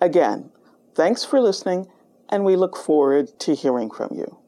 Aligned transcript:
Again, 0.00 0.50
thanks 0.94 1.24
for 1.24 1.40
listening, 1.40 1.88
and 2.28 2.44
we 2.44 2.56
look 2.56 2.76
forward 2.76 3.38
to 3.40 3.54
hearing 3.54 3.90
from 3.90 4.10
you. 4.14 4.38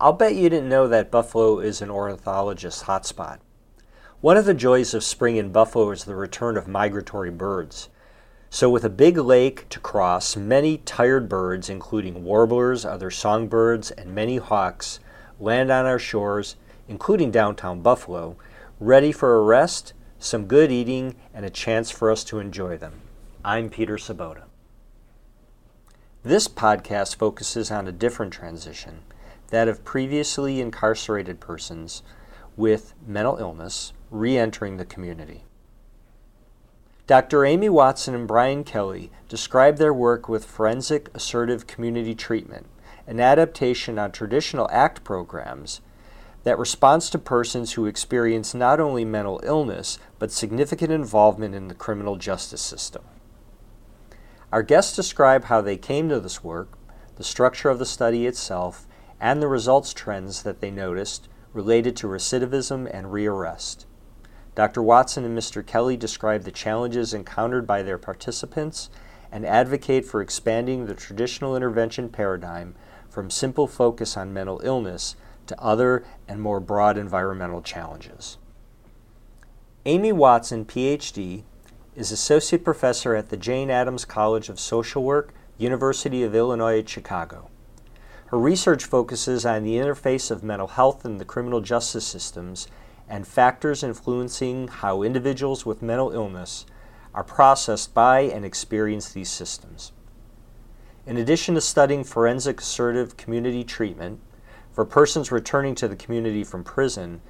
I'll 0.00 0.12
bet 0.12 0.34
you 0.34 0.50
didn't 0.50 0.68
know 0.68 0.88
that 0.88 1.10
Buffalo 1.10 1.60
is 1.60 1.80
an 1.80 1.90
ornithologist 1.90 2.84
hotspot. 2.84 3.38
One 4.20 4.36
of 4.36 4.44
the 4.44 4.54
joys 4.54 4.94
of 4.94 5.04
spring 5.04 5.36
in 5.36 5.52
Buffalo 5.52 5.90
is 5.90 6.04
the 6.04 6.16
return 6.16 6.56
of 6.56 6.68
migratory 6.68 7.30
birds. 7.30 7.88
So, 8.48 8.70
with 8.70 8.84
a 8.84 8.90
big 8.90 9.18
lake 9.18 9.68
to 9.70 9.80
cross, 9.80 10.36
many 10.36 10.78
tired 10.78 11.28
birds, 11.28 11.68
including 11.68 12.24
warblers, 12.24 12.84
other 12.84 13.10
songbirds, 13.10 13.90
and 13.90 14.14
many 14.14 14.36
hawks, 14.36 15.00
land 15.40 15.70
on 15.70 15.84
our 15.84 15.98
shores, 15.98 16.56
including 16.88 17.30
downtown 17.30 17.82
Buffalo, 17.82 18.36
ready 18.78 19.10
for 19.10 19.36
a 19.36 19.42
rest, 19.42 19.92
some 20.18 20.46
good 20.46 20.70
eating, 20.70 21.16
and 21.34 21.44
a 21.44 21.50
chance 21.50 21.90
for 21.90 22.10
us 22.10 22.22
to 22.24 22.38
enjoy 22.38 22.78
them. 22.78 23.02
I'm 23.44 23.68
Peter 23.68 23.96
Sobota. 23.96 24.44
This 26.22 26.48
podcast 26.48 27.16
focuses 27.16 27.70
on 27.70 27.86
a 27.86 27.92
different 27.92 28.32
transition 28.32 29.02
that 29.48 29.68
of 29.68 29.84
previously 29.84 30.60
incarcerated 30.60 31.40
persons 31.40 32.02
with 32.56 32.94
mental 33.06 33.36
illness 33.38 33.92
re 34.10 34.36
entering 34.36 34.76
the 34.76 34.84
community. 34.84 35.45
Dr. 37.06 37.44
Amy 37.44 37.68
Watson 37.68 38.16
and 38.16 38.26
Brian 38.26 38.64
Kelly 38.64 39.12
describe 39.28 39.76
their 39.76 39.94
work 39.94 40.28
with 40.28 40.44
forensic 40.44 41.08
assertive 41.14 41.68
community 41.68 42.16
treatment, 42.16 42.66
an 43.06 43.20
adaptation 43.20 43.96
on 43.96 44.10
traditional 44.10 44.68
ACT 44.72 45.04
programs 45.04 45.80
that 46.42 46.58
responds 46.58 47.08
to 47.10 47.18
persons 47.18 47.74
who 47.74 47.86
experience 47.86 48.54
not 48.54 48.80
only 48.80 49.04
mental 49.04 49.40
illness 49.44 50.00
but 50.18 50.32
significant 50.32 50.90
involvement 50.90 51.54
in 51.54 51.68
the 51.68 51.74
criminal 51.74 52.16
justice 52.16 52.60
system. 52.60 53.04
Our 54.50 54.64
guests 54.64 54.96
describe 54.96 55.44
how 55.44 55.60
they 55.60 55.76
came 55.76 56.08
to 56.08 56.18
this 56.18 56.42
work, 56.42 56.76
the 57.14 57.24
structure 57.24 57.68
of 57.68 57.78
the 57.78 57.86
study 57.86 58.26
itself, 58.26 58.84
and 59.20 59.40
the 59.40 59.48
results 59.48 59.94
trends 59.94 60.42
that 60.42 60.60
they 60.60 60.72
noticed 60.72 61.28
related 61.52 61.94
to 61.98 62.08
recidivism 62.08 62.90
and 62.92 63.12
rearrest. 63.12 63.86
Dr. 64.56 64.82
Watson 64.82 65.26
and 65.26 65.36
Mr. 65.38 65.64
Kelly 65.64 65.98
describe 65.98 66.44
the 66.44 66.50
challenges 66.50 67.12
encountered 67.12 67.66
by 67.66 67.82
their 67.82 67.98
participants 67.98 68.88
and 69.30 69.44
advocate 69.44 70.06
for 70.06 70.22
expanding 70.22 70.86
the 70.86 70.94
traditional 70.94 71.54
intervention 71.54 72.08
paradigm 72.08 72.74
from 73.10 73.30
simple 73.30 73.66
focus 73.66 74.16
on 74.16 74.32
mental 74.32 74.62
illness 74.64 75.14
to 75.46 75.60
other 75.60 76.04
and 76.26 76.40
more 76.40 76.58
broad 76.58 76.96
environmental 76.96 77.60
challenges. 77.60 78.38
Amy 79.84 80.10
Watson, 80.10 80.64
PhD, 80.64 81.44
is 81.94 82.10
Associate 82.10 82.64
Professor 82.64 83.14
at 83.14 83.28
the 83.28 83.36
Jane 83.36 83.70
Addams 83.70 84.06
College 84.06 84.48
of 84.48 84.58
Social 84.58 85.02
Work, 85.02 85.34
University 85.58 86.22
of 86.22 86.34
Illinois 86.34 86.78
at 86.78 86.88
Chicago. 86.88 87.50
Her 88.28 88.38
research 88.38 88.86
focuses 88.86 89.44
on 89.44 89.64
the 89.64 89.76
interface 89.76 90.30
of 90.30 90.42
mental 90.42 90.68
health 90.68 91.04
and 91.04 91.20
the 91.20 91.26
criminal 91.26 91.60
justice 91.60 92.06
systems 92.06 92.68
and 93.08 93.26
factors 93.26 93.82
influencing 93.82 94.68
how 94.68 95.02
individuals 95.02 95.64
with 95.64 95.82
mental 95.82 96.10
illness 96.12 96.66
are 97.14 97.24
processed 97.24 97.94
by 97.94 98.20
and 98.20 98.44
experience 98.44 99.12
these 99.12 99.30
systems. 99.30 99.92
In 101.06 101.16
addition 101.16 101.54
to 101.54 101.60
studying 101.60 102.04
forensic 102.04 102.60
assertive 102.60 103.16
community 103.16 103.64
treatment 103.64 104.20
for 104.72 104.84
persons 104.84 105.30
returning 105.32 105.74
to 105.76 105.88
the 105.88 105.96
community 105.96 106.44
from 106.44 106.64
prison, 106.64 107.20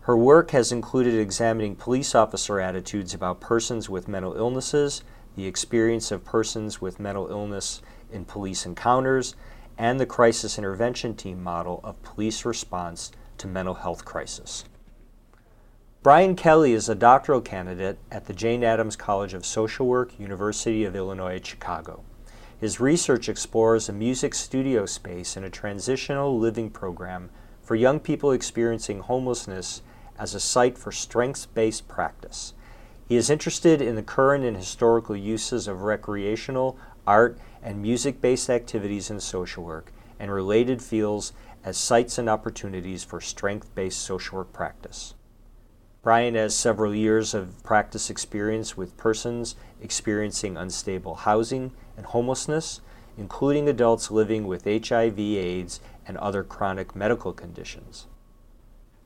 her 0.00 0.16
work 0.16 0.52
has 0.52 0.72
included 0.72 1.14
examining 1.14 1.76
police 1.76 2.14
officer 2.14 2.60
attitudes 2.60 3.12
about 3.12 3.40
persons 3.40 3.90
with 3.90 4.08
mental 4.08 4.34
illnesses, 4.36 5.02
the 5.36 5.46
experience 5.46 6.10
of 6.10 6.24
persons 6.24 6.80
with 6.80 6.98
mental 6.98 7.28
illness 7.28 7.82
in 8.10 8.24
police 8.24 8.64
encounters, 8.64 9.36
and 9.76 10.00
the 10.00 10.06
crisis 10.06 10.58
intervention 10.58 11.14
team 11.14 11.42
model 11.42 11.80
of 11.84 12.02
police 12.02 12.44
response 12.44 13.12
to 13.36 13.46
mental 13.46 13.74
health 13.74 14.04
crisis. 14.04 14.64
Brian 16.06 16.36
Kelly 16.36 16.72
is 16.72 16.88
a 16.88 16.94
doctoral 16.94 17.40
candidate 17.40 17.98
at 18.12 18.26
the 18.26 18.32
Jane 18.32 18.62
Addams 18.62 18.94
College 18.94 19.34
of 19.34 19.44
Social 19.44 19.88
Work, 19.88 20.20
University 20.20 20.84
of 20.84 20.94
Illinois 20.94 21.34
at 21.34 21.46
Chicago. 21.46 22.04
His 22.60 22.78
research 22.78 23.28
explores 23.28 23.88
a 23.88 23.92
music 23.92 24.32
studio 24.32 24.86
space 24.86 25.36
in 25.36 25.42
a 25.42 25.50
transitional 25.50 26.38
living 26.38 26.70
program 26.70 27.30
for 27.60 27.74
young 27.74 27.98
people 27.98 28.30
experiencing 28.30 29.00
homelessness 29.00 29.82
as 30.16 30.32
a 30.32 30.38
site 30.38 30.78
for 30.78 30.92
strengths 30.92 31.46
based 31.46 31.88
practice. 31.88 32.54
He 33.08 33.16
is 33.16 33.28
interested 33.28 33.82
in 33.82 33.96
the 33.96 34.02
current 34.04 34.44
and 34.44 34.56
historical 34.56 35.16
uses 35.16 35.66
of 35.66 35.82
recreational, 35.82 36.78
art, 37.04 37.36
and 37.64 37.82
music 37.82 38.20
based 38.20 38.48
activities 38.48 39.10
in 39.10 39.18
social 39.18 39.64
work 39.64 39.92
and 40.20 40.30
related 40.30 40.82
fields 40.82 41.32
as 41.64 41.76
sites 41.76 42.16
and 42.16 42.28
opportunities 42.28 43.02
for 43.02 43.20
strength 43.20 43.74
based 43.74 43.98
social 43.98 44.38
work 44.38 44.52
practice. 44.52 45.14
Brian 46.06 46.36
has 46.36 46.54
several 46.54 46.94
years 46.94 47.34
of 47.34 47.60
practice 47.64 48.10
experience 48.10 48.76
with 48.76 48.96
persons 48.96 49.56
experiencing 49.82 50.56
unstable 50.56 51.16
housing 51.16 51.72
and 51.96 52.06
homelessness, 52.06 52.80
including 53.18 53.68
adults 53.68 54.08
living 54.08 54.46
with 54.46 54.66
HIV, 54.66 55.18
AIDS, 55.18 55.80
and 56.06 56.16
other 56.18 56.44
chronic 56.44 56.94
medical 56.94 57.32
conditions. 57.32 58.06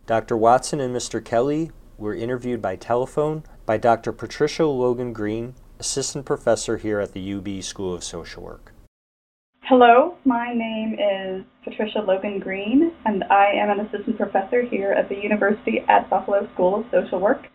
Dr. 0.04 0.36
Watson 0.36 0.78
and 0.78 0.94
Mr. 0.94 1.24
Kelly 1.24 1.70
were 1.96 2.14
interviewed 2.14 2.60
by 2.60 2.76
telephone 2.76 3.44
by 3.64 3.78
Dr. 3.78 4.12
Patricia 4.12 4.66
Logan 4.66 5.14
Greene, 5.14 5.54
assistant 5.78 6.26
professor 6.26 6.76
here 6.76 7.00
at 7.00 7.14
the 7.14 7.32
UB 7.32 7.62
School 7.62 7.94
of 7.94 8.04
Social 8.04 8.42
Work. 8.42 8.69
Hello, 9.70 10.16
my 10.24 10.52
name 10.52 10.94
is 10.94 11.44
Patricia 11.62 12.00
Logan 12.00 12.40
Greene, 12.40 12.90
and 13.04 13.22
I 13.30 13.52
am 13.54 13.70
an 13.70 13.86
assistant 13.86 14.16
professor 14.16 14.64
here 14.64 14.90
at 14.90 15.08
the 15.08 15.14
University 15.14 15.84
at 15.88 16.10
Buffalo 16.10 16.48
School 16.54 16.80
of 16.80 16.86
Social 16.90 17.20
Work. 17.20 17.46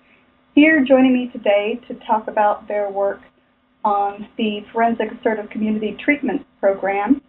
Here 0.54 0.86
joining 0.88 1.12
me 1.12 1.30
today 1.34 1.78
to 1.90 1.94
talk 2.08 2.30
about 2.30 2.70
their 2.70 2.90
work 2.90 3.20
on 3.84 4.30
the 4.38 4.62
Forensic 4.72 5.12
Assertive 5.12 5.50
Community 5.50 5.98
Treatment 6.06 6.46
Program 6.62 7.22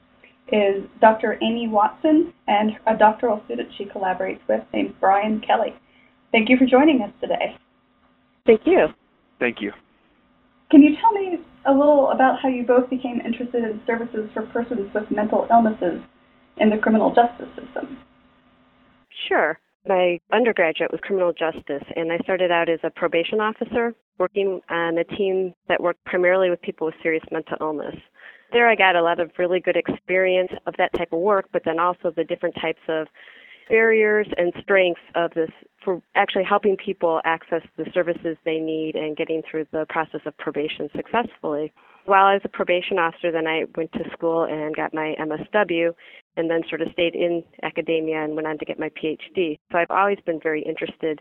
is 0.53 0.85
Dr. 1.01 1.37
Amy 1.43 1.67
Watson 1.67 2.33
and 2.47 2.79
a 2.87 2.97
doctoral 2.97 3.43
student 3.47 3.69
she 3.77 3.87
collaborates 3.87 4.47
with 4.49 4.63
named 4.73 4.95
Brian 5.01 5.41
Kelly. 5.41 5.75
Thank 6.31 6.49
you 6.49 6.57
for 6.57 6.65
joining 6.65 7.03
us 7.03 7.11
today. 7.21 7.57
Thank 8.47 8.61
you. 8.67 8.87
Thank 9.41 9.61
you. 9.61 9.73
Can 10.71 10.81
you 10.81 10.95
tell 11.01 11.11
me 11.11 11.41
a 11.67 11.73
little 11.73 12.11
about 12.11 12.39
how 12.41 12.49
you 12.49 12.65
both 12.65 12.89
became 12.89 13.21
interested 13.21 13.65
in 13.65 13.81
services 13.87 14.31
for 14.33 14.43
persons 14.47 14.93
with 14.95 15.11
mental 15.11 15.47
illnesses 15.51 16.01
in 16.59 16.71
the 16.71 16.79
criminal 16.79 17.15
justice 17.15 17.49
system? 17.57 17.99
Sure. 19.29 19.59
My 19.87 20.19
undergraduate 20.33 20.91
was 20.91 21.01
criminal 21.03 21.33
justice, 21.33 21.85
and 21.95 22.11
I 22.13 22.19
started 22.19 22.51
out 22.51 22.69
as 22.69 22.81
a 22.83 22.91
probation 22.91 23.41
officer 23.41 23.95
working 24.19 24.61
on 24.69 24.99
a 24.99 25.05
team 25.05 25.55
that 25.69 25.81
worked 25.81 26.05
primarily 26.05 26.51
with 26.51 26.61
people 26.63 26.87
with 26.87 26.95
serious 27.03 27.23
mental 27.31 27.57
illness. 27.61 27.95
There, 28.53 28.69
I 28.69 28.75
got 28.75 28.97
a 28.97 29.03
lot 29.03 29.21
of 29.21 29.31
really 29.39 29.61
good 29.61 29.77
experience 29.77 30.51
of 30.67 30.75
that 30.79 30.93
type 30.95 31.13
of 31.13 31.21
work, 31.21 31.47
but 31.53 31.63
then 31.65 31.79
also 31.79 32.13
the 32.15 32.25
different 32.25 32.55
types 32.61 32.81
of 32.89 33.07
barriers 33.69 34.27
and 34.37 34.53
strengths 34.63 35.01
of 35.15 35.33
this 35.35 35.51
for 35.85 36.03
actually 36.15 36.45
helping 36.45 36.77
people 36.77 37.21
access 37.25 37.63
the 37.77 37.87
services 37.95 38.37
they 38.45 38.59
need 38.59 38.97
and 38.97 39.17
getting 39.17 39.43
through 39.49 39.67
the 39.73 39.87
process 39.89 40.21
of 40.27 40.37
probation 40.39 40.89
successfully. 40.95 41.73
While 42.07 42.27
I 42.27 42.35
was 42.35 42.43
a 42.45 42.49
probation 42.49 42.99
officer, 42.99 43.33
then 43.33 43.47
I 43.47 43.65
went 43.77 43.93
to 43.93 44.11
school 44.13 44.45
and 44.45 44.75
got 44.75 44.95
my 44.95 45.15
MSW 45.21 45.93
and 46.37 46.51
then 46.51 46.63
sort 46.69 46.83
of 46.83 46.89
stayed 46.93 47.15
in 47.15 47.43
academia 47.63 48.23
and 48.23 48.35
went 48.35 48.47
on 48.47 48.59
to 48.59 48.65
get 48.65 48.79
my 48.79 48.91
PhD. 48.91 49.59
So 49.73 49.79
I've 49.79 49.91
always 49.91 50.19
been 50.25 50.41
very 50.41 50.63
interested 50.63 51.21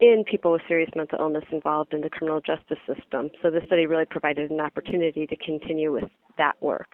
in 0.00 0.24
people 0.28 0.52
with 0.52 0.62
serious 0.66 0.90
mental 0.96 1.18
illness 1.20 1.44
involved 1.52 1.94
in 1.94 2.00
the 2.00 2.10
criminal 2.10 2.40
justice 2.40 2.78
system. 2.86 3.30
So 3.42 3.50
this 3.50 3.62
study 3.66 3.86
really 3.86 4.06
provided 4.06 4.50
an 4.50 4.60
opportunity 4.60 5.26
to 5.26 5.36
continue 5.36 5.92
with 5.92 6.04
that 6.38 6.60
work. 6.60 6.88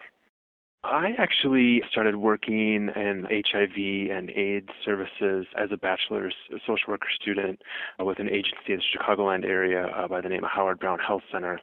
I 0.83 1.11
actually 1.17 1.81
started 1.91 2.15
working 2.15 2.89
in 2.95 3.27
HIV 3.29 4.15
and 4.15 4.29
AIDS 4.29 4.69
services 4.85 5.45
as 5.57 5.69
a 5.71 5.77
bachelor's 5.77 6.35
social 6.65 6.91
worker 6.91 7.09
student 7.19 7.61
with 7.99 8.19
an 8.19 8.29
agency 8.29 8.69
in 8.73 8.77
the 8.77 8.97
Chicagoland 8.97 9.43
area 9.43 9.87
uh, 9.87 10.07
by 10.07 10.21
the 10.21 10.29
name 10.29 10.45
of 10.45 10.51
Howard 10.51 10.79
Brown 10.79 10.99
Health 10.99 11.23
Center. 11.31 11.59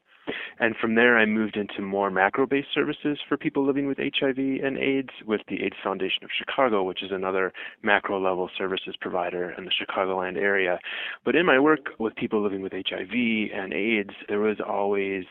And 0.58 0.74
from 0.76 0.94
there, 0.94 1.18
I 1.18 1.26
moved 1.26 1.56
into 1.56 1.82
more 1.82 2.10
macro 2.10 2.46
based 2.46 2.68
services 2.74 3.18
for 3.28 3.36
people 3.36 3.66
living 3.66 3.86
with 3.86 3.98
HIV 3.98 4.38
and 4.38 4.78
AIDS 4.78 5.10
with 5.26 5.40
the 5.48 5.62
AIDS 5.62 5.76
Foundation 5.82 6.24
of 6.24 6.30
Chicago, 6.36 6.82
which 6.82 7.02
is 7.02 7.10
another 7.12 7.52
macro 7.82 8.20
level 8.20 8.48
services 8.56 8.94
provider 9.00 9.54
in 9.56 9.64
the 9.64 9.70
Chicagoland 9.70 10.36
area. 10.36 10.78
But 11.24 11.36
in 11.36 11.46
my 11.46 11.58
work 11.58 11.90
with 11.98 12.14
people 12.16 12.42
living 12.42 12.62
with 12.62 12.72
HIV 12.72 13.12
and 13.54 13.72
AIDS, 13.72 14.14
there 14.28 14.40
was 14.40 14.58
always 14.66 15.24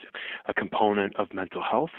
a 0.48 0.54
component 0.54 1.16
of 1.18 1.34
mental 1.34 1.62
health. 1.64 1.90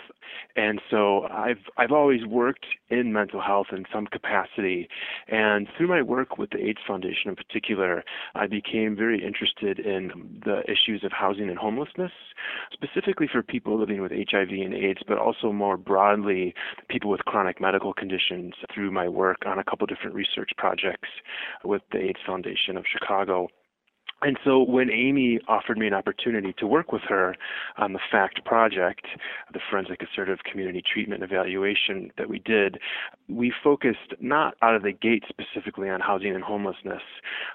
And 0.56 0.80
so 0.90 1.24
I've, 1.24 1.58
I've 1.76 1.92
always 1.92 2.24
worked 2.26 2.66
in 2.90 3.12
mental 3.12 3.40
health 3.40 3.68
in 3.72 3.84
some 3.92 4.06
capacity. 4.06 4.88
And 5.28 5.68
through 5.76 5.88
my 5.88 6.02
work 6.02 6.38
with 6.38 6.50
the 6.50 6.64
AIDS 6.64 6.80
Foundation 6.86 7.30
in 7.30 7.36
particular, 7.36 8.04
I 8.34 8.46
became 8.46 8.96
very 8.96 9.24
interested 9.24 9.78
in 9.78 10.40
the 10.44 10.62
issues 10.64 11.04
of 11.04 11.12
housing 11.12 11.48
and 11.48 11.58
homelessness 11.58 12.12
specifically 12.72 12.95
for 13.30 13.42
people 13.42 13.78
living 13.78 14.00
with 14.00 14.12
HIV 14.12 14.50
and 14.50 14.74
AIDS, 14.74 15.00
but 15.06 15.18
also 15.18 15.52
more 15.52 15.76
broadly 15.76 16.54
people 16.88 17.10
with 17.10 17.20
chronic 17.20 17.60
medical 17.60 17.92
conditions 17.92 18.54
through 18.74 18.90
my 18.90 19.08
work 19.08 19.38
on 19.46 19.58
a 19.58 19.64
couple 19.64 19.86
different 19.86 20.14
research 20.14 20.50
projects 20.56 21.08
with 21.64 21.82
the 21.92 21.98
AIDS 21.98 22.20
Foundation 22.26 22.76
of 22.76 22.84
Chicago. 22.90 23.48
And 24.22 24.38
so 24.44 24.62
when 24.62 24.90
Amy 24.90 25.38
offered 25.46 25.76
me 25.76 25.86
an 25.86 25.92
opportunity 25.92 26.54
to 26.58 26.66
work 26.66 26.90
with 26.90 27.02
her 27.02 27.36
on 27.76 27.92
the 27.92 27.98
FACT 28.10 28.44
project, 28.46 29.06
the 29.52 29.60
Forensic 29.70 30.02
Assertive 30.02 30.38
Community 30.50 30.82
Treatment 30.82 31.22
Evaluation 31.22 32.10
that 32.16 32.28
we 32.28 32.38
did, 32.38 32.78
we 33.28 33.52
focused 33.62 34.14
not 34.18 34.54
out 34.62 34.74
of 34.74 34.82
the 34.82 34.92
gate 34.92 35.24
specifically 35.28 35.90
on 35.90 36.00
housing 36.00 36.34
and 36.34 36.42
homelessness, 36.42 37.02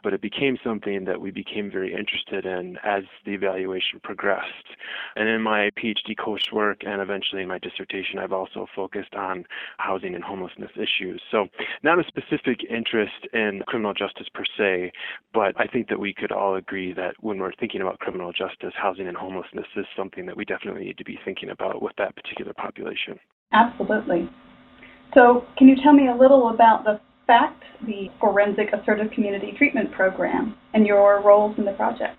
but 0.03 0.13
it 0.13 0.21
became 0.21 0.57
something 0.63 1.05
that 1.05 1.19
we 1.19 1.31
became 1.31 1.71
very 1.71 1.93
interested 1.93 2.45
in 2.45 2.77
as 2.83 3.03
the 3.25 3.33
evaluation 3.33 3.99
progressed. 4.03 4.45
And 5.15 5.27
in 5.27 5.41
my 5.41 5.71
PhD 5.71 6.15
coursework 6.15 6.87
and 6.87 7.01
eventually 7.01 7.41
in 7.41 7.47
my 7.47 7.57
dissertation, 7.57 8.19
I've 8.19 8.33
also 8.33 8.67
focused 8.75 9.15
on 9.15 9.45
housing 9.77 10.13
and 10.13 10.23
homelessness 10.23 10.71
issues. 10.75 11.21
So 11.31 11.47
not 11.81 11.99
a 11.99 12.03
specific 12.03 12.63
interest 12.69 13.27
in 13.33 13.63
criminal 13.65 13.93
justice 13.93 14.27
per 14.31 14.43
se, 14.57 14.91
but 15.33 15.59
I 15.59 15.65
think 15.65 15.89
that 15.89 15.99
we 15.99 16.13
could 16.13 16.31
all 16.31 16.50
all 16.51 16.57
agree 16.57 16.94
that 16.94 17.15
when 17.21 17.39
we're 17.39 17.53
thinking 17.59 17.81
about 17.81 18.00
criminal 18.00 18.31
justice, 18.31 18.74
housing 18.75 19.07
and 19.07 19.18
homelessness 19.18 19.65
is 19.75 19.86
something 19.98 20.25
that 20.25 20.36
we 20.36 20.45
definitely 20.45 20.83
need 20.83 20.98
to 20.98 21.03
be 21.03 21.18
thinking 21.24 21.50
about 21.50 21.81
with 21.81 21.94
that 21.98 22.15
particular 22.15 22.53
population. 22.53 23.19
Absolutely. 23.53 24.30
So, 25.13 25.45
can 25.57 25.68
you 25.68 25.75
tell 25.83 25.94
me 25.94 26.07
a 26.07 26.15
little 26.15 26.50
about 26.50 26.83
the 26.83 27.00
FACT, 27.27 27.63
the 27.86 28.07
Forensic 28.19 28.69
Assertive 28.74 29.12
Community 29.12 29.53
Treatment 29.57 29.92
Program, 29.92 30.56
and 30.74 30.86
your 30.86 31.21
roles 31.21 31.57
in 31.57 31.65
the 31.65 31.74
project? 31.74 32.18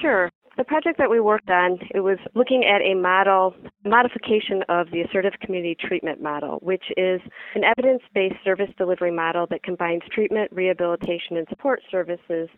Sure. 0.00 0.30
The 0.56 0.64
project 0.64 0.96
that 0.98 1.10
we 1.10 1.20
worked 1.20 1.50
on, 1.50 1.78
it 1.94 2.00
was 2.00 2.18
looking 2.34 2.64
at 2.64 2.80
a 2.80 2.94
model, 2.94 3.54
modification 3.84 4.62
of 4.70 4.90
the 4.90 5.02
assertive 5.02 5.34
community 5.42 5.76
treatment 5.78 6.22
model, 6.22 6.60
which 6.62 6.84
is 6.96 7.20
an 7.54 7.62
evidence-based 7.62 8.36
service 8.42 8.70
delivery 8.78 9.10
model 9.10 9.46
that 9.50 9.62
combines 9.62 10.00
treatment, 10.10 10.50
rehabilitation, 10.52 11.36
and 11.36 11.46
support 11.50 11.82
services 11.90 12.48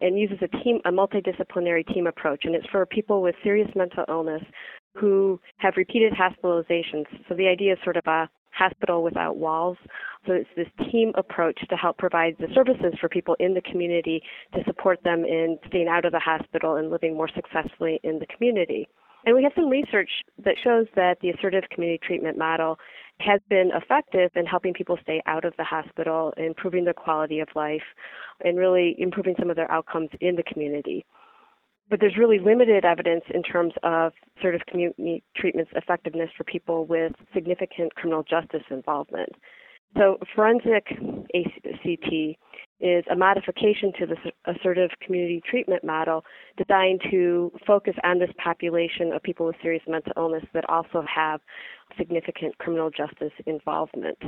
and 0.00 0.18
uses 0.18 0.38
a 0.42 0.48
team, 0.62 0.80
a 0.84 0.90
multidisciplinary 0.90 1.86
team 1.92 2.06
approach, 2.06 2.44
and 2.44 2.54
it's 2.54 2.66
for 2.70 2.84
people 2.86 3.22
with 3.22 3.34
serious 3.42 3.68
mental 3.74 4.04
illness 4.08 4.42
who 4.94 5.40
have 5.58 5.74
repeated 5.76 6.12
hospitalizations. 6.12 7.06
So 7.28 7.34
the 7.34 7.48
idea 7.48 7.72
is 7.72 7.78
sort 7.84 7.96
of 7.96 8.06
a 8.06 8.28
hospital 8.52 9.02
without 9.02 9.36
walls. 9.36 9.76
So 10.26 10.32
it's 10.32 10.48
this 10.56 10.66
team 10.90 11.12
approach 11.16 11.58
to 11.68 11.76
help 11.76 11.98
provide 11.98 12.36
the 12.38 12.48
services 12.54 12.92
for 13.00 13.08
people 13.08 13.36
in 13.38 13.54
the 13.54 13.60
community 13.62 14.20
to 14.54 14.60
support 14.64 15.02
them 15.04 15.24
in 15.24 15.58
staying 15.68 15.88
out 15.88 16.04
of 16.04 16.12
the 16.12 16.18
hospital 16.18 16.76
and 16.76 16.90
living 16.90 17.14
more 17.14 17.28
successfully 17.34 18.00
in 18.02 18.18
the 18.18 18.26
community. 18.26 18.88
And 19.24 19.34
we 19.34 19.42
have 19.42 19.52
some 19.54 19.68
research 19.68 20.10
that 20.44 20.54
shows 20.62 20.86
that 20.96 21.18
the 21.20 21.30
assertive 21.30 21.64
community 21.70 22.00
treatment 22.04 22.38
model 22.38 22.78
has 23.20 23.40
been 23.48 23.70
effective 23.74 24.30
in 24.36 24.46
helping 24.46 24.72
people 24.72 24.98
stay 25.02 25.20
out 25.26 25.44
of 25.44 25.54
the 25.56 25.64
hospital, 25.64 26.32
improving 26.36 26.84
their 26.84 26.94
quality 26.94 27.40
of 27.40 27.48
life, 27.54 27.82
and 28.44 28.58
really 28.58 28.94
improving 28.98 29.34
some 29.38 29.50
of 29.50 29.56
their 29.56 29.70
outcomes 29.70 30.10
in 30.20 30.36
the 30.36 30.42
community. 30.44 31.04
But 31.90 32.00
there's 32.00 32.16
really 32.18 32.38
limited 32.38 32.84
evidence 32.84 33.24
in 33.32 33.42
terms 33.42 33.72
of 33.82 34.12
assertive 34.38 34.60
community 34.66 35.22
treatment's 35.36 35.72
effectiveness 35.74 36.30
for 36.36 36.44
people 36.44 36.84
with 36.84 37.12
significant 37.34 37.94
criminal 37.94 38.22
justice 38.22 38.62
involvement. 38.70 39.30
So 39.96 40.18
forensic 40.34 40.86
ACT 41.34 42.36
is 42.80 43.04
a 43.10 43.16
modification 43.16 43.92
to 43.98 44.06
the 44.06 44.16
assertive 44.52 44.90
community 45.04 45.42
treatment 45.48 45.82
model 45.84 46.24
designed 46.56 47.00
to 47.10 47.52
focus 47.66 47.94
on 48.04 48.18
this 48.18 48.30
population 48.42 49.12
of 49.12 49.22
people 49.22 49.46
with 49.46 49.56
serious 49.62 49.82
mental 49.88 50.12
illness 50.16 50.44
that 50.54 50.68
also 50.68 51.04
have 51.12 51.40
significant 51.96 52.56
criminal 52.58 52.90
justice 52.90 53.32
involvement. 53.46 54.18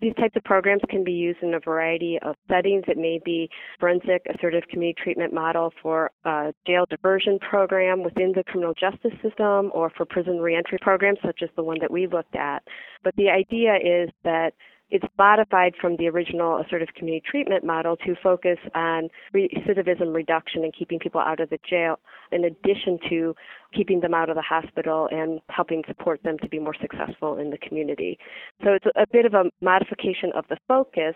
These 0.00 0.14
types 0.14 0.34
of 0.34 0.44
programs 0.44 0.80
can 0.88 1.04
be 1.04 1.12
used 1.12 1.42
in 1.42 1.52
a 1.52 1.60
variety 1.60 2.18
of 2.22 2.34
settings. 2.48 2.84
It 2.88 2.96
may 2.96 3.20
be 3.22 3.50
forensic 3.78 4.22
assertive 4.34 4.62
community 4.70 4.98
treatment 5.02 5.34
model 5.34 5.72
for 5.82 6.10
a 6.24 6.54
jail 6.66 6.86
diversion 6.88 7.38
program 7.38 8.02
within 8.02 8.32
the 8.34 8.42
criminal 8.44 8.72
justice 8.72 9.12
system 9.22 9.70
or 9.74 9.90
for 9.90 10.06
prison 10.06 10.38
reentry 10.38 10.78
programs 10.80 11.18
such 11.22 11.40
as 11.42 11.50
the 11.54 11.62
one 11.62 11.78
that 11.80 11.90
we 11.90 12.06
looked 12.06 12.34
at. 12.34 12.62
But 13.04 13.14
the 13.16 13.28
idea 13.28 13.74
is 13.74 14.08
that 14.24 14.54
it's 14.90 15.04
modified 15.18 15.74
from 15.80 15.96
the 15.96 16.08
original 16.08 16.58
assertive 16.58 16.88
community 16.96 17.22
treatment 17.28 17.64
model 17.64 17.96
to 17.98 18.14
focus 18.22 18.58
on 18.74 19.08
recidivism 19.34 20.14
reduction 20.14 20.64
and 20.64 20.74
keeping 20.76 20.98
people 20.98 21.20
out 21.20 21.40
of 21.40 21.50
the 21.50 21.58
jail, 21.68 21.98
in 22.32 22.44
addition 22.44 22.98
to 23.08 23.34
keeping 23.74 24.00
them 24.00 24.14
out 24.14 24.28
of 24.28 24.36
the 24.36 24.42
hospital 24.42 25.08
and 25.10 25.40
helping 25.48 25.82
support 25.86 26.22
them 26.22 26.38
to 26.38 26.48
be 26.48 26.58
more 26.58 26.74
successful 26.80 27.38
in 27.38 27.50
the 27.50 27.58
community. 27.58 28.18
So 28.64 28.72
it's 28.72 28.86
a 28.96 29.06
bit 29.12 29.26
of 29.26 29.34
a 29.34 29.44
modification 29.60 30.32
of 30.34 30.44
the 30.48 30.56
focus. 30.66 31.14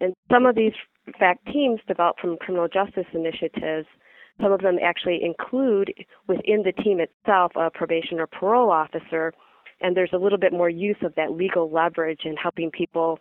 And 0.00 0.14
some 0.30 0.46
of 0.46 0.54
these 0.54 0.72
FACT 1.18 1.46
teams 1.46 1.80
developed 1.88 2.20
from 2.20 2.36
criminal 2.36 2.68
justice 2.68 3.06
initiatives 3.12 3.86
some 4.40 4.52
of 4.52 4.60
them 4.60 4.76
actually 4.82 5.20
include 5.22 5.92
within 6.26 6.62
the 6.62 6.72
team 6.82 7.00
itself 7.00 7.52
a 7.56 7.70
probation 7.70 8.20
or 8.20 8.26
parole 8.26 8.70
officer 8.70 9.32
and 9.80 9.96
there's 9.96 10.10
a 10.12 10.18
little 10.18 10.38
bit 10.38 10.52
more 10.52 10.68
use 10.68 10.96
of 11.02 11.14
that 11.16 11.32
legal 11.32 11.70
leverage 11.70 12.20
in 12.24 12.36
helping 12.36 12.70
people 12.70 13.18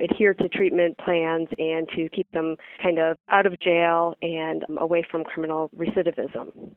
adhere 0.00 0.34
to 0.34 0.48
treatment 0.48 0.96
plans 0.98 1.48
and 1.58 1.88
to 1.94 2.08
keep 2.10 2.30
them 2.32 2.56
kind 2.82 2.98
of 2.98 3.16
out 3.30 3.46
of 3.46 3.58
jail 3.60 4.14
and 4.22 4.64
um, 4.68 4.78
away 4.78 5.04
from 5.10 5.24
criminal 5.24 5.70
recidivism. 5.76 6.70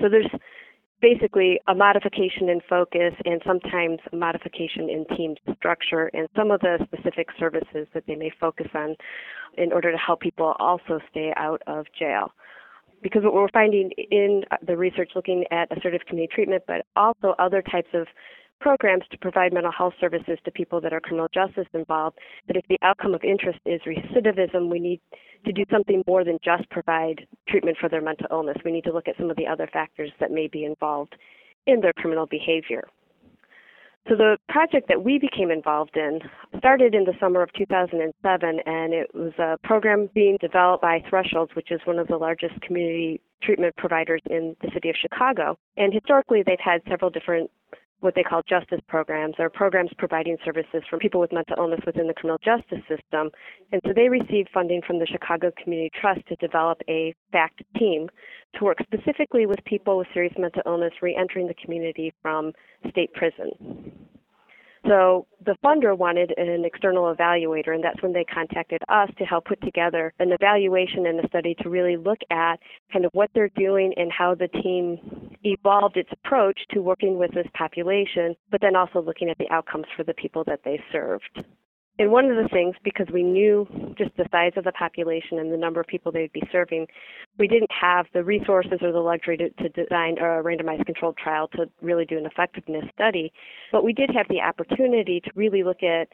So 0.00 0.08
there's 0.10 0.30
basically 1.00 1.60
a 1.68 1.74
modification 1.74 2.48
in 2.48 2.60
focus 2.68 3.12
and 3.24 3.40
sometimes 3.46 3.98
a 4.12 4.16
modification 4.16 4.88
in 4.88 5.04
team 5.16 5.34
structure 5.56 6.10
and 6.14 6.28
some 6.36 6.50
of 6.50 6.60
the 6.60 6.78
specific 6.84 7.28
services 7.38 7.86
that 7.92 8.04
they 8.06 8.14
may 8.14 8.30
focus 8.40 8.68
on 8.74 8.96
in 9.56 9.72
order 9.72 9.92
to 9.92 9.98
help 9.98 10.20
people 10.20 10.54
also 10.58 11.00
stay 11.10 11.32
out 11.36 11.62
of 11.66 11.86
jail 11.98 12.32
because 13.04 13.22
what 13.22 13.34
we're 13.34 13.48
finding 13.52 13.90
in 14.10 14.44
the 14.66 14.76
research 14.76 15.10
looking 15.14 15.44
at 15.50 15.70
assertive 15.76 16.00
community 16.08 16.34
treatment, 16.34 16.64
but 16.66 16.86
also 16.96 17.34
other 17.38 17.60
types 17.60 17.90
of 17.92 18.06
programs 18.64 19.04
to 19.10 19.18
provide 19.18 19.52
mental 19.52 19.70
health 19.70 19.92
services 20.00 20.38
to 20.42 20.50
people 20.50 20.80
that 20.80 20.94
are 20.94 21.00
criminal 21.00 21.28
justice 21.34 21.66
involved, 21.74 22.16
But 22.46 22.56
if 22.56 22.64
the 22.70 22.78
outcome 22.80 23.12
of 23.12 23.22
interest 23.22 23.58
is 23.66 23.78
recidivism, 23.86 24.70
we 24.70 24.80
need 24.80 25.00
to 25.44 25.52
do 25.52 25.64
something 25.70 26.02
more 26.06 26.24
than 26.24 26.38
just 26.42 26.68
provide 26.70 27.26
treatment 27.46 27.76
for 27.78 27.90
their 27.90 28.00
mental 28.00 28.26
illness. 28.30 28.56
We 28.64 28.72
need 28.72 28.84
to 28.84 28.92
look 28.92 29.06
at 29.06 29.18
some 29.18 29.28
of 29.28 29.36
the 29.36 29.46
other 29.46 29.68
factors 29.70 30.10
that 30.18 30.30
may 30.30 30.46
be 30.48 30.64
involved 30.64 31.14
in 31.66 31.82
their 31.82 31.92
criminal 31.92 32.24
behavior. 32.24 32.84
So 34.08 34.16
the 34.16 34.38
project 34.48 34.88
that 34.88 35.02
we 35.02 35.18
became 35.18 35.50
involved 35.50 35.96
in 35.96 36.20
started 36.58 36.94
in 36.94 37.04
the 37.04 37.14
summer 37.20 37.42
of 37.42 37.50
2007, 37.52 38.60
and 38.66 38.94
it 38.94 39.14
was 39.14 39.32
a 39.38 39.58
program 39.62 40.08
being 40.14 40.38
developed 40.40 40.82
by 40.82 41.02
Thresholds, 41.08 41.54
which 41.54 41.70
is 41.70 41.80
one 41.84 41.98
of 41.98 42.08
the 42.08 42.16
largest 42.16 42.58
community 42.62 43.20
treatment 43.42 43.74
providers 43.76 44.20
in 44.28 44.56
the 44.60 44.70
city 44.72 44.90
of 44.90 44.96
Chicago. 45.00 45.58
And 45.76 45.92
historically, 45.92 46.42
they've 46.42 46.58
had 46.62 46.82
several 46.88 47.10
different 47.10 47.50
what 48.04 48.14
they 48.14 48.22
call 48.22 48.42
justice 48.46 48.80
programs 48.86 49.34
or 49.38 49.48
programs 49.48 49.90
providing 49.96 50.36
services 50.44 50.82
for 50.90 50.98
people 50.98 51.20
with 51.20 51.32
mental 51.32 51.56
illness 51.58 51.80
within 51.86 52.06
the 52.06 52.12
criminal 52.12 52.38
justice 52.44 52.84
system. 52.86 53.30
And 53.72 53.80
so 53.86 53.92
they 53.96 54.08
received 54.10 54.50
funding 54.52 54.82
from 54.86 54.98
the 54.98 55.06
Chicago 55.06 55.50
Community 55.62 55.90
Trust 55.98 56.20
to 56.28 56.36
develop 56.36 56.82
a 56.88 57.14
FACT 57.32 57.62
team 57.78 58.08
to 58.58 58.64
work 58.64 58.78
specifically 58.82 59.46
with 59.46 59.58
people 59.64 59.96
with 59.96 60.06
serious 60.12 60.34
mental 60.38 60.62
illness 60.66 60.92
reentering 61.00 61.48
the 61.48 61.54
community 61.54 62.12
from 62.20 62.52
state 62.90 63.12
prison. 63.14 63.50
So 64.86 65.26
the 65.44 65.56
funder 65.64 65.96
wanted 65.96 66.34
an 66.36 66.64
external 66.64 67.14
evaluator, 67.14 67.74
and 67.74 67.82
that's 67.82 68.02
when 68.02 68.12
they 68.12 68.24
contacted 68.24 68.82
us 68.88 69.08
to 69.18 69.24
help 69.24 69.46
put 69.46 69.60
together 69.62 70.12
an 70.18 70.32
evaluation 70.32 71.06
and 71.06 71.24
a 71.24 71.28
study 71.28 71.54
to 71.62 71.70
really 71.70 71.96
look 71.96 72.18
at 72.30 72.56
kind 72.92 73.04
of 73.04 73.10
what 73.14 73.30
they're 73.34 73.50
doing 73.56 73.94
and 73.96 74.12
how 74.12 74.34
the 74.34 74.48
team 74.48 75.36
evolved 75.42 75.96
its 75.96 76.10
approach 76.12 76.58
to 76.70 76.80
working 76.80 77.18
with 77.18 77.32
this 77.32 77.46
population, 77.56 78.34
but 78.50 78.60
then 78.60 78.76
also 78.76 79.00
looking 79.00 79.30
at 79.30 79.38
the 79.38 79.50
outcomes 79.50 79.86
for 79.96 80.04
the 80.04 80.14
people 80.14 80.44
that 80.46 80.60
they 80.64 80.78
served. 80.92 81.44
And 81.98 82.10
one 82.10 82.24
of 82.24 82.36
the 82.36 82.48
things, 82.48 82.74
because 82.82 83.06
we 83.12 83.22
knew 83.22 83.68
just 83.96 84.16
the 84.16 84.26
size 84.32 84.52
of 84.56 84.64
the 84.64 84.72
population 84.72 85.38
and 85.38 85.52
the 85.52 85.56
number 85.56 85.80
of 85.80 85.86
people 85.86 86.10
they'd 86.10 86.32
be 86.32 86.42
serving, 86.50 86.88
we 87.38 87.46
didn't 87.46 87.70
have 87.70 88.06
the 88.12 88.24
resources 88.24 88.80
or 88.82 88.90
the 88.90 88.98
luxury 88.98 89.36
to, 89.36 89.50
to 89.50 89.68
design 89.68 90.18
a 90.18 90.42
randomized 90.42 90.86
controlled 90.86 91.16
trial 91.16 91.46
to 91.48 91.66
really 91.82 92.04
do 92.04 92.18
an 92.18 92.26
effectiveness 92.26 92.84
study. 92.92 93.32
But 93.70 93.84
we 93.84 93.92
did 93.92 94.10
have 94.10 94.26
the 94.28 94.40
opportunity 94.40 95.20
to 95.20 95.30
really 95.36 95.62
look 95.62 95.84
at 95.84 96.08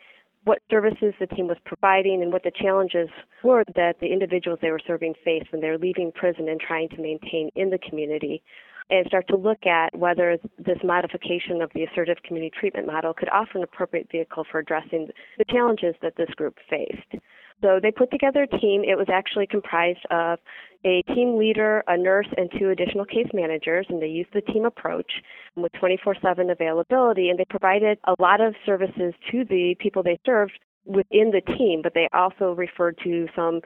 what 0.45 0.59
services 0.71 1.15
the 1.19 1.27
team 1.29 1.49
was 1.49 1.59
providing 1.65 2.23
and 2.23 2.33
what 2.33 2.43
the 2.43 2.53
challenges 2.61 3.09
were 3.43 3.65
that 3.75 3.97
the 4.01 4.07
individuals 4.07 4.59
they 4.61 4.71
were 4.71 4.81
serving 4.87 5.15
faced 5.25 5.51
when 5.53 5.61
they 5.61 5.69
were 5.69 5.79
leaving 5.79 6.13
prison 6.13 6.49
and 6.49 6.61
trying 6.61 6.89
to 6.91 7.01
maintain 7.01 7.51
in 7.57 7.71
the 7.71 7.79
community 7.79 8.43
and 8.91 9.07
start 9.07 9.27
to 9.29 9.37
look 9.37 9.67
at 9.67 9.97
whether 9.97 10.37
this 10.59 10.79
modification 10.85 11.63
of 11.63 11.71
the 11.75 11.85
assertive 11.85 12.17
community 12.27 12.53
treatment 12.59 12.87
model 12.87 13.15
could 13.15 13.29
offer 13.31 13.59
an 13.59 13.65
appropriate 13.65 14.09
vehicle 14.11 14.45
for 14.51 14.59
addressing 14.59 15.09
the 15.39 15.45
challenges 15.49 15.95
that 16.03 16.15
this 16.17 16.31
group 16.37 16.57
faced. 16.69 17.23
So 17.63 17.79
they 17.83 17.91
put 17.91 18.11
together 18.11 18.45
a 18.45 18.59
team. 18.59 18.83
It 18.85 18.97
was 18.97 19.09
actually 19.13 19.47
comprised 19.47 20.05
of 20.11 20.39
a 20.85 21.03
team 21.15 21.39
leader, 21.39 21.85
a 21.89 21.97
nurse, 21.97 22.29
and 22.37 22.51
two 22.59 22.71
additional 22.71 23.05
case 23.05 23.29
managers, 23.35 23.87
and 23.91 24.01
they 24.01 24.07
used 24.07 24.31
the 24.33 24.41
team 24.41 24.65
approach 24.65 25.11
with 25.57 25.73
24 25.79 26.17
7 26.23 26.51
availability. 26.51 27.29
And 27.29 27.39
they 27.39 27.45
provided 27.45 27.99
a 28.05 28.15
lot 28.19 28.41
of 28.41 28.55
services 28.65 29.13
to 29.31 29.45
the 29.45 29.75
people 29.79 30.03
they 30.03 30.19
served 30.25 30.59
within 30.87 31.31
the 31.31 31.43
team, 31.59 31.81
but 31.83 31.93
they 31.95 32.09
also 32.15 32.53
referred 32.53 32.99
to 33.05 33.27
some 33.37 33.61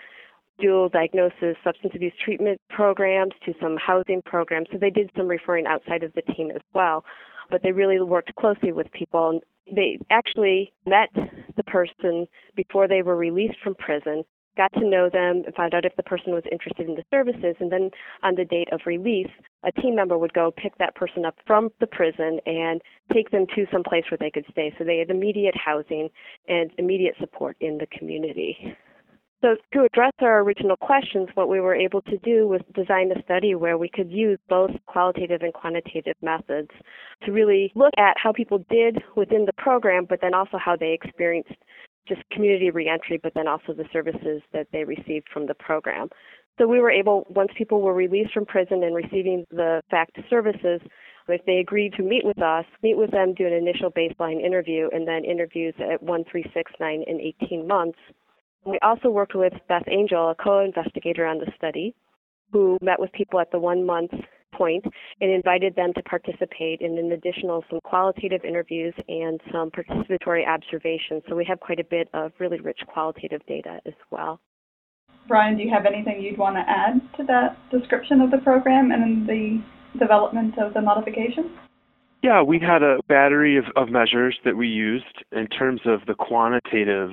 dual 0.60 0.88
diagnosis 0.88 1.56
substance 1.62 1.92
abuse 1.94 2.12
treatment 2.24 2.60
programs 2.70 3.32
to 3.44 3.52
some 3.60 3.76
housing 3.76 4.22
programs. 4.22 4.68
So 4.72 4.78
they 4.78 4.90
did 4.90 5.10
some 5.16 5.26
referring 5.26 5.66
outside 5.66 6.02
of 6.02 6.12
the 6.14 6.22
team 6.34 6.50
as 6.50 6.62
well. 6.74 7.04
But 7.50 7.62
they 7.62 7.72
really 7.72 8.00
worked 8.00 8.34
closely 8.36 8.72
with 8.72 8.90
people. 8.92 9.30
And 9.30 9.40
They 9.76 9.98
actually 10.10 10.72
met 10.86 11.10
the 11.56 11.64
person 11.64 12.26
before 12.56 12.88
they 12.88 13.02
were 13.02 13.16
released 13.16 13.58
from 13.62 13.74
prison, 13.74 14.24
got 14.56 14.72
to 14.74 14.88
know 14.88 15.10
them, 15.12 15.42
and 15.44 15.54
found 15.54 15.74
out 15.74 15.84
if 15.84 15.94
the 15.96 16.02
person 16.02 16.32
was 16.32 16.44
interested 16.50 16.88
in 16.88 16.94
the 16.94 17.04
services. 17.10 17.56
And 17.60 17.70
then 17.70 17.90
on 18.22 18.34
the 18.34 18.44
date 18.44 18.68
of 18.72 18.80
release, 18.86 19.30
a 19.62 19.72
team 19.72 19.94
member 19.94 20.16
would 20.16 20.32
go 20.32 20.52
pick 20.56 20.76
that 20.78 20.94
person 20.94 21.24
up 21.24 21.36
from 21.46 21.70
the 21.80 21.86
prison 21.86 22.40
and 22.46 22.80
take 23.12 23.30
them 23.30 23.46
to 23.54 23.66
some 23.72 23.82
place 23.82 24.04
where 24.10 24.18
they 24.18 24.30
could 24.30 24.46
stay. 24.50 24.72
So 24.78 24.84
they 24.84 24.98
had 24.98 25.10
immediate 25.10 25.56
housing 25.56 26.08
and 26.48 26.70
immediate 26.78 27.16
support 27.18 27.56
in 27.60 27.78
the 27.78 27.86
community. 27.98 28.76
So 29.44 29.56
to 29.74 29.84
address 29.84 30.12
our 30.22 30.40
original 30.40 30.74
questions, 30.74 31.28
what 31.34 31.50
we 31.50 31.60
were 31.60 31.74
able 31.74 32.00
to 32.00 32.16
do 32.24 32.48
was 32.48 32.62
design 32.74 33.12
a 33.14 33.22
study 33.24 33.54
where 33.54 33.76
we 33.76 33.90
could 33.90 34.10
use 34.10 34.38
both 34.48 34.70
qualitative 34.86 35.42
and 35.42 35.52
quantitative 35.52 36.14
methods 36.22 36.70
to 37.26 37.30
really 37.30 37.70
look 37.74 37.92
at 37.98 38.16
how 38.16 38.32
people 38.32 38.64
did 38.70 39.02
within 39.16 39.44
the 39.44 39.52
program, 39.58 40.06
but 40.08 40.22
then 40.22 40.32
also 40.32 40.56
how 40.56 40.76
they 40.76 40.94
experienced 40.94 41.52
just 42.08 42.22
community 42.30 42.70
reentry, 42.70 43.20
but 43.22 43.34
then 43.34 43.46
also 43.46 43.74
the 43.74 43.84
services 43.92 44.40
that 44.54 44.66
they 44.72 44.82
received 44.82 45.26
from 45.30 45.46
the 45.46 45.54
program. 45.56 46.08
So 46.56 46.66
we 46.66 46.80
were 46.80 46.90
able, 46.90 47.26
once 47.28 47.50
people 47.58 47.82
were 47.82 47.92
released 47.92 48.32
from 48.32 48.46
prison 48.46 48.82
and 48.82 48.96
receiving 48.96 49.44
the 49.50 49.82
FACT 49.90 50.20
services, 50.30 50.80
if 51.28 51.44
they 51.44 51.58
agreed 51.58 51.92
to 51.98 52.02
meet 52.02 52.24
with 52.24 52.40
us, 52.40 52.64
meet 52.82 52.96
with 52.96 53.10
them, 53.10 53.34
do 53.34 53.46
an 53.46 53.52
initial 53.52 53.90
baseline 53.90 54.42
interview, 54.42 54.88
and 54.90 55.06
then 55.06 55.22
interviews 55.22 55.74
at 55.80 56.02
1, 56.02 56.24
3, 56.30 56.50
6, 56.54 56.72
9, 56.80 57.04
and 57.06 57.20
18 57.42 57.68
months, 57.68 57.98
we 58.64 58.78
also 58.82 59.10
worked 59.10 59.34
with 59.34 59.52
Beth 59.68 59.86
Angell, 59.90 60.30
a 60.30 60.34
co-investigator 60.34 61.26
on 61.26 61.38
the 61.38 61.50
study, 61.56 61.94
who 62.52 62.78
met 62.80 63.00
with 63.00 63.12
people 63.12 63.40
at 63.40 63.50
the 63.50 63.58
one 63.58 63.84
month 63.84 64.12
point 64.56 64.84
and 65.20 65.30
invited 65.30 65.74
them 65.74 65.92
to 65.94 66.02
participate 66.04 66.80
in 66.80 66.96
an 66.96 67.12
additional 67.12 67.64
some 67.68 67.80
qualitative 67.82 68.44
interviews 68.44 68.94
and 69.08 69.40
some 69.52 69.70
participatory 69.70 70.46
observations. 70.46 71.22
So 71.28 71.34
we 71.34 71.44
have 71.46 71.60
quite 71.60 71.80
a 71.80 71.84
bit 71.84 72.08
of 72.14 72.32
really 72.38 72.60
rich 72.60 72.78
qualitative 72.86 73.40
data 73.46 73.80
as 73.86 73.94
well. 74.10 74.40
Brian, 75.26 75.56
do 75.56 75.62
you 75.62 75.70
have 75.70 75.86
anything 75.86 76.20
you'd 76.20 76.38
want 76.38 76.56
to 76.56 76.64
add 76.68 77.00
to 77.16 77.24
that 77.24 77.56
description 77.70 78.20
of 78.20 78.30
the 78.30 78.38
program 78.38 78.92
and 78.92 79.26
the 79.26 79.62
development 79.98 80.58
of 80.58 80.74
the 80.74 80.80
modification? 80.80 81.50
Yeah, 82.24 82.40
we 82.40 82.58
had 82.58 82.82
a 82.82 83.00
battery 83.06 83.58
of, 83.58 83.66
of 83.76 83.90
measures 83.90 84.38
that 84.46 84.56
we 84.56 84.66
used 84.66 85.22
in 85.30 85.46
terms 85.46 85.82
of 85.84 86.06
the 86.06 86.14
quantitative 86.14 87.10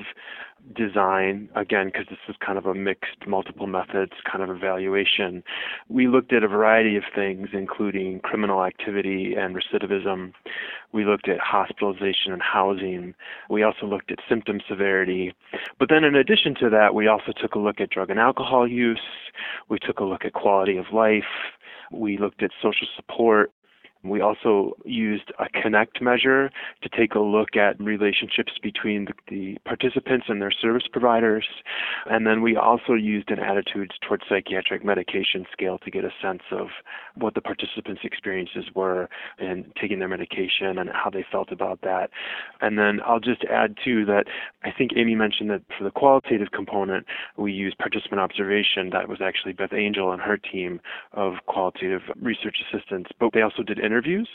design, 0.74 1.50
again, 1.54 1.88
because 1.88 2.06
this 2.10 2.20
is 2.30 2.36
kind 2.40 2.58
of 2.58 2.66
a 2.66 2.74
mixed 2.74 3.28
multiple 3.28 3.68
methods 3.68 4.14
kind 4.24 4.42
of 4.42 4.50
evaluation, 4.56 5.44
we 5.90 6.08
looked 6.08 6.32
at 6.32 6.44
a 6.44 6.48
variety 6.48 6.96
of 6.96 7.04
things, 7.14 7.50
including 7.52 8.22
criminal 8.22 8.64
activity 8.64 9.36
and 9.38 9.54
recidivism. 9.54 10.32
We 10.94 11.04
looked 11.04 11.28
at 11.28 11.42
hospitalization 11.42 12.32
and 12.32 12.42
housing. 12.42 13.14
We 13.50 13.64
also 13.64 13.88
looked 13.88 14.14
at 14.14 14.20
symptom 14.30 14.62
severity. 14.70 15.34
But 15.78 15.90
then, 15.90 16.06
in 16.06 16.16
addition 16.16 16.56
to 16.62 16.70
that, 16.70 16.96
we 16.96 17.08
also 17.08 17.34
took 17.36 17.56
a 17.56 17.60
look 17.60 17.82
at 17.82 17.90
drug 17.90 18.12
and 18.12 18.20
alcohol 18.20 18.66
use. 18.66 19.02
We 19.68 19.78
took 19.78 20.00
a 20.00 20.06
look 20.06 20.24
at 20.24 20.32
quality 20.32 20.78
of 20.78 20.86
life. 20.94 21.24
We 21.92 22.18
looked 22.18 22.44
at 22.44 22.52
social 22.62 22.88
support. 22.96 23.52
We 24.04 24.22
also 24.22 24.74
used 24.84 25.32
a 25.40 25.48
connect 25.62 26.02
measure 26.02 26.50
to 26.82 26.90
take 26.90 27.16
a 27.16 27.20
look 27.20 27.56
at 27.56 27.80
relationships 27.80 28.54
between 28.62 29.06
the, 29.06 29.14
the, 29.28 29.58
participants 29.66 30.26
and 30.28 30.42
their 30.42 30.52
service 30.52 30.84
providers. 30.92 31.48
And 32.10 32.26
then 32.26 32.42
we 32.42 32.56
also 32.56 32.94
used 32.94 33.30
an 33.30 33.40
attitudes 33.40 33.92
towards 34.08 34.24
psychiatric 34.28 34.84
medication 34.84 35.46
scale 35.52 35.78
to 35.80 35.92
get 35.92 36.04
a 36.04 36.12
sense 36.22 36.42
of 36.52 36.68
what 37.16 37.36
the 37.36 37.42
participants' 37.42 38.02
experiences 38.04 38.66
were 38.76 39.08
in 39.40 39.72
taking 39.80 40.00
their 40.00 40.08
medication 40.08 40.78
and 40.78 40.90
how 40.90 41.10
they 41.10 41.26
felt 41.32 41.52
about 41.52 41.82
that. 41.82 42.10
And 42.60 42.78
then 42.78 43.00
I'll 43.06 43.20
just 43.20 43.44
add 43.46 43.78
too 43.84 44.06
that 44.06 44.26
I 44.64 44.72
think 44.76 44.92
Amy 44.96 45.16
mentioned 45.16 45.50
that 45.50 45.62
for 45.78 45.84
the 45.84 45.92
qualitative 45.92 46.52
component, 46.52 47.06
we 47.38 47.52
used 47.52 47.78
participant 47.78 48.20
observation. 48.20 48.90
That 48.92 49.08
was 49.08 49.20
actually 49.22 49.54
Beth 49.54 49.74
Angell 49.74 50.12
and 50.12 50.22
her 50.22 50.38
team 50.38 50.82
of 51.14 51.34
qualitative 51.46 52.02
research 52.22 52.58
assistants. 52.68 53.12
But 53.20 53.32
they 53.34 53.42
also 53.42 53.64
did 53.64 53.80
interviews. 53.92 54.30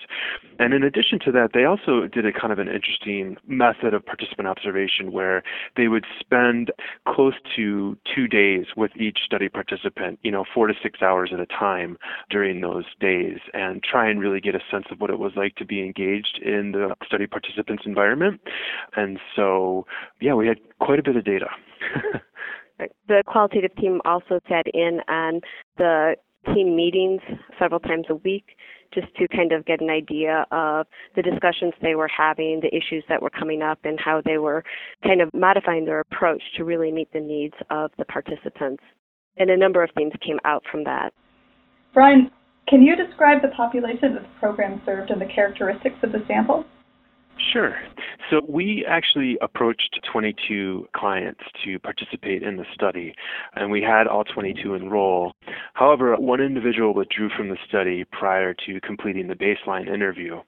And 0.58 0.74
in 0.74 0.82
addition 0.82 1.18
to 1.24 1.32
that, 1.32 1.50
they 1.54 1.64
also 1.64 2.06
did 2.06 2.26
a 2.26 2.32
kind 2.32 2.52
of 2.52 2.58
an 2.58 2.68
interesting 2.68 3.36
method 3.46 3.94
of 3.94 4.04
participant 4.04 4.48
observation 4.48 5.12
where 5.12 5.42
they 5.76 5.88
would 5.88 6.04
spend 6.20 6.70
close 7.08 7.34
to 7.56 7.96
two 8.14 8.28
days 8.28 8.66
with 8.76 8.90
each 8.96 9.18
study 9.24 9.48
participant, 9.48 10.18
you 10.22 10.30
know, 10.30 10.44
four 10.54 10.66
to 10.66 10.74
six 10.82 11.00
hours 11.02 11.30
at 11.32 11.40
a 11.40 11.46
time 11.46 11.96
during 12.30 12.60
those 12.60 12.84
days 13.00 13.38
and 13.54 13.82
try 13.82 14.08
and 14.08 14.20
really 14.20 14.40
get 14.40 14.54
a 14.54 14.60
sense 14.70 14.86
of 14.90 15.00
what 15.00 15.10
it 15.10 15.18
was 15.18 15.32
like 15.36 15.54
to 15.56 15.64
be 15.64 15.80
engaged 15.80 16.40
in 16.42 16.72
the 16.72 16.94
study 17.04 17.26
participants' 17.26 17.84
environment. 17.86 18.40
And 18.96 19.18
so, 19.34 19.86
yeah, 20.20 20.34
we 20.34 20.46
had 20.46 20.58
quite 20.80 20.98
a 20.98 21.02
bit 21.02 21.16
of 21.16 21.24
data. 21.24 21.48
the 23.08 23.22
qualitative 23.26 23.74
team 23.76 24.00
also 24.04 24.40
sat 24.48 24.66
in 24.72 25.00
on 25.08 25.40
the 25.78 26.16
team 26.54 26.76
meetings 26.76 27.20
several 27.58 27.80
times 27.80 28.06
a 28.08 28.14
week 28.14 28.56
just 28.96 29.14
to 29.16 29.28
kind 29.28 29.52
of 29.52 29.64
get 29.66 29.80
an 29.80 29.90
idea 29.90 30.46
of 30.50 30.86
the 31.14 31.22
discussions 31.22 31.74
they 31.82 31.94
were 31.94 32.08
having, 32.08 32.60
the 32.60 32.74
issues 32.74 33.04
that 33.08 33.20
were 33.20 33.30
coming 33.30 33.62
up, 33.62 33.78
and 33.84 34.00
how 34.00 34.22
they 34.24 34.38
were 34.38 34.64
kind 35.04 35.20
of 35.20 35.28
modifying 35.34 35.84
their 35.84 36.00
approach 36.00 36.42
to 36.56 36.64
really 36.64 36.90
meet 36.90 37.12
the 37.12 37.20
needs 37.20 37.54
of 37.70 37.90
the 37.98 38.04
participants. 38.06 38.82
And 39.36 39.50
a 39.50 39.56
number 39.56 39.82
of 39.82 39.90
things 39.94 40.12
came 40.26 40.38
out 40.44 40.64
from 40.72 40.82
that. 40.84 41.12
Brian, 41.92 42.30
can 42.68 42.82
you 42.82 42.96
describe 42.96 43.42
the 43.42 43.48
population 43.48 44.14
that 44.14 44.22
the 44.22 44.40
program 44.40 44.80
served 44.86 45.10
and 45.10 45.20
the 45.20 45.26
characteristics 45.26 45.96
of 46.02 46.12
the 46.12 46.24
sample? 46.26 46.64
Sure. 47.52 47.76
So 48.30 48.40
we 48.48 48.84
actually 48.88 49.36
approached 49.40 50.00
22 50.10 50.88
clients 50.96 51.40
to 51.64 51.78
participate 51.78 52.42
in 52.42 52.56
the 52.56 52.64
study, 52.74 53.14
and 53.54 53.70
we 53.70 53.82
had 53.82 54.06
all 54.06 54.24
22 54.24 54.74
enroll. 54.74 55.32
However, 55.74 56.16
one 56.16 56.40
individual 56.40 56.94
withdrew 56.94 57.28
from 57.36 57.50
the 57.50 57.58
study 57.68 58.04
prior 58.10 58.54
to 58.66 58.80
completing 58.80 59.28
the 59.28 59.34
baseline 59.34 59.86
interview. 59.86 60.40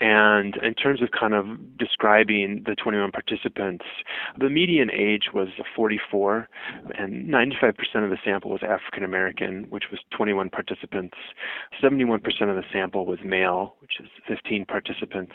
And 0.00 0.56
in 0.56 0.74
terms 0.74 1.02
of 1.02 1.10
kind 1.18 1.34
of 1.34 1.46
describing 1.78 2.64
the 2.66 2.74
21 2.74 3.12
participants, 3.12 3.84
the 4.38 4.48
median 4.48 4.90
age 4.90 5.24
was 5.34 5.48
44, 5.76 6.48
and 6.98 7.28
95% 7.28 7.72
of 8.02 8.10
the 8.10 8.18
sample 8.24 8.50
was 8.50 8.62
African 8.62 9.04
American, 9.04 9.66
which 9.68 9.84
was 9.90 10.00
21 10.16 10.50
participants. 10.50 11.16
71% 11.82 12.16
of 12.24 12.56
the 12.56 12.64
sample 12.72 13.06
was 13.06 13.18
male, 13.24 13.76
which 13.80 14.00
is 14.00 14.08
15 14.26 14.64
participants. 14.64 15.34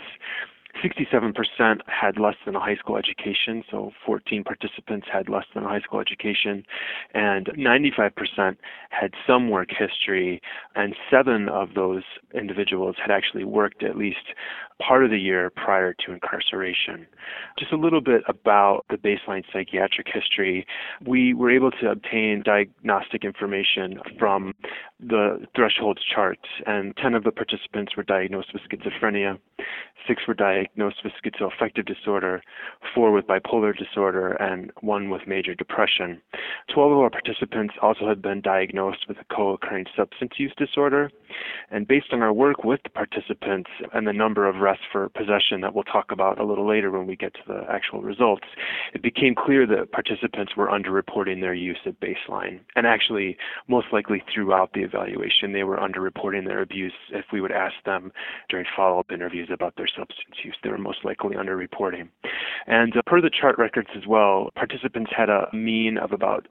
67% 0.83 1.79
had 1.87 2.19
less 2.19 2.35
than 2.45 2.55
a 2.55 2.59
high 2.59 2.75
school 2.75 2.97
education, 2.97 3.63
so 3.69 3.91
14 4.05 4.43
participants 4.43 5.07
had 5.11 5.29
less 5.29 5.45
than 5.53 5.63
a 5.63 5.67
high 5.67 5.79
school 5.79 5.99
education, 5.99 6.65
and 7.13 7.47
95% 7.57 8.57
had 8.89 9.11
some 9.25 9.49
work 9.49 9.69
history, 9.69 10.41
and 10.75 10.95
seven 11.09 11.49
of 11.49 11.73
those 11.75 12.03
individuals 12.33 12.95
had 12.99 13.11
actually 13.11 13.43
worked 13.43 13.83
at 13.83 13.97
least 13.97 14.33
part 14.81 15.03
of 15.03 15.11
the 15.11 15.17
year 15.17 15.49
prior 15.49 15.93
to 15.93 16.11
incarceration. 16.11 17.07
Just 17.57 17.71
a 17.71 17.77
little 17.77 18.01
bit 18.01 18.23
about 18.27 18.85
the 18.89 18.97
baseline 18.97 19.43
psychiatric 19.51 20.07
history. 20.13 20.65
We 21.05 21.33
were 21.33 21.51
able 21.51 21.71
to 21.71 21.89
obtain 21.91 22.43
diagnostic 22.43 23.23
information 23.23 23.99
from 24.19 24.53
the 24.99 25.45
thresholds 25.55 26.01
charts, 26.03 26.47
and 26.65 26.95
10 26.97 27.13
of 27.13 27.23
the 27.23 27.31
participants 27.31 27.95
were 27.95 28.03
diagnosed 28.03 28.53
with 28.53 28.61
schizophrenia, 28.63 29.37
six 30.07 30.23
were 30.27 30.33
diagnosed 30.33 31.03
with 31.03 31.13
schizoaffective 31.23 31.85
disorder, 31.85 32.41
four 32.93 33.11
with 33.11 33.27
bipolar 33.27 33.75
disorder, 33.75 34.33
and 34.33 34.71
one 34.81 35.09
with 35.09 35.27
major 35.27 35.55
depression. 35.55 36.21
12 36.73 36.91
of 36.91 36.97
our 36.99 37.09
participants 37.09 37.73
also 37.81 38.07
had 38.07 38.21
been 38.21 38.41
diagnosed 38.41 39.05
with 39.07 39.17
a 39.17 39.35
co 39.35 39.53
occurring 39.53 39.85
substance 39.95 40.33
use 40.37 40.53
disorder, 40.57 41.09
and 41.71 41.87
based 41.87 42.07
on 42.11 42.21
our 42.21 42.33
work 42.33 42.63
with 42.63 42.81
the 42.83 42.89
participants 42.89 43.69
and 43.93 44.07
the 44.07 44.13
number 44.13 44.47
of 44.47 44.55
arrests 44.65 44.85
for 44.91 45.09
possession 45.09 45.61
that 45.61 45.73
we'll 45.73 45.83
talk 45.83 46.11
about 46.11 46.39
a 46.39 46.43
little 46.43 46.67
later 46.67 46.91
when 46.91 47.07
we 47.07 47.15
get 47.15 47.33
to 47.33 47.39
the 47.47 47.61
actual 47.69 48.01
results, 48.01 48.47
it 48.93 49.01
became 49.01 49.35
clear 49.35 49.65
that 49.67 49.91
participants 49.91 50.55
were 50.55 50.67
underreporting 50.67 51.41
their 51.41 51.53
use 51.53 51.77
at 51.85 51.99
baseline. 51.99 52.59
And 52.75 52.87
actually, 52.87 53.37
most 53.67 53.87
likely 53.91 54.23
throughout 54.33 54.73
the 54.73 54.81
evaluation, 54.81 55.53
they 55.53 55.63
were 55.63 55.77
underreporting 55.77 56.45
their 56.45 56.61
abuse 56.61 56.93
if 57.11 57.25
we 57.31 57.41
would 57.41 57.51
ask 57.51 57.75
them 57.85 58.11
during 58.49 58.65
follow 58.75 58.99
up 58.99 59.11
interviews 59.11 59.49
about 59.53 59.75
their 59.77 59.87
substance 59.87 60.35
use. 60.43 60.55
They 60.63 60.69
were 60.69 60.77
most 60.77 61.05
likely 61.05 61.35
underreporting. 61.35 62.09
And 62.67 62.95
uh, 62.97 63.01
per 63.05 63.21
the 63.21 63.29
chart 63.29 63.57
records 63.57 63.89
as 63.95 64.07
well, 64.07 64.49
participants 64.55 65.11
had 65.15 65.29
a 65.29 65.47
mean 65.53 65.97
of 65.97 66.11
about 66.11 66.47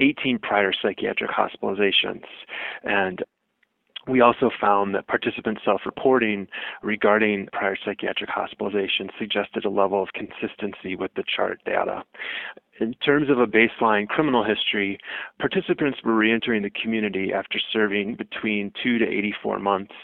18 0.00 0.38
prior 0.38 0.72
psychiatric 0.72 1.30
hospitalizations. 1.30 2.24
And 2.82 3.22
we 4.06 4.20
also 4.20 4.50
found 4.60 4.94
that 4.94 5.06
participant 5.06 5.58
self-reporting 5.64 6.46
regarding 6.82 7.48
prior 7.52 7.76
psychiatric 7.84 8.30
hospitalization 8.30 9.08
suggested 9.18 9.64
a 9.64 9.70
level 9.70 10.02
of 10.02 10.08
consistency 10.12 10.96
with 10.96 11.12
the 11.14 11.24
chart 11.24 11.60
data. 11.64 12.02
In 12.80 12.94
terms 12.94 13.30
of 13.30 13.38
a 13.38 13.46
baseline 13.46 14.08
criminal 14.08 14.44
history, 14.44 14.98
participants 15.38 15.98
were 16.04 16.14
reentering 16.16 16.62
the 16.62 16.70
community 16.70 17.32
after 17.32 17.58
serving 17.72 18.16
between 18.16 18.72
2 18.82 18.98
to 18.98 19.06
84 19.06 19.60
months. 19.60 19.94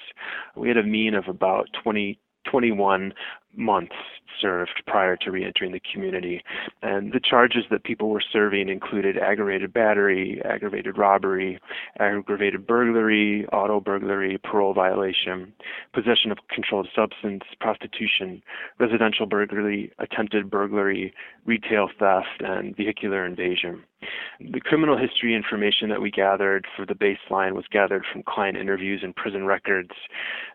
We 0.57 0.69
had 0.69 0.77
a 0.77 0.83
mean 0.83 1.15
of 1.15 1.29
about 1.29 1.67
20 1.83 2.19
21 2.51 3.13
months 3.57 3.95
served 4.41 4.83
prior 4.87 5.17
to 5.17 5.31
reentering 5.31 5.73
the 5.73 5.81
community. 5.93 6.43
And 6.83 7.13
the 7.13 7.21
charges 7.21 7.65
that 7.71 7.85
people 7.85 8.09
were 8.09 8.23
serving 8.33 8.69
included 8.69 9.19
aggravated 9.19 9.73
battery, 9.73 10.41
aggravated 10.45 10.97
robbery, 10.97 11.59
aggravated 11.99 12.67
burglary, 12.67 13.47
auto 13.53 13.81
burglary, 13.81 14.39
parole 14.39 14.73
violation, 14.73 15.53
possession 15.93 16.31
of 16.31 16.39
controlled 16.49 16.89
substance, 16.95 17.43
prostitution, 17.61 18.43
residential 18.79 19.27
burglary, 19.27 19.93
attempted 19.99 20.51
burglary, 20.51 21.13
retail 21.45 21.89
theft, 21.99 22.41
and 22.41 22.77
vehicular 22.77 23.27
invasion. 23.27 23.83
The 24.41 24.61
criminal 24.61 24.97
history 24.97 25.35
information 25.35 25.91
that 25.91 26.01
we 26.01 26.11
gathered 26.11 26.67
for 26.75 26.87
the 26.87 26.95
baseline 26.95 27.53
was 27.53 27.67
gathered 27.71 28.05
from 28.11 28.23
client 28.23 28.57
interviews 28.57 29.01
and 29.03 29.15
prison 29.15 29.45
records. 29.45 29.91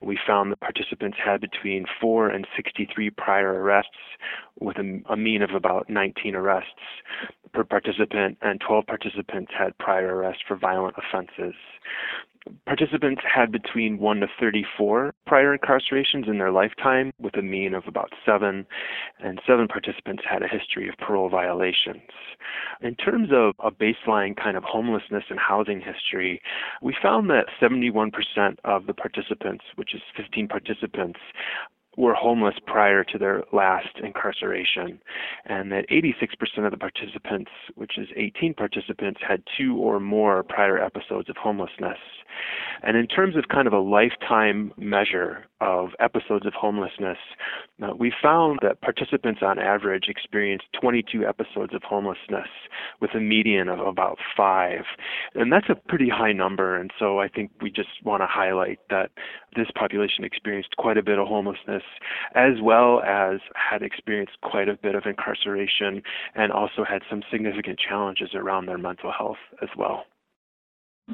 We 0.02 0.18
found 0.26 0.52
that 0.52 0.62
participants 0.62 1.18
had 1.24 1.42
between 1.42 1.86
4 2.02 2.30
and 2.30 2.48
63 2.86 3.10
prior 3.12 3.62
arrests 3.62 3.92
with 4.60 4.78
a, 4.78 5.02
a 5.10 5.18
mean 5.18 5.42
of 5.42 5.52
about 5.56 5.90
19 5.90 6.36
arrests 6.36 6.70
per 7.54 7.64
participant, 7.64 8.38
and 8.42 8.62
12 8.62 8.86
participants 8.86 9.52
had 9.58 9.78
prior 9.78 10.16
arrests 10.16 10.44
for 10.48 10.58
violent 10.58 10.96
offenses. 10.98 11.56
Participants 12.68 13.22
had 13.24 13.52
between 13.52 13.98
1 13.98 14.20
to 14.20 14.28
34 14.40 15.16
prior 15.26 15.58
incarcerations 15.58 16.28
in 16.28 16.38
their 16.38 16.52
lifetime, 16.52 17.12
with 17.20 17.36
a 17.38 17.42
mean 17.42 17.74
of 17.74 17.84
about 17.88 18.12
7, 18.24 18.68
and 19.20 19.42
7 19.48 19.68
participants 19.68 20.22
had 20.30 20.44
a 20.44 20.48
history 20.48 20.88
of 20.88 20.96
parole 20.98 21.28
violations. 21.28 22.04
In 22.82 22.94
terms 22.96 23.30
of 23.32 23.56
a 23.60 23.72
baseline 23.72 24.38
kind 24.38 24.58
of 24.58 24.64
homelessness 24.64 25.24
and 25.30 25.40
housing 25.40 25.82
history, 25.82 26.40
we 26.84 26.96
found 27.02 27.32
that 27.32 27.48
71% 27.60 28.12
of 28.64 28.86
the 28.86 28.94
participants, 28.94 29.64
which 29.76 29.96
is 29.96 30.02
15 30.16 30.48
participants, 30.48 31.20
were 31.98 32.14
homeless 32.14 32.56
prior 32.66 33.04
to 33.04 33.18
their 33.18 33.44
last 33.54 34.00
incarceration, 34.04 35.00
and 35.46 35.72
that 35.72 35.88
86% 35.90 36.66
of 36.66 36.72
the 36.72 36.78
participants, 36.78 37.52
which 37.76 37.98
is 37.98 38.08
18 38.16 38.54
participants, 38.54 39.20
had 39.28 39.44
two 39.58 39.78
or 39.78 40.00
more 40.00 40.44
prior 40.44 40.78
episodes 40.78 41.30
of 41.30 41.38
homelessness. 41.38 42.00
And 42.84 42.98
in 42.98 43.08
terms 43.08 43.36
of 43.36 43.48
kind 43.48 43.68
of 43.68 43.74
a 43.74 43.80
lifetime 43.80 44.74
measure 44.78 45.46
of 45.62 45.90
episodes 46.00 46.46
of 46.46 46.54
homelessness, 46.54 47.18
uh, 47.82 47.92
we 47.98 48.14
found 48.22 48.60
that 48.62 48.82
participants 48.82 49.42
on 49.42 49.58
average 49.58 50.06
experienced 50.08 50.66
22 50.80 51.26
episodes 51.26 51.74
of 51.74 51.82
homelessness 51.84 52.50
with 53.02 53.12
a 53.16 53.20
median 53.20 53.70
of 53.70 53.80
about 53.80 54.18
five. 54.36 54.84
And 55.34 55.52
that's 55.52 55.70
a 55.70 55.76
pretty 55.76 56.10
high 56.10 56.34
number, 56.34 56.76
and 56.76 56.92
so 57.00 57.20
I 57.20 57.28
think 57.28 57.52
we 57.62 57.72
just 57.72 58.04
want 58.04 58.22
to 58.22 58.28
highlight 58.28 58.80
that 58.90 59.12
this 59.56 59.68
population 59.74 60.24
experienced 60.24 60.76
quite 60.78 60.98
a 60.98 61.04
bit 61.04 61.18
of 61.18 61.28
homelessness 61.28 61.84
as 62.36 62.54
well 62.62 63.02
as 63.02 63.40
had 63.56 63.82
experienced 63.82 64.38
quite 64.42 64.70
a 64.70 64.78
bit 64.82 64.96
of 64.96 65.04
incarceration 65.06 66.02
and 66.36 66.52
also 66.52 66.84
had 66.88 67.02
some 67.10 67.22
significant 67.32 67.80
challenges 67.80 68.30
around 68.34 68.66
their 68.66 68.78
mental 68.78 69.12
health 69.12 69.38
as 69.62 69.70
well. 69.78 70.06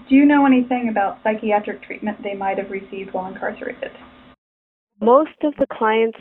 Do 0.08 0.16
you 0.16 0.26
know 0.26 0.46
anything 0.46 0.88
about 0.90 1.18
psychiatric 1.24 1.84
treatment 1.84 2.18
they 2.24 2.34
might 2.34 2.58
have 2.58 2.72
received 2.72 3.14
while 3.14 3.32
incarcerated? 3.32 3.92
Most 5.02 5.32
of 5.44 5.54
the 5.58 5.66
clients 5.72 6.20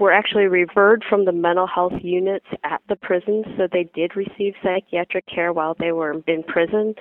were 0.00 0.12
actually 0.12 0.46
referred 0.46 1.04
from 1.08 1.24
the 1.24 1.32
mental 1.32 1.66
health 1.66 1.92
units 2.02 2.46
at 2.64 2.80
the 2.88 2.96
prison, 2.96 3.44
so 3.56 3.68
they 3.70 3.88
did 3.94 4.16
receive 4.16 4.54
psychiatric 4.62 5.24
care 5.32 5.52
while 5.52 5.76
they 5.78 5.92
were 5.92 6.20
in 6.26 6.42
prison. 6.42 6.94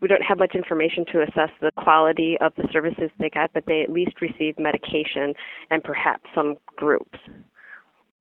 We 0.00 0.08
don't 0.08 0.22
have 0.22 0.38
much 0.38 0.54
information 0.54 1.04
to 1.12 1.22
assess 1.22 1.50
the 1.60 1.70
quality 1.76 2.36
of 2.40 2.52
the 2.56 2.68
services 2.72 3.10
they 3.18 3.30
got, 3.30 3.52
but 3.54 3.64
they 3.66 3.82
at 3.82 3.90
least 3.90 4.20
received 4.20 4.58
medication 4.58 5.34
and 5.70 5.82
perhaps 5.82 6.24
some 6.34 6.56
groups. 6.76 7.18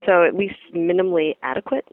So 0.05 0.23
at 0.23 0.35
least 0.35 0.55
minimally 0.73 1.35
adequate 1.43 1.85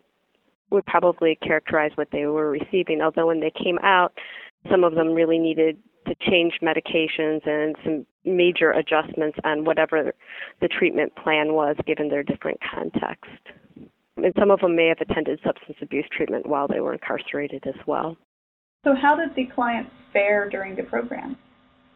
would 0.70 0.86
probably 0.86 1.38
characterize 1.42 1.92
what 1.96 2.08
they 2.12 2.26
were 2.26 2.50
receiving, 2.50 3.00
although 3.02 3.26
when 3.26 3.40
they 3.40 3.50
came 3.50 3.78
out, 3.82 4.12
some 4.70 4.84
of 4.84 4.94
them 4.94 5.08
really 5.08 5.38
needed 5.38 5.76
to 6.06 6.14
change 6.30 6.54
medications 6.62 7.46
and 7.46 7.76
some 7.84 8.06
major 8.24 8.70
adjustments 8.72 9.38
on 9.44 9.64
whatever 9.64 10.12
the 10.60 10.68
treatment 10.68 11.14
plan 11.16 11.54
was 11.54 11.76
given 11.86 12.08
their 12.08 12.22
different 12.22 12.58
context. 12.74 13.30
And 14.16 14.32
some 14.38 14.50
of 14.50 14.60
them 14.60 14.76
may 14.76 14.88
have 14.88 15.00
attended 15.00 15.40
substance 15.44 15.78
abuse 15.80 16.06
treatment 16.14 16.46
while 16.46 16.68
they 16.68 16.80
were 16.80 16.92
incarcerated 16.92 17.64
as 17.66 17.74
well. 17.86 18.16
So, 18.84 18.94
how 19.00 19.14
did 19.14 19.34
the 19.36 19.46
clients 19.46 19.92
fare 20.12 20.48
during 20.48 20.74
the 20.74 20.82
program? 20.82 21.36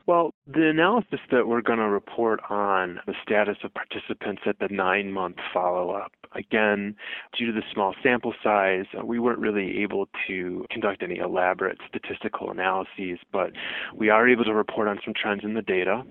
Well, 0.06 0.30
the 0.46 0.68
analysis 0.68 1.18
that 1.32 1.48
we're 1.48 1.62
going 1.62 1.80
to 1.80 1.88
report 1.88 2.38
on 2.48 3.00
the 3.08 3.14
status 3.24 3.56
of 3.64 3.72
participants 3.74 4.42
at 4.46 4.56
the 4.60 4.68
nine 4.70 5.10
month 5.10 5.34
follow 5.52 5.90
up, 5.90 6.12
again, 6.32 6.94
due 7.36 7.46
to 7.46 7.52
the 7.52 7.62
small 7.74 7.92
sample 8.04 8.32
size, 8.40 8.84
uh, 8.96 9.04
we 9.04 9.18
weren't 9.18 9.40
really 9.40 9.82
able 9.82 10.06
to 10.28 10.64
conduct 10.70 11.02
any 11.02 11.16
elaborate 11.16 11.78
statistical 11.88 12.52
analyses, 12.52 13.18
but 13.32 13.50
we 13.96 14.08
are 14.08 14.28
able 14.28 14.44
to 14.44 14.54
report 14.54 14.86
on 14.86 15.00
some 15.04 15.12
trends 15.20 15.42
in 15.42 15.54
the 15.54 15.62
data. 15.62 16.04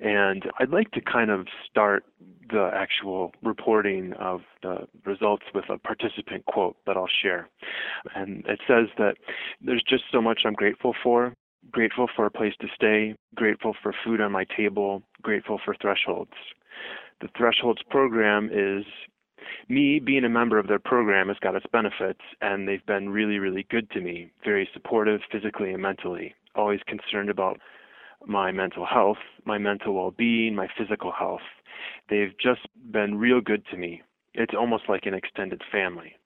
And 0.00 0.44
I'd 0.58 0.70
like 0.70 0.90
to 0.92 1.02
kind 1.02 1.30
of 1.30 1.46
start 1.68 2.06
the 2.50 2.70
actual 2.74 3.32
reporting 3.42 4.12
of 4.14 4.40
the 4.62 4.86
results 5.04 5.44
with 5.54 5.64
a 5.70 5.78
participant 5.78 6.44
quote 6.46 6.76
that 6.86 6.96
I'll 6.96 7.08
share. 7.22 7.48
And 8.14 8.44
it 8.46 8.60
says 8.66 8.88
that 8.98 9.16
there's 9.60 9.82
just 9.88 10.04
so 10.12 10.20
much 10.20 10.40
I'm 10.44 10.54
grateful 10.54 10.94
for 11.02 11.34
grateful 11.72 12.08
for 12.14 12.26
a 12.26 12.30
place 12.30 12.54
to 12.60 12.68
stay, 12.74 13.16
grateful 13.34 13.74
for 13.82 13.94
food 14.04 14.20
on 14.20 14.32
my 14.32 14.44
table, 14.56 15.02
grateful 15.22 15.60
for 15.64 15.74
Thresholds. 15.80 16.30
The 17.20 17.28
Thresholds 17.36 17.82
program 17.90 18.50
is 18.52 18.84
me 19.68 19.98
being 19.98 20.24
a 20.24 20.28
member 20.28 20.58
of 20.58 20.68
their 20.68 20.78
program 20.78 21.28
has 21.28 21.36
got 21.40 21.54
its 21.54 21.66
benefits, 21.72 22.20
and 22.40 22.66
they've 22.66 22.84
been 22.86 23.10
really, 23.10 23.38
really 23.38 23.66
good 23.70 23.90
to 23.90 24.00
me. 24.00 24.30
Very 24.44 24.68
supportive 24.72 25.20
physically 25.30 25.72
and 25.72 25.82
mentally. 25.82 26.34
Always 26.54 26.80
concerned 26.86 27.30
about 27.30 27.58
my 28.26 28.50
mental 28.52 28.86
health, 28.86 29.18
my 29.44 29.58
mental 29.58 29.94
well 29.94 30.10
being, 30.10 30.54
my 30.54 30.68
physical 30.78 31.12
health. 31.12 31.42
They've 32.08 32.36
just 32.40 32.60
been 32.90 33.18
real 33.18 33.40
good 33.40 33.64
to 33.70 33.76
me. 33.76 34.02
It's 34.34 34.54
almost 34.54 34.84
like 34.88 35.06
an 35.06 35.14
extended 35.14 35.62
family. 35.70 36.16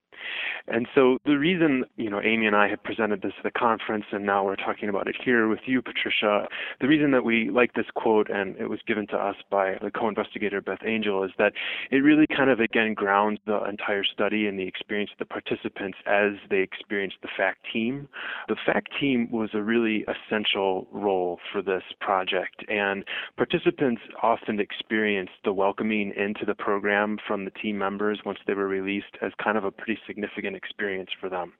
And 0.70 0.86
so 0.94 1.18
the 1.24 1.38
reason, 1.38 1.84
you 1.96 2.10
know, 2.10 2.20
Amy 2.22 2.46
and 2.46 2.54
I 2.54 2.68
have 2.68 2.82
presented 2.82 3.22
this 3.22 3.32
at 3.38 3.44
the 3.44 3.50
conference 3.50 4.04
and 4.12 4.24
now 4.26 4.44
we're 4.44 4.56
talking 4.56 4.88
about 4.88 5.08
it 5.08 5.16
here 5.22 5.48
with 5.48 5.60
you, 5.66 5.80
Patricia, 5.80 6.46
the 6.80 6.88
reason 6.88 7.10
that 7.12 7.24
we 7.24 7.50
like 7.50 7.72
this 7.74 7.86
quote 7.94 8.28
and 8.30 8.56
it 8.56 8.68
was 8.68 8.80
given 8.86 9.06
to 9.08 9.16
us 9.16 9.36
by 9.50 9.76
the 9.82 9.90
co-investigator 9.90 10.60
Beth 10.60 10.82
Angell 10.86 11.24
is 11.24 11.30
that 11.38 11.52
it 11.90 11.98
really 11.98 12.26
kind 12.26 12.50
of 12.50 12.60
again 12.60 12.94
grounds 12.94 13.40
the 13.46 13.62
entire 13.64 14.04
study 14.04 14.46
and 14.46 14.58
the 14.58 14.66
experience 14.66 15.10
of 15.12 15.18
the 15.18 15.24
participants 15.24 15.98
as 16.06 16.32
they 16.50 16.58
experienced 16.58 17.16
the 17.22 17.28
FACT 17.36 17.64
team. 17.72 18.08
The 18.48 18.56
FACT 18.66 18.88
team 19.00 19.30
was 19.30 19.50
a 19.54 19.62
really 19.62 20.04
essential 20.06 20.86
role 20.92 21.38
for 21.50 21.62
this 21.62 21.82
project 22.00 22.64
and 22.68 23.04
participants 23.36 24.02
often 24.22 24.60
experienced 24.60 25.32
the 25.44 25.52
welcoming 25.52 26.12
into 26.16 26.44
the 26.44 26.54
program 26.54 27.18
from 27.26 27.44
the 27.44 27.50
team 27.52 27.78
members 27.78 28.20
once 28.26 28.38
they 28.46 28.54
were 28.54 28.68
released 28.68 29.16
as 29.22 29.32
kind 29.42 29.56
of 29.56 29.64
a 29.64 29.70
pretty 29.70 29.98
significant 30.06 30.57
experience 30.58 31.10
for 31.18 31.30
them. 31.30 31.52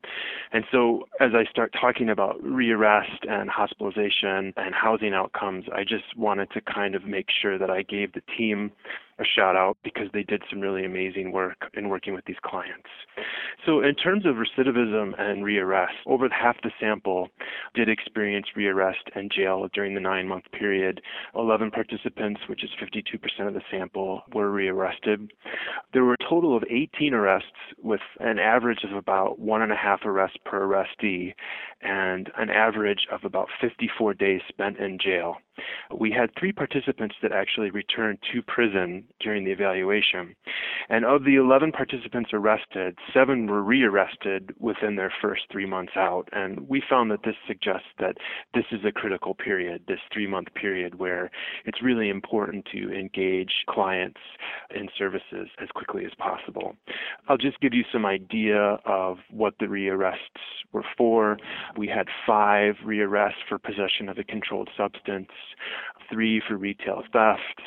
And 0.53 0.65
so 0.71 1.09
as 1.21 1.31
I 1.35 1.45
start 1.51 1.73
talking 1.81 2.11
about 2.11 2.43
rearrest 2.43 3.27
and 3.27 3.49
hospitalization 3.49 4.53
and 4.57 4.75
housing 4.75 5.15
outcomes, 5.15 5.65
I 5.75 5.85
just 5.85 6.17
wanted 6.17 6.51
to 6.51 6.61
kind 6.61 6.95
of 6.95 7.07
make 7.07 7.29
sure 7.41 7.57
that 7.59 7.71
I 7.71 7.83
gave 7.83 8.13
the 8.13 8.23
team 8.37 8.73
a 9.19 9.25
shout 9.25 9.57
out 9.57 9.77
because 9.83 10.09
they 10.13 10.23
did 10.23 10.43
some 10.51 10.61
really 10.61 10.85
amazing 10.85 11.33
work 11.33 11.71
in 11.75 11.89
working 11.89 12.15
with 12.15 12.25
these 12.25 12.37
clients. 12.45 12.89
So, 13.67 13.81
in 13.81 13.95
terms 13.95 14.25
of 14.25 14.37
recidivism 14.37 15.19
and 15.19 15.45
rearrest, 15.45 15.97
over 16.07 16.29
half 16.29 16.57
the 16.63 16.71
sample 16.81 17.29
did 17.75 17.89
experience 17.89 18.47
rearrest 18.57 19.11
and 19.15 19.31
jail 19.31 19.69
during 19.75 19.95
the 19.95 20.01
nine 20.01 20.29
month 20.29 20.45
period. 20.53 21.01
11 21.35 21.71
participants, 21.71 22.41
which 22.49 22.63
is 22.63 22.71
52% 22.81 23.49
of 23.49 23.55
the 23.55 23.63
sample, 23.71 24.23
were 24.33 24.51
rearrested. 24.51 25.31
There 25.93 26.05
were 26.05 26.15
a 26.15 26.29
total 26.29 26.57
of 26.57 26.65
18 26.71 27.15
arrests 27.15 27.49
with 27.83 28.01
an 28.21 28.39
average 28.39 28.85
of 28.85 28.97
about 28.97 29.39
one 29.39 29.63
and 29.63 29.73
a 29.73 29.77
half 29.77 30.05
arrests 30.05 30.39
per 30.45 30.61
arrestee 30.61 31.35
and 31.83 32.31
an 32.37 32.51
average 32.51 33.07
of 33.13 33.25
about 33.25 33.49
54 33.61 34.15
days 34.15 34.41
spent 34.49 34.79
in 34.79 34.99
jail. 34.99 35.37
We 35.97 36.11
had 36.11 36.31
three 36.39 36.53
participants 36.53 37.17
that 37.23 37.33
actually 37.33 37.71
returned 37.71 38.19
to 38.33 38.43
prison 38.43 39.05
during 39.21 39.45
the 39.45 39.53
evaluation. 39.53 40.35
And 40.89 41.05
of 41.05 41.25
the 41.25 41.37
11 41.37 41.73
participants 41.73 42.31
arrested, 42.33 42.97
seven 43.13 43.47
were 43.47 43.63
rearrested 43.63 44.55
within 44.59 44.97
their 44.97 45.13
first 45.21 45.43
three 45.51 45.67
months 45.67 45.93
out. 45.97 46.29
And 46.33 46.69
we 46.69 46.83
found 46.89 47.11
that 47.11 47.23
this 47.25 47.37
suggests 47.47 47.89
that 47.99 48.17
this 48.55 48.65
is 48.73 48.81
a 48.85 48.93
critical 48.93 49.35
period, 49.35 49.83
this 49.87 50.01
three 50.13 50.27
month 50.27 50.49
period, 50.55 50.99
where 50.99 51.31
it's 51.65 51.83
really 51.83 52.09
important 52.09 52.67
to 52.73 52.93
engage 52.93 53.53
clients 53.69 54.21
in 54.75 54.89
services 54.97 55.49
as 55.61 55.69
quickly 55.75 56.05
as 56.05 56.13
possible. 56.19 56.75
I'll 57.29 57.37
just 57.39 57.61
give 57.61 57.75
you 57.75 57.85
some 57.93 58.07
idea 58.07 58.79
of 58.85 59.19
what 59.31 59.55
the 59.61 59.67
rearrests 59.67 60.17
were 60.73 60.85
for. 60.97 61.39
We 61.77 61.89
had 61.89 62.07
five 62.27 62.77
rearrests 62.85 63.45
for 63.49 63.59
possession 63.59 64.09
of 64.09 64.19
a 64.19 64.25
controlled 64.25 64.69
substance, 64.77 65.29
three 66.11 66.43
for 66.47 66.57
retail 66.57 67.03
theft, 67.13 67.61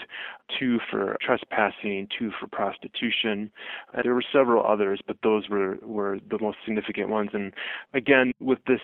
two 0.59 0.79
for 0.89 1.17
trespassing, 1.21 2.07
two 2.17 2.31
for 2.39 2.47
prostitution. 2.47 3.51
Uh, 3.95 4.01
there 4.03 4.13
were 4.13 4.23
several 4.33 4.65
others, 4.65 4.99
but 5.05 5.17
those 5.23 5.47
were, 5.49 5.77
were 5.81 6.19
the 6.29 6.39
most 6.39 6.57
significant 6.65 7.09
ones. 7.09 7.29
And 7.33 7.53
again, 7.93 8.33
with 8.39 8.59
this 8.67 8.81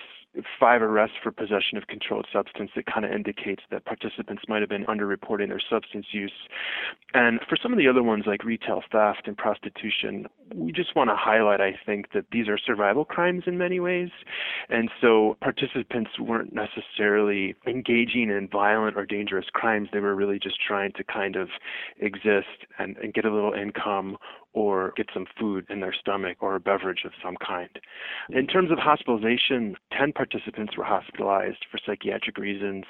five 0.59 0.81
arrests 0.81 1.15
for 1.21 1.31
possession 1.31 1.77
of 1.77 1.87
controlled 1.87 2.27
substance, 2.31 2.71
that 2.75 2.85
kind 2.85 3.05
of 3.05 3.11
indicates 3.11 3.63
that 3.71 3.85
participants 3.85 4.43
might 4.47 4.61
have 4.61 4.69
been 4.69 4.85
underreporting 4.85 5.49
their 5.49 5.61
substance 5.69 6.07
use. 6.11 6.31
And 7.13 7.39
for 7.47 7.57
some 7.61 7.71
of 7.71 7.77
the 7.77 7.87
other 7.87 8.03
ones, 8.03 8.25
like 8.27 8.43
retail 8.43 8.81
theft 8.91 9.27
and 9.27 9.37
prostitution, 9.37 10.27
we 10.53 10.71
just 10.71 10.95
want 10.95 11.09
to 11.09 11.15
highlight, 11.15 11.61
I 11.61 11.75
think, 11.85 12.11
that 12.13 12.25
these 12.31 12.47
are 12.47 12.57
survival 12.57 13.05
crimes 13.05 13.43
in 13.47 13.57
many 13.57 13.79
ways. 13.79 14.09
And 14.69 14.89
so 15.01 15.37
participants 15.41 16.11
weren't 16.19 16.53
necessarily 16.53 17.55
engaging 17.65 18.29
in 18.29 18.47
violent 18.51 18.97
or 18.97 19.05
dangerous 19.05 19.45
crimes. 19.53 19.89
They 19.91 19.99
were 19.99 20.15
really 20.15 20.39
just 20.39 20.57
trying 20.65 20.91
to 20.93 21.03
kind 21.03 21.35
of 21.35 21.49
exist 21.99 22.65
and, 22.79 22.97
and 22.97 23.13
get 23.13 23.25
a 23.25 23.33
little 23.33 23.53
income 23.53 24.17
or 24.57 24.91
get 24.97 25.05
some 25.13 25.27
food 25.39 25.67
in 25.69 25.81
their 25.81 25.93
stomach 25.93 26.37
or 26.41 26.55
a 26.55 26.59
beverage 26.59 27.03
of 27.05 27.11
some 27.23 27.35
kind. 27.45 27.69
In 28.29 28.37
mm-hmm. 28.37 28.47
terms 28.47 28.71
of 28.71 28.79
hospitalization, 28.79 29.75
10 29.95 30.13
participants 30.13 30.75
were 30.75 30.83
hospitalized 30.83 31.63
for 31.69 31.79
psychiatric 31.85 32.39
reasons 32.39 32.85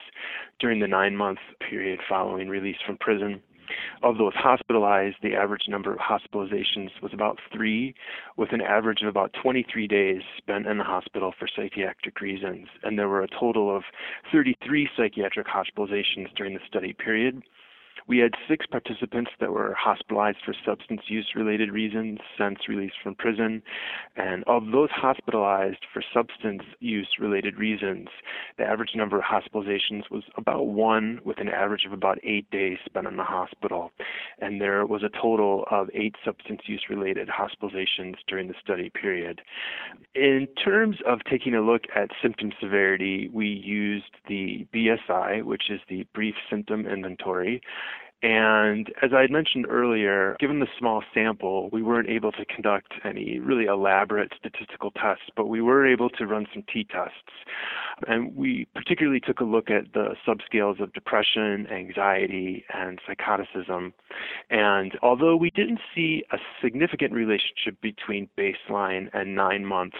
during 0.62 0.80
the 0.80 0.88
nine 0.88 1.18
month 1.18 1.40
period 1.70 2.00
following 2.08 2.48
release 2.48 2.78
from 2.86 2.98
prison. 2.98 3.42
Of 4.02 4.18
those 4.18 4.32
hospitalized, 4.34 5.18
the 5.22 5.36
average 5.36 5.64
number 5.68 5.92
of 5.92 6.00
hospitalizations 6.00 7.02
was 7.04 7.12
about 7.14 7.38
three, 7.54 7.94
with 8.38 8.54
an 8.54 8.62
average 8.62 9.02
of 9.02 9.10
about 9.10 9.36
23 9.44 9.88
days 9.88 10.22
spent 10.38 10.68
in 10.68 10.78
the 10.78 10.86
hospital 10.86 11.34
for 11.38 11.50
psychiatric 11.54 12.22
reasons. 12.22 12.70
And 12.84 12.98
there 12.98 13.10
were 13.10 13.24
a 13.24 13.28
total 13.28 13.76
of 13.76 13.84
33 14.32 14.90
psychiatric 14.96 15.48
hospitalizations 15.48 16.34
during 16.38 16.54
the 16.54 16.62
study 16.66 16.94
period. 16.94 17.44
We 18.08 18.20
had 18.20 18.32
six 18.48 18.66
participants 18.66 19.32
that 19.40 19.52
were 19.52 19.76
hospitalized 19.78 20.38
for 20.46 20.56
substance 20.66 21.02
use 21.08 21.34
related 21.36 21.72
reasons 21.72 22.20
since 22.38 22.60
release 22.70 22.94
from 23.04 23.16
prison. 23.16 23.62
And 24.16 24.44
of 24.48 24.72
those 24.72 24.90
hospitalized 24.92 25.86
for 25.94 26.02
substance 26.14 26.64
use 26.80 27.10
related 27.20 27.58
reasons, 27.58 28.08
the 28.58 28.64
average 28.64 28.92
number 28.96 29.18
of 29.18 29.24
hospitalizations 29.24 30.10
was 30.10 30.24
about 30.38 30.68
one, 30.68 31.20
with 31.26 31.40
an 31.40 31.50
average 31.50 31.86
of 31.86 31.92
about 31.92 32.18
eight 32.24 32.50
days 32.50 32.78
spent 32.86 33.08
in 33.08 33.18
the 33.18 33.24
hospital. 33.24 33.92
And 34.40 34.62
there 34.62 34.86
was 34.86 35.04
a 35.04 35.10
total 35.22 35.66
of 35.70 35.90
eight 35.94 36.16
substance 36.24 36.62
use 36.66 36.86
related 36.90 37.28
hospitalizations 37.28 38.16
during 38.28 38.48
the 38.48 38.56
study 38.64 38.90
period. 38.90 39.42
In 40.16 40.48
terms 40.64 40.98
of 41.06 41.20
taking 41.30 41.56
a 41.56 41.62
look 41.62 41.84
at 41.96 42.10
symptom 42.22 42.52
severity, 42.62 43.30
we 43.34 43.48
used 43.48 44.12
the 44.28 44.66
BSI, 44.74 45.44
which 45.44 45.70
is 45.70 45.82
the 45.90 46.06
Brief 46.14 46.36
Symptom 46.50 46.88
Inventory. 46.88 47.62
And 48.24 48.92
as 49.04 49.12
I 49.16 49.22
had 49.22 49.32
mentioned 49.32 49.68
earlier, 49.70 50.36
given 50.40 50.60
the 50.60 50.68
small 50.80 51.04
sample, 51.14 51.70
we 51.72 51.84
weren't 51.84 52.10
able 52.10 52.32
to 52.32 52.46
conduct 52.46 52.94
any 53.06 53.38
really 53.40 53.66
elaborate 53.66 54.32
statistical 54.38 54.90
tests, 54.92 55.26
but 55.36 55.48
we 55.48 55.62
were 55.62 55.86
able 55.86 56.10
to 56.10 56.26
run 56.26 56.48
some 56.52 56.64
t 56.72 56.84
tests. 56.84 57.14
And 58.08 58.36
we 58.36 58.68
particularly 58.74 59.20
took 59.20 59.40
a 59.40 59.44
look 59.44 59.70
at 59.70 59.94
the 59.94 60.16
subscales 60.28 60.80
of 60.80 60.94
depression, 60.94 61.68
anxiety, 61.72 62.66
and 62.74 63.00
psychoticism. 63.08 63.94
And 64.50 64.94
although 65.04 65.36
we 65.36 65.52
didn't 65.52 65.80
see 65.96 66.24
a 66.32 66.38
significant 66.62 67.14
relationship 67.14 67.80
between 67.82 68.30
baseline 68.38 69.10
and 69.14 69.36
nine 69.36 69.66
month 69.66 69.94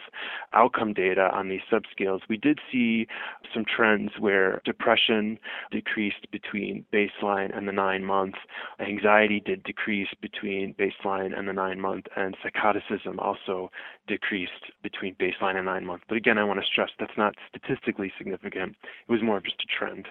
outcome 0.54 0.94
data 0.94 1.30
on 1.34 1.50
these 1.50 1.62
subscales, 1.72 2.22
we 2.30 2.38
did 2.38 2.60
see 2.72 3.08
some 3.54 3.64
trends 3.66 4.12
where 4.20 4.62
depression 4.66 5.38
decreased 5.72 6.30
between 6.32 6.86
baseline 6.92 7.56
and 7.56 7.68
the 7.68 7.72
nine 7.72 8.07
month, 8.08 8.36
anxiety 8.80 9.40
did 9.46 9.64
decrease 9.64 10.08
between 10.22 10.74
baseline 10.76 11.38
and 11.38 11.48
the 11.48 11.54
nine 11.54 11.80
month, 11.80 12.06
and 12.16 12.36
psychoticism 12.42 13.20
also 13.20 13.70
decreased 14.08 14.72
between 14.82 15.16
baseline 15.16 15.58
and 15.58 15.66
nine 15.66 15.86
month. 15.86 16.02
But 16.08 16.18
again, 16.18 16.38
I 16.38 16.44
want 16.44 16.60
to 16.60 16.66
stress 16.66 16.90
that's 17.00 17.18
not 17.18 17.36
statistically 17.50 18.12
significant. 18.18 18.76
It 19.08 19.12
was 19.12 19.22
more 19.22 19.38
of 19.38 19.44
just 19.44 19.62
a 19.62 19.78
trend. 19.78 20.08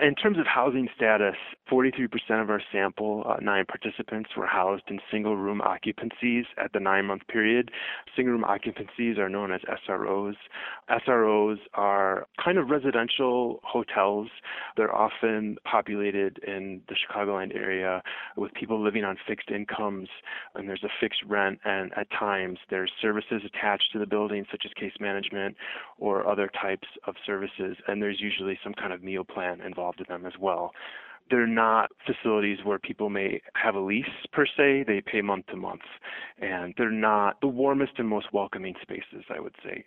In 0.00 0.16
terms 0.16 0.38
of 0.38 0.46
housing 0.46 0.88
status, 0.96 1.36
43% 1.70 2.08
of 2.42 2.50
our 2.50 2.60
sample, 2.72 3.24
uh, 3.28 3.36
nine 3.40 3.64
participants, 3.64 4.30
were 4.36 4.44
housed 4.46 4.82
in 4.88 4.98
single 5.08 5.36
room 5.36 5.60
occupancies 5.60 6.46
at 6.58 6.72
the 6.72 6.80
nine 6.80 7.04
month 7.04 7.22
period. 7.28 7.70
Single 8.16 8.32
room 8.32 8.44
occupancies 8.44 9.18
are 9.18 9.28
known 9.28 9.52
as 9.52 9.60
SROs. 9.88 10.34
SROs 10.90 11.58
are 11.74 12.26
kind 12.44 12.58
of 12.58 12.70
residential 12.70 13.60
hotels. 13.62 14.26
They're 14.76 14.94
often 14.94 15.58
populated 15.62 16.38
in 16.44 16.82
the 16.88 16.96
Chicagoland 16.96 17.54
area 17.54 18.02
with 18.36 18.52
people 18.54 18.82
living 18.82 19.04
on 19.04 19.16
fixed 19.28 19.52
incomes, 19.52 20.08
and 20.56 20.68
there's 20.68 20.82
a 20.82 20.90
fixed 21.00 21.22
rent, 21.24 21.60
and 21.64 21.96
at 21.96 22.10
times 22.10 22.58
there's 22.68 22.90
services 23.00 23.42
attached 23.46 23.92
to 23.92 24.00
the 24.00 24.06
building, 24.06 24.44
such 24.50 24.62
as 24.64 24.72
case 24.72 24.94
management 24.98 25.56
or 25.98 26.26
other 26.26 26.50
types 26.60 26.88
of 27.06 27.14
services, 27.24 27.76
and 27.86 28.02
there's 28.02 28.20
usually 28.20 28.58
some 28.64 28.74
kind 28.74 28.92
of 28.92 29.00
meal 29.00 29.22
plan 29.22 29.60
involved 29.60 29.83
involved 29.84 30.00
in 30.00 30.06
them 30.08 30.26
as 30.26 30.38
well. 30.40 30.72
They're 31.30 31.46
not 31.46 31.90
facilities 32.06 32.58
where 32.64 32.78
people 32.78 33.08
may 33.08 33.40
have 33.54 33.74
a 33.74 33.80
lease 33.80 34.04
per 34.32 34.46
se, 34.46 34.84
they 34.86 35.00
pay 35.00 35.22
month 35.22 35.46
to 35.46 35.56
month. 35.56 35.80
And 36.40 36.74
they're 36.76 36.90
not 36.90 37.40
the 37.40 37.48
warmest 37.48 37.92
and 37.98 38.08
most 38.08 38.26
welcoming 38.32 38.74
spaces, 38.82 39.24
I 39.34 39.40
would 39.40 39.54
say. 39.64 39.84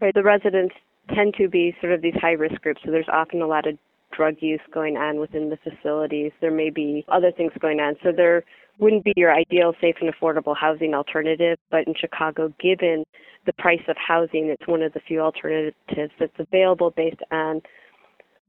Right. 0.00 0.14
The 0.14 0.22
residents 0.22 0.74
tend 1.14 1.34
to 1.38 1.48
be 1.48 1.74
sort 1.80 1.92
of 1.92 2.02
these 2.02 2.14
high 2.20 2.32
risk 2.32 2.60
groups, 2.60 2.82
so 2.84 2.90
there's 2.90 3.08
often 3.10 3.40
a 3.40 3.46
lot 3.46 3.66
of 3.66 3.78
drug 4.14 4.36
use 4.40 4.60
going 4.72 4.96
on 4.96 5.18
within 5.18 5.48
the 5.50 5.56
facilities. 5.56 6.32
There 6.40 6.50
may 6.50 6.70
be 6.70 7.04
other 7.08 7.32
things 7.32 7.52
going 7.60 7.80
on. 7.80 7.96
So 8.02 8.12
there 8.14 8.44
wouldn't 8.78 9.04
be 9.04 9.14
your 9.16 9.34
ideal 9.34 9.72
safe 9.80 9.96
and 10.00 10.12
affordable 10.12 10.54
housing 10.56 10.94
alternative, 10.94 11.58
but 11.70 11.86
in 11.86 11.94
Chicago, 11.98 12.52
given 12.60 13.04
the 13.46 13.52
price 13.54 13.82
of 13.88 13.96
housing, 13.96 14.46
it's 14.46 14.66
one 14.66 14.82
of 14.82 14.92
the 14.92 15.00
few 15.00 15.20
alternatives 15.20 16.12
that's 16.18 16.38
available 16.38 16.90
based 16.90 17.22
on 17.30 17.62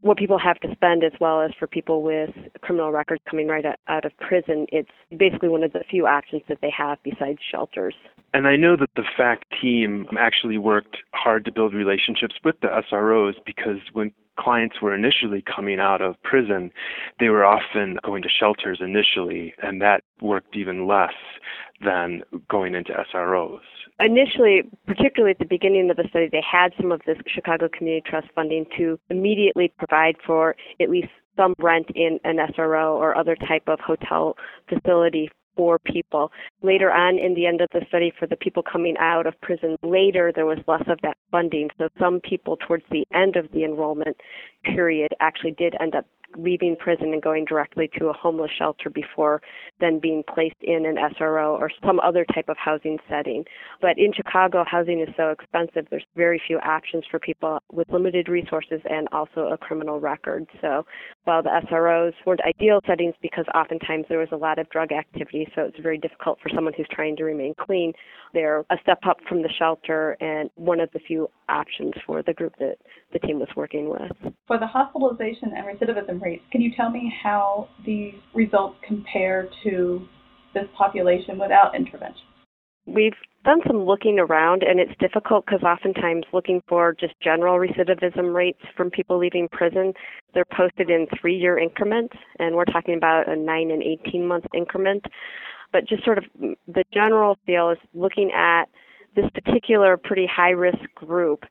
what 0.01 0.17
people 0.17 0.38
have 0.38 0.60
to 0.60 0.71
spend 0.73 1.03
as 1.03 1.13
well 1.19 1.41
as 1.41 1.51
for 1.57 1.67
people 1.67 2.01
with 2.01 2.29
criminal 2.62 2.91
records 2.91 3.21
coming 3.29 3.47
right 3.47 3.65
out 3.88 4.05
of 4.05 4.12
prison 4.17 4.65
it's 4.71 4.89
basically 5.17 5.49
one 5.49 5.63
of 5.63 5.73
the 5.73 5.83
few 5.89 6.05
options 6.05 6.41
that 6.47 6.60
they 6.62 6.71
have 6.75 6.97
besides 7.03 7.39
shelters 7.51 7.95
and 8.33 8.47
I 8.47 8.55
know 8.55 8.75
that 8.75 8.89
the 8.95 9.03
FACT 9.15 9.45
team 9.62 10.05
actually 10.19 10.57
worked 10.57 10.97
hard 11.13 11.45
to 11.45 11.51
build 11.51 11.73
relationships 11.73 12.36
with 12.43 12.55
the 12.62 12.67
SROs 12.91 13.33
because 13.45 13.79
when 13.93 14.12
clients 14.38 14.81
were 14.81 14.93
initially 14.93 15.43
coming 15.43 15.79
out 15.79 16.01
of 16.01 16.21
prison, 16.23 16.71
they 17.19 17.29
were 17.29 17.45
often 17.45 17.97
going 18.03 18.21
to 18.23 18.29
shelters 18.29 18.79
initially, 18.81 19.53
and 19.63 19.81
that 19.81 20.03
worked 20.21 20.55
even 20.55 20.88
less 20.88 21.13
than 21.83 22.21
going 22.49 22.75
into 22.75 22.91
SROs. 23.13 23.60
Initially, 23.99 24.62
particularly 24.86 25.31
at 25.31 25.39
the 25.39 25.45
beginning 25.45 25.89
of 25.89 25.97
the 25.97 26.05
study, 26.10 26.29
they 26.31 26.43
had 26.49 26.71
some 26.79 26.91
of 26.91 27.01
this 27.07 27.17
Chicago 27.25 27.67
Community 27.67 28.03
Trust 28.07 28.27
funding 28.36 28.65
to 28.77 28.99
immediately 29.10 29.73
provide 29.77 30.15
for 30.25 30.55
at 30.79 30.89
least 30.89 31.10
some 31.36 31.55
rent 31.60 31.88
in 31.95 32.19
an 32.23 32.38
SRO 32.38 32.95
or 32.95 33.17
other 33.17 33.36
type 33.36 33.63
of 33.67 33.79
hotel 33.79 34.36
facility 34.69 35.29
for 35.55 35.79
people. 35.79 36.31
Later 36.62 36.91
on 36.91 37.17
in 37.17 37.33
the 37.33 37.47
end 37.47 37.62
of 37.62 37.69
the 37.73 37.81
study, 37.88 38.13
for 38.17 38.27
the 38.27 38.36
people 38.36 38.62
coming 38.62 38.95
out 38.99 39.25
of 39.25 39.39
prison 39.41 39.75
later, 39.81 40.31
there 40.33 40.45
was 40.45 40.60
less 40.67 40.83
of 40.88 40.99
that 41.01 41.17
funding. 41.31 41.69
So 41.79 41.89
some 41.99 42.19
people 42.19 42.57
towards 42.57 42.83
the 42.91 43.05
end 43.13 43.36
of 43.36 43.51
the 43.51 43.63
enrollment 43.63 44.15
period 44.63 45.13
actually 45.19 45.55
did 45.57 45.75
end 45.81 45.95
up 45.95 46.05
leaving 46.36 46.76
prison 46.76 47.13
and 47.13 47.22
going 47.22 47.46
directly 47.46 47.90
to 47.98 48.08
a 48.08 48.13
homeless 48.13 48.52
shelter 48.58 48.90
before 48.90 49.42
then 49.80 50.00
being 50.00 50.24
placed 50.34 50.56
in 50.62 50.86
an 50.86 50.96
SRO 50.96 51.58
or 51.58 51.70
some 51.86 52.00
other 52.00 52.26
type 52.34 52.50
of 52.50 52.58
housing 52.58 52.98
setting. 53.10 53.44
But 53.82 53.98
in 53.98 54.12
Chicago, 54.13 54.63
housing 54.68 55.00
is 55.02 55.10
so 55.16 55.30
expensive, 55.30 55.88
there's 55.90 56.06
very 56.16 56.42
few 56.46 56.58
options 56.60 57.04
for 57.10 57.20
people 57.20 57.60
with 57.72 57.90
limited 57.90 58.28
resources 58.28 58.82
and 58.90 59.08
also 59.12 59.48
a 59.48 59.58
criminal 59.58 60.00
record. 60.00 60.46
So 60.62 60.86
while 61.28 61.44
the 61.44 61.50
SROs 61.70 62.13
weren't 62.26 62.40
ideal 62.48 62.80
settings 62.88 63.13
because 63.22 63.44
oftentimes 63.54 64.06
there 64.08 64.18
was 64.18 64.30
a 64.32 64.36
lot 64.38 64.60
of 64.60 64.70
drug 64.70 64.94
activity, 64.94 65.46
so 65.54 65.63
it's 65.63 65.78
very 65.82 65.98
difficult 65.98 66.40
for 66.42 66.48
someone 66.56 66.74
who's 66.78 66.88
trying 66.90 67.18
to 67.18 67.26
remain 67.26 67.54
clean, 67.60 67.92
they're 68.34 68.63
a 68.70 68.78
step 68.82 69.00
up 69.06 69.18
from 69.28 69.42
the 69.42 69.50
shelter 69.60 70.16
and 70.22 70.50
one 70.56 70.80
of 70.80 70.90
the 70.94 71.00
few 71.00 71.30
options 71.50 71.92
for 72.06 72.24
the 72.24 72.34
group 72.34 72.54
that 72.60 72.78
the 73.12 73.20
team 73.20 73.40
was 73.40 73.50
working 73.58 73.90
with. 73.90 74.34
For 74.48 74.58
the 74.58 74.68
hospitalization 74.68 75.52
and 75.54 75.66
recidivism 75.66 76.22
rates, 76.22 76.44
can 76.50 76.62
you 76.62 76.72
tell 76.78 76.90
me 76.90 77.13
how 77.22 77.68
these 77.86 78.16
results 78.34 78.78
compare 78.88 79.50
to 79.66 80.08
this 80.54 80.66
population 80.78 81.38
without 81.38 81.76
intervention? 81.76 82.24
We've 82.88 83.13
done 83.43 83.60
some 83.67 83.84
looking 83.84 84.17
around, 84.17 84.63
and 84.63 84.80
it's 84.80 84.97
difficult 84.97 85.45
because 85.45 85.62
oftentimes 85.62 86.23
looking 86.32 86.62
for 86.69 86.95
just 86.97 87.13
general 87.21 87.58
recidivism 87.60 88.34
rates 88.34 88.62
from 88.78 88.89
people 88.89 89.17
leaving 89.17 89.50
prison, 89.52 89.93
they're 90.34 90.45
posted 90.45 90.89
in 90.89 91.06
three 91.19 91.36
year 91.36 91.60
increments, 91.60 92.15
and 92.39 92.56
we're 92.56 92.65
talking 92.65 92.95
about 92.95 93.28
a 93.28 93.36
9 93.36 93.71
and 93.71 93.84
18 93.84 94.26
month 94.26 94.45
increment. 94.54 95.06
But 95.73 95.86
just 95.86 96.06
sort 96.06 96.17
of 96.17 96.23
the 96.39 96.86
general 96.93 97.38
feel 97.45 97.71
is 97.71 97.78
looking 97.93 98.32
at 98.32 98.65
this 99.17 99.26
particular 99.34 99.97
pretty 99.97 100.26
high 100.26 100.52
risk 100.52 100.80
group, 100.95 101.43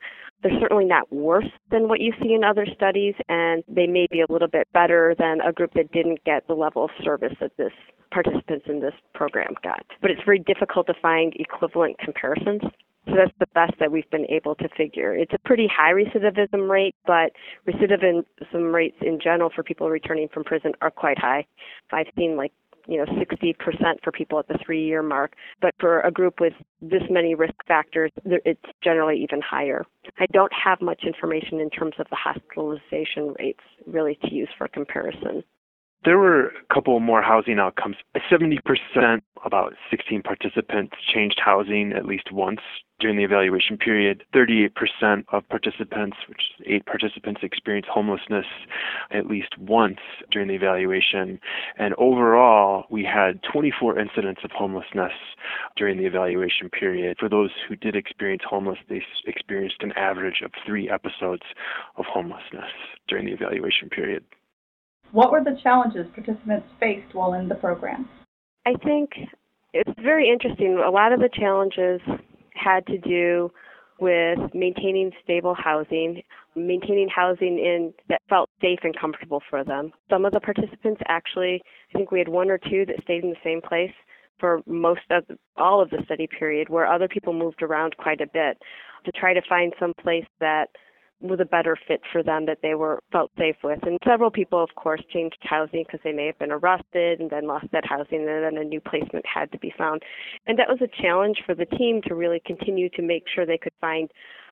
they're 0.43 0.59
certainly 0.61 0.85
not 0.85 1.13
worse 1.13 1.49
than 1.71 1.89
what 1.89 2.01
you 2.01 2.13
see 2.23 2.35
in 2.35 2.45
other 2.45 2.67
studies, 2.75 3.15
and 3.29 3.65
they 3.69 3.87
may 3.87 4.07
be 4.11 4.21
a 4.21 4.31
little 4.31 4.49
bit 4.49 4.69
better 4.73 5.15
than 5.19 5.41
a 5.41 5.53
group 5.53 5.73
that 5.75 5.91
didn't 5.93 6.23
get 6.25 6.47
the 6.47 6.55
level 6.55 6.85
of 6.85 6.91
service 7.03 7.35
that 7.41 7.53
this 7.57 7.73
participants 8.11 8.67
in 8.69 8.81
this 8.81 8.95
program 9.15 9.55
got. 9.63 9.85
But 10.01 10.11
it's 10.11 10.23
very 10.25 10.39
difficult 10.39 10.87
to 10.87 10.95
find 11.01 11.35
equivalent 11.37 11.99
comparisons. 11.99 12.63
So 13.07 13.15
that's 13.15 13.33
the 13.39 13.47
best 13.55 13.73
that 13.79 13.93
we've 13.93 14.11
been 14.11 14.27
able 14.29 14.57
to 14.57 14.69
figure. 14.77 15.15
It's 15.15 15.33
a 15.33 15.39
pretty 15.45 15.69
high 15.69 15.93
recidivism 15.93 16.69
rate, 16.69 16.95
but 17.07 17.31
recidivism 17.67 18.73
rates 18.75 18.97
in 19.01 19.21
general 19.23 19.51
for 19.55 19.63
people 19.63 19.89
returning 19.89 20.29
from 20.35 20.43
prison 20.43 20.73
are 20.81 20.91
quite 20.91 21.19
high. 21.19 21.47
I've 21.93 22.09
seen 22.17 22.37
like 22.37 22.53
you 22.87 22.99
know 22.99 23.05
60% 23.05 23.55
for 24.03 24.13
people 24.13 24.39
at 24.39 24.49
the 24.49 24.59
three 24.65 24.85
year 24.85 25.03
mark. 25.03 25.35
But 25.61 25.73
for 25.81 26.01
a 26.01 26.11
group 26.11 26.41
with 26.41 26.55
this 26.81 27.03
many 27.11 27.35
risk 27.35 27.55
factors 27.67 28.13
it's 28.25 28.61
generally 28.83 29.23
even 29.23 29.41
higher. 29.41 29.85
I 30.19 30.27
don't 30.33 30.53
have 30.53 30.81
much 30.81 31.03
information 31.05 31.61
in 31.61 31.71
terms 31.71 31.95
of 31.99 32.07
the 32.11 32.17
hospitalization 32.17 33.35
rates 33.39 33.65
really 33.87 34.19
to 34.23 34.33
use 34.33 34.49
for 34.57 34.69
comparison. 34.69 35.43
There 36.05 36.19
were 36.19 36.49
a 36.49 36.75
couple 36.75 37.01
more 37.01 37.23
housing 37.23 37.59
outcomes. 37.59 37.97
70%, 38.31 38.61
about 39.45 39.73
16 39.91 40.23
participants, 40.23 40.95
changed 41.13 41.41
housing 41.45 41.93
at 41.93 42.07
least 42.07 42.31
once 42.31 42.61
during 43.01 43.17
the 43.17 43.25
evaluation 43.25 43.77
period. 43.77 44.25
38% 44.35 45.25
of 45.33 45.49
participants, 45.49 46.17
which 46.29 46.41
is 46.59 46.67
eight 46.67 46.87
participants, 46.87 47.41
experienced 47.43 47.89
homelessness 47.89 48.47
at 49.11 49.27
least 49.27 49.57
once 49.59 49.99
during 50.31 50.49
the 50.49 50.55
evaluation. 50.55 51.39
And 51.79 51.95
overall, 51.99 52.85
we 52.91 53.05
had 53.05 53.41
24 53.53 53.99
incidents 53.99 54.41
of 54.45 54.51
homelessness 54.53 55.13
during 55.77 55.99
the 55.99 56.07
evaluation 56.07 56.71
period. 56.71 57.17
For 57.19 57.29
those 57.29 57.51
who 57.69 57.77
did 57.77 57.97
experience 57.97 58.43
homelessness, 58.49 58.87
they 58.89 59.03
experienced 59.27 59.77
an 59.81 59.93
average 59.93 60.43
of 60.45 60.51
three 60.67 60.89
episodes 60.91 61.43
of 61.97 62.05
homelessness 62.07 62.71
during 63.09 63.27
the 63.27 63.33
evaluation 63.33 63.89
period. 63.89 64.25
What 65.13 65.31
were 65.31 65.43
the 65.43 65.59
challenges 65.63 66.07
participants 66.15 66.67
faced 66.81 67.15
while 67.15 67.35
in 67.35 67.49
the 67.49 67.55
program? 67.55 68.09
I 68.67 68.75
think 68.85 69.11
it's 69.73 70.01
very 70.03 70.29
interesting. 70.29 70.83
A 70.85 70.91
lot 70.91 71.13
of 71.13 71.21
the 71.21 71.29
challenges 71.33 72.01
had 72.57 72.87
to 72.87 72.99
do 72.99 73.51
with 73.99 74.39
maintaining 74.55 75.11
stable 75.25 75.55
housing, 75.55 76.23
maintaining 76.55 77.09
housing 77.09 77.59
in 77.59 77.93
that 78.09 78.21
felt 78.29 78.51
safe 78.61 78.81
and 78.83 78.99
comfortable 78.99 79.43
for 79.49 79.65
them. 79.65 79.91
Some 80.11 80.25
of 80.25 80.33
the 80.33 80.41
participants 80.41 81.01
actually, 81.09 81.63
I 81.95 81.99
think 81.99 82.11
we 82.11 82.19
had 82.19 82.29
one 82.29 82.51
or 82.51 82.59
two 82.59 82.85
that 82.87 83.03
stayed 83.03 83.25
in 83.25 83.31
the 83.31 83.37
same 83.43 83.63
place 83.63 83.93
for 84.39 84.61
most 84.67 85.01
of 85.11 85.25
all 85.57 85.81
of 85.81 85.89
the 85.89 86.03
study 86.05 86.29
period, 86.39 86.69
where 86.69 86.87
other 86.87 87.09
people 87.09 87.33
moved 87.33 87.63
around 87.63 87.97
quite 87.97 88.21
a 88.21 88.27
bit 88.27 88.59
to 89.07 89.13
try 89.13 89.33
to 89.33 89.41
find 89.49 89.73
some 89.81 89.95
place 90.03 90.27
that 90.41 90.69
was 91.21 91.41
a 91.41 91.45
better 91.45 91.77
fit 91.89 92.01
for 92.13 92.23
them 92.23 92.45
that 92.47 92.59
they 92.63 92.75
were 92.75 93.01
felt 93.11 93.31
safe 93.39 93.57
with. 93.65 93.79
And 93.83 93.99
several 94.07 94.31
people, 94.31 94.63
of 94.63 94.75
course, 94.75 95.03
changed 95.13 95.39
housing 95.41 95.85
because 95.87 96.01
they 96.05 96.13
may 96.13 96.27
have 96.27 96.39
been 96.39 96.53
arrested 96.53 97.21
and 97.21 97.31
then 97.31 97.47
lost 97.47 97.67
that 97.73 97.87
housing, 97.87 98.21
and 98.21 98.45
then 98.45 98.59
a 98.59 98.65
new 98.65 98.81
placement 98.81 99.25
had 99.27 99.51
to 99.53 99.59
be 99.59 99.73
found. 99.79 100.03
And 100.47 100.59
that 100.59 100.69
was 100.69 100.81
a 100.83 101.03
challenge 101.03 101.39
for 101.47 101.55
the 101.55 101.65
team 101.65 102.03
to 102.07 102.15
really 102.15 102.41
continue 102.45 102.91
to 102.91 103.03
make 103.03 103.25
sure 103.35 103.47
they 103.47 103.59
could 103.59 103.73
find 103.81 104.11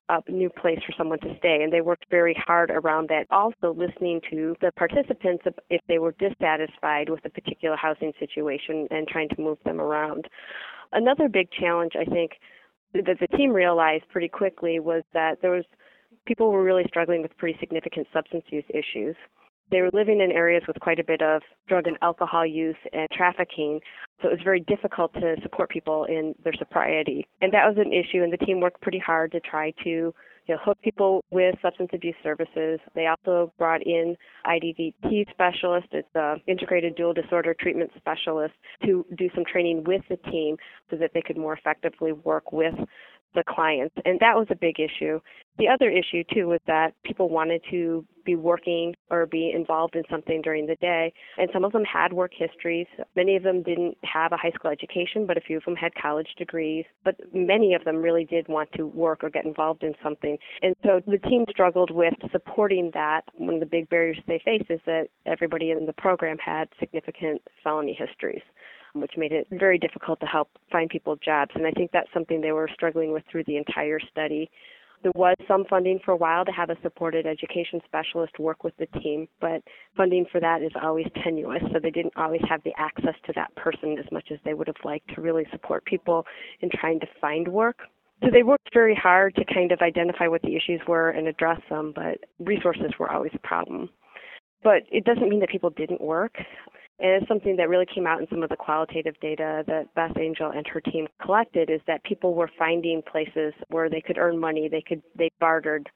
a 0.09 0.21
new 0.31 0.49
place 0.49 0.79
for 0.85 0.93
someone 0.97 1.19
to 1.19 1.35
stay. 1.37 1.61
And 1.63 1.73
they 1.73 1.81
worked 1.81 2.05
very 2.11 2.35
hard 2.45 2.69
around 2.71 3.09
that. 3.09 3.25
Also, 3.31 3.73
listening 3.73 4.21
to 4.29 4.55
the 4.61 4.71
participants 4.73 5.43
if 5.69 5.81
they 5.87 5.97
were 5.97 6.15
dissatisfied 6.19 7.09
with 7.09 7.25
a 7.25 7.29
particular 7.29 7.75
housing 7.75 8.13
situation 8.19 8.87
and 8.91 9.07
trying 9.07 9.29
to 9.29 9.41
move 9.41 9.57
them 9.65 9.81
around. 9.81 10.27
Another 10.91 11.27
big 11.27 11.49
challenge, 11.51 11.93
I 11.99 12.05
think, 12.05 12.33
that 12.93 13.17
the 13.19 13.37
team 13.37 13.51
realized 13.51 14.07
pretty 14.09 14.29
quickly 14.29 14.79
was 14.79 15.03
that 15.13 15.41
there 15.41 15.51
was 15.51 15.65
people 16.25 16.51
were 16.51 16.63
really 16.63 16.85
struggling 16.87 17.21
with 17.21 17.35
pretty 17.37 17.57
significant 17.59 18.07
substance 18.13 18.43
use 18.49 18.65
issues. 18.69 19.15
They 19.71 19.81
were 19.81 19.89
living 19.93 20.21
in 20.21 20.31
areas 20.31 20.63
with 20.67 20.79
quite 20.79 20.99
a 20.99 21.03
bit 21.03 21.21
of 21.21 21.41
drug 21.67 21.87
and 21.87 21.97
alcohol 22.01 22.45
use 22.45 22.75
and 22.93 23.07
trafficking, 23.11 23.79
so 24.21 24.27
it 24.27 24.31
was 24.31 24.41
very 24.43 24.59
difficult 24.59 25.13
to 25.13 25.35
support 25.41 25.69
people 25.69 26.05
in 26.05 26.35
their 26.43 26.53
sobriety. 26.53 27.27
And 27.41 27.51
that 27.53 27.67
was 27.67 27.77
an 27.77 27.91
issue, 27.91 28.23
and 28.23 28.31
the 28.31 28.45
team 28.45 28.59
worked 28.59 28.81
pretty 28.81 28.99
hard 28.99 29.31
to 29.31 29.39
try 29.39 29.73
to 29.83 30.13
you 30.47 30.53
know, 30.53 30.57
hook 30.63 30.77
people 30.83 31.23
with 31.31 31.55
substance 31.61 31.89
abuse 31.93 32.15
services. 32.21 32.79
They 32.93 33.07
also 33.07 33.51
brought 33.57 33.81
in 33.81 34.15
IDDT 34.45 35.31
specialists, 35.31 35.89
it's 35.91 36.07
an 36.13 36.41
integrated 36.47 36.95
dual 36.95 37.13
disorder 37.13 37.55
treatment 37.59 37.89
specialist, 37.97 38.53
to 38.85 39.05
do 39.17 39.29
some 39.33 39.43
training 39.51 39.83
with 39.85 40.01
the 40.09 40.17
team 40.29 40.57
so 40.89 40.97
that 40.97 41.11
they 41.13 41.21
could 41.21 41.37
more 41.37 41.53
effectively 41.53 42.11
work 42.11 42.51
with 42.51 42.75
the 43.35 43.43
clients. 43.47 43.95
And 44.05 44.19
that 44.19 44.35
was 44.35 44.47
a 44.49 44.55
big 44.55 44.79
issue. 44.79 45.19
The 45.57 45.67
other 45.69 45.89
issue, 45.89 46.23
too, 46.33 46.47
was 46.47 46.59
that 46.67 46.93
people 47.03 47.29
wanted 47.29 47.61
to 47.71 48.05
be 48.25 48.35
working 48.35 48.93
or 49.09 49.25
be 49.25 49.53
involved 49.55 49.95
in 49.95 50.03
something 50.09 50.41
during 50.41 50.65
the 50.65 50.75
day. 50.81 51.13
And 51.37 51.49
some 51.53 51.63
of 51.63 51.71
them 51.71 51.83
had 51.85 52.11
work 52.11 52.31
histories. 52.35 52.87
Many 53.15 53.35
of 53.35 53.43
them 53.43 53.63
didn't 53.63 53.97
have 54.03 54.31
a 54.31 54.37
high 54.37 54.51
school 54.51 54.71
education, 54.71 55.25
but 55.25 55.37
a 55.37 55.41
few 55.41 55.57
of 55.57 55.63
them 55.63 55.75
had 55.75 55.93
college 55.95 56.27
degrees. 56.37 56.85
But 57.03 57.15
many 57.33 57.73
of 57.73 57.85
them 57.85 57.97
really 57.97 58.25
did 58.25 58.47
want 58.47 58.69
to 58.73 58.87
work 58.87 59.23
or 59.23 59.29
get 59.29 59.45
involved 59.45 59.83
in 59.83 59.93
something. 60.03 60.37
And 60.61 60.75
so 60.83 60.99
the 61.05 61.19
team 61.19 61.45
struggled 61.49 61.91
with 61.91 62.15
supporting 62.31 62.91
that. 62.93 63.21
One 63.35 63.53
of 63.53 63.59
the 63.59 63.65
big 63.65 63.89
barriers 63.89 64.17
they 64.27 64.41
faced 64.43 64.69
is 64.69 64.81
that 64.85 65.07
everybody 65.25 65.71
in 65.71 65.85
the 65.85 65.93
program 65.93 66.37
had 66.43 66.67
significant 66.79 67.41
felony 67.63 67.97
histories 67.97 68.41
which 69.01 69.13
made 69.17 69.31
it 69.31 69.47
very 69.51 69.77
difficult 69.77 70.19
to 70.21 70.25
help 70.25 70.49
find 70.71 70.89
people 70.89 71.15
jobs. 71.17 71.51
And 71.55 71.65
I 71.65 71.71
think 71.71 71.91
that's 71.91 72.11
something 72.13 72.41
they 72.41 72.51
were 72.51 72.69
struggling 72.73 73.11
with 73.11 73.23
through 73.31 73.43
the 73.45 73.57
entire 73.57 73.99
study. 74.11 74.49
There 75.03 75.11
was 75.13 75.35
some 75.47 75.65
funding 75.69 75.99
for 76.03 76.13
a 76.13 76.15
while 76.15 76.45
to 76.45 76.51
have 76.51 76.71
a 76.71 76.77
supported 76.81 77.27
education 77.27 77.79
specialist 77.85 78.39
work 78.39 78.63
with 78.63 78.75
the 78.77 78.87
team, 78.99 79.27
but 79.39 79.61
funding 79.95 80.25
for 80.31 80.39
that 80.41 80.63
is 80.63 80.71
always 80.81 81.05
tenuous, 81.23 81.61
so 81.71 81.79
they 81.79 81.91
didn't 81.91 82.17
always 82.17 82.41
have 82.49 82.63
the 82.63 82.73
access 82.77 83.13
to 83.27 83.33
that 83.35 83.55
person 83.55 83.97
as 83.99 84.11
much 84.11 84.29
as 84.31 84.39
they 84.43 84.55
would 84.55 84.67
have 84.67 84.83
liked 84.83 85.13
to 85.13 85.21
really 85.21 85.45
support 85.51 85.85
people 85.85 86.25
in 86.61 86.69
trying 86.79 86.99
to 87.01 87.07
find 87.21 87.47
work. 87.47 87.81
So 88.23 88.29
they 88.31 88.43
worked 88.43 88.73
very 88.73 88.95
hard 88.95 89.35
to 89.35 89.45
kind 89.53 89.71
of 89.71 89.81
identify 89.81 90.27
what 90.27 90.41
the 90.41 90.55
issues 90.55 90.81
were 90.87 91.09
and 91.09 91.27
address 91.27 91.59
them, 91.69 91.93
but 91.93 92.17
resources 92.39 92.91
were 92.97 93.11
always 93.11 93.33
a 93.35 93.47
problem. 93.47 93.89
But 94.63 94.83
it 94.89 95.03
doesn't 95.03 95.29
mean 95.29 95.41
that 95.41 95.49
people 95.49 95.69
didn't 95.69 96.01
work. 96.01 96.33
And 96.99 97.11
it's 97.11 97.27
something 97.27 97.57
that 97.57 97.67
really 97.67 97.85
came 97.93 98.07
out 98.07 98.21
in 98.21 98.27
some 98.29 98.41
of 98.41 98.49
the 98.49 98.55
qualitative 98.55 99.15
data 99.19 99.63
that 99.67 99.93
Beth 99.95 100.15
Angell 100.17 100.51
and 100.51 100.65
her 100.67 100.79
team 100.79 101.07
collected 101.21 101.69
is 101.69 101.81
that 101.87 102.03
people 102.03 102.33
were 102.33 102.49
finding 102.57 103.01
places 103.01 103.53
where 103.69 103.89
they 103.89 104.01
could 104.01 104.17
earn 104.17 104.39
money, 104.39 104.69
they 104.69 104.81
could 104.81 105.01
they 105.17 105.29
bartered, 105.39 105.89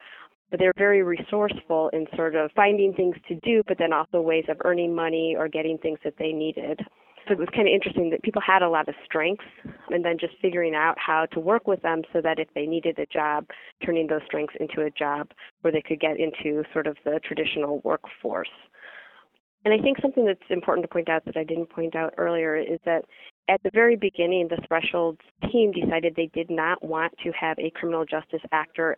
but 0.52 0.60
they're 0.60 0.74
very 0.78 1.04
resourceful 1.04 1.90
in 1.94 2.06
sort 2.16 2.36
of 2.36 2.52
finding 2.56 2.94
things 2.94 3.16
to 3.28 3.36
do, 3.36 3.64
but 3.68 3.78
then 3.78 3.94
also 3.94 4.20
ways 4.20 4.46
of 4.50 4.58
earning 4.66 4.94
money 4.94 5.36
or 5.38 5.48
getting 5.48 5.78
things 5.78 6.00
that 6.04 6.16
they 6.20 6.34
needed. 6.34 6.82
So 7.28 7.34
it 7.34 7.40
was 7.40 7.50
kind 7.56 7.68
of 7.68 7.74
interesting 7.74 8.10
that 8.10 8.24
people 8.24 8.42
had 8.46 8.64
a 8.64 8.70
lot 8.70 8.90
of 8.90 8.96
strengths 9.06 9.46
and 9.92 10.04
then 10.04 10.18
just 10.20 10.34
figuring 10.42 10.74
out 10.74 10.96
how 10.98 11.28
to 11.28 11.40
work 11.40 11.68
with 11.68 11.82
them 11.84 12.02
so 12.12 12.22
that 12.22 12.40
if 12.40 12.48
they 12.56 12.66
needed 12.66 12.98
a 12.98 13.06
job, 13.06 13.46
turning 13.86 14.08
those 14.08 14.22
strengths 14.26 14.56
into 14.60 14.82
a 14.82 14.90
job 14.90 15.30
where 15.62 15.72
they 15.72 15.82
could 15.82 16.00
get 16.00 16.20
into 16.20 16.64
sort 16.74 16.88
of 16.88 16.98
the 17.06 17.20
traditional 17.24 17.82
workforce. 17.84 18.50
And 19.66 19.74
I 19.74 19.84
think 19.84 19.98
something 20.02 20.26
that's 20.26 20.40
important 20.50 20.84
to 20.86 20.88
point 20.88 21.10
out 21.10 21.26
that 21.26 21.38
I 21.38 21.44
didn't 21.44 21.70
point 21.70 21.96
out 21.96 22.14
earlier 22.18 22.56
is 22.56 22.80
that 22.86 23.04
at 23.50 23.62
the 23.64 23.72
very 23.74 23.96
beginning, 23.96 24.48
the 24.48 24.62
Thresholds 24.68 25.20
team 25.52 25.72
decided 25.72 26.16
they 26.16 26.30
did 26.34 26.50
not 26.50 26.84
want 26.84 27.14
to 27.24 27.32
have 27.32 27.58
a 27.60 27.72
criminal 27.72 28.06
justice 28.06 28.42
actor 28.52 28.98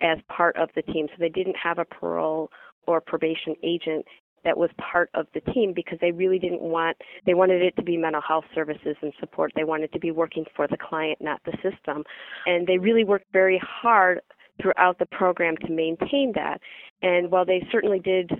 as 0.00 0.18
part 0.28 0.56
of 0.56 0.70
the 0.74 0.82
team. 0.82 1.08
So 1.08 1.14
they 1.18 1.28
didn't 1.28 1.56
have 1.62 1.78
a 1.78 1.84
parole 1.84 2.50
or 2.86 3.00
probation 3.00 3.54
agent 3.62 4.06
that 4.44 4.56
was 4.56 4.70
part 4.78 5.10
of 5.14 5.26
the 5.34 5.40
team 5.52 5.72
because 5.74 5.98
they 6.00 6.12
really 6.12 6.38
didn't 6.38 6.62
want 6.62 6.96
they 7.26 7.34
wanted 7.34 7.60
it 7.60 7.74
to 7.76 7.82
be 7.82 7.96
mental 7.96 8.22
health 8.26 8.44
services 8.54 8.96
and 9.02 9.12
support. 9.18 9.52
They 9.54 9.64
wanted 9.64 9.92
to 9.92 9.98
be 9.98 10.10
working 10.10 10.44
for 10.54 10.66
the 10.68 10.76
client 10.76 11.18
not 11.20 11.40
the 11.44 11.52
system. 11.54 12.04
And 12.46 12.66
they 12.66 12.78
really 12.78 13.04
worked 13.04 13.26
very 13.32 13.60
hard 13.62 14.20
throughout 14.62 14.98
the 14.98 15.06
program 15.06 15.56
to 15.58 15.70
maintain 15.70 16.32
that. 16.34 16.60
And 17.02 17.30
while 17.30 17.44
they 17.44 17.66
certainly 17.70 17.98
did 17.98 18.30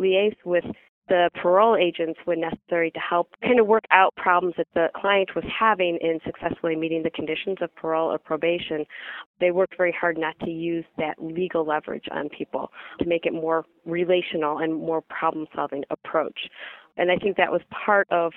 liaise 0.00 0.36
with 0.44 0.64
the 1.10 1.28
parole 1.42 1.76
agents 1.76 2.18
when 2.24 2.40
necessary 2.40 2.90
to 2.92 3.00
help 3.00 3.28
kind 3.42 3.58
of 3.58 3.66
work 3.66 3.84
out 3.90 4.14
problems 4.16 4.54
that 4.56 4.68
the 4.74 4.86
client 4.94 5.28
was 5.34 5.44
having 5.58 5.98
in 6.00 6.20
successfully 6.24 6.76
meeting 6.76 7.02
the 7.02 7.10
conditions 7.10 7.58
of 7.60 7.74
parole 7.74 8.10
or 8.10 8.16
probation. 8.16 8.86
They 9.40 9.50
worked 9.50 9.76
very 9.76 9.94
hard 10.00 10.16
not 10.16 10.38
to 10.44 10.50
use 10.50 10.84
that 10.98 11.16
legal 11.18 11.66
leverage 11.66 12.04
on 12.12 12.28
people 12.28 12.70
to 13.00 13.06
make 13.06 13.26
it 13.26 13.32
more 13.32 13.64
relational 13.84 14.58
and 14.58 14.72
more 14.72 15.02
problem 15.02 15.46
solving 15.54 15.82
approach. 15.90 16.38
And 16.96 17.10
I 17.10 17.16
think 17.16 17.36
that 17.36 17.50
was 17.50 17.60
part 17.84 18.06
of 18.12 18.32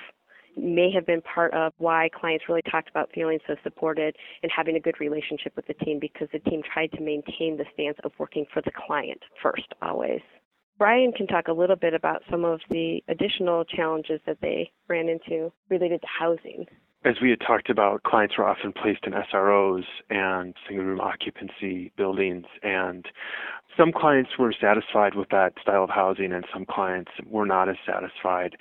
may 0.57 0.91
have 0.91 1.05
been 1.05 1.21
part 1.21 1.53
of 1.53 1.73
why 1.77 2.09
clients 2.19 2.45
really 2.47 2.61
talked 2.69 2.89
about 2.89 3.09
feeling 3.13 3.39
so 3.47 3.55
supported 3.63 4.15
and 4.41 4.51
having 4.55 4.75
a 4.75 4.79
good 4.79 4.99
relationship 4.99 5.55
with 5.55 5.65
the 5.67 5.73
team 5.85 5.99
because 5.99 6.27
the 6.31 6.39
team 6.39 6.61
tried 6.73 6.91
to 6.91 7.01
maintain 7.01 7.57
the 7.57 7.65
stance 7.73 7.97
of 8.03 8.11
working 8.17 8.45
for 8.51 8.61
the 8.61 8.71
client 8.87 9.19
first 9.41 9.67
always. 9.81 10.21
Brian 10.77 11.11
can 11.11 11.27
talk 11.27 11.47
a 11.47 11.53
little 11.53 11.75
bit 11.75 11.93
about 11.93 12.23
some 12.29 12.43
of 12.43 12.59
the 12.69 13.03
additional 13.07 13.63
challenges 13.63 14.19
that 14.25 14.37
they 14.41 14.71
ran 14.87 15.07
into 15.07 15.51
related 15.69 16.01
to 16.01 16.07
housing. 16.07 16.65
As 17.05 17.15
we 17.21 17.29
had 17.29 17.41
talked 17.41 17.69
about, 17.69 18.03
clients 18.03 18.37
were 18.37 18.47
often 18.47 18.71
placed 18.71 19.05
in 19.05 19.11
SROs 19.11 19.83
and 20.09 20.55
single 20.67 20.85
room 20.85 21.01
occupancy 21.01 21.91
buildings, 21.97 22.45
and 22.63 23.05
some 23.75 23.91
clients 23.91 24.31
were 24.39 24.53
satisfied 24.53 25.13
with 25.13 25.27
that 25.29 25.53
style 25.61 25.83
of 25.83 25.89
housing, 25.89 26.31
and 26.31 26.45
some 26.53 26.65
clients 26.65 27.11
were 27.25 27.45
not 27.45 27.67
as 27.67 27.75
satisfied. 27.85 28.55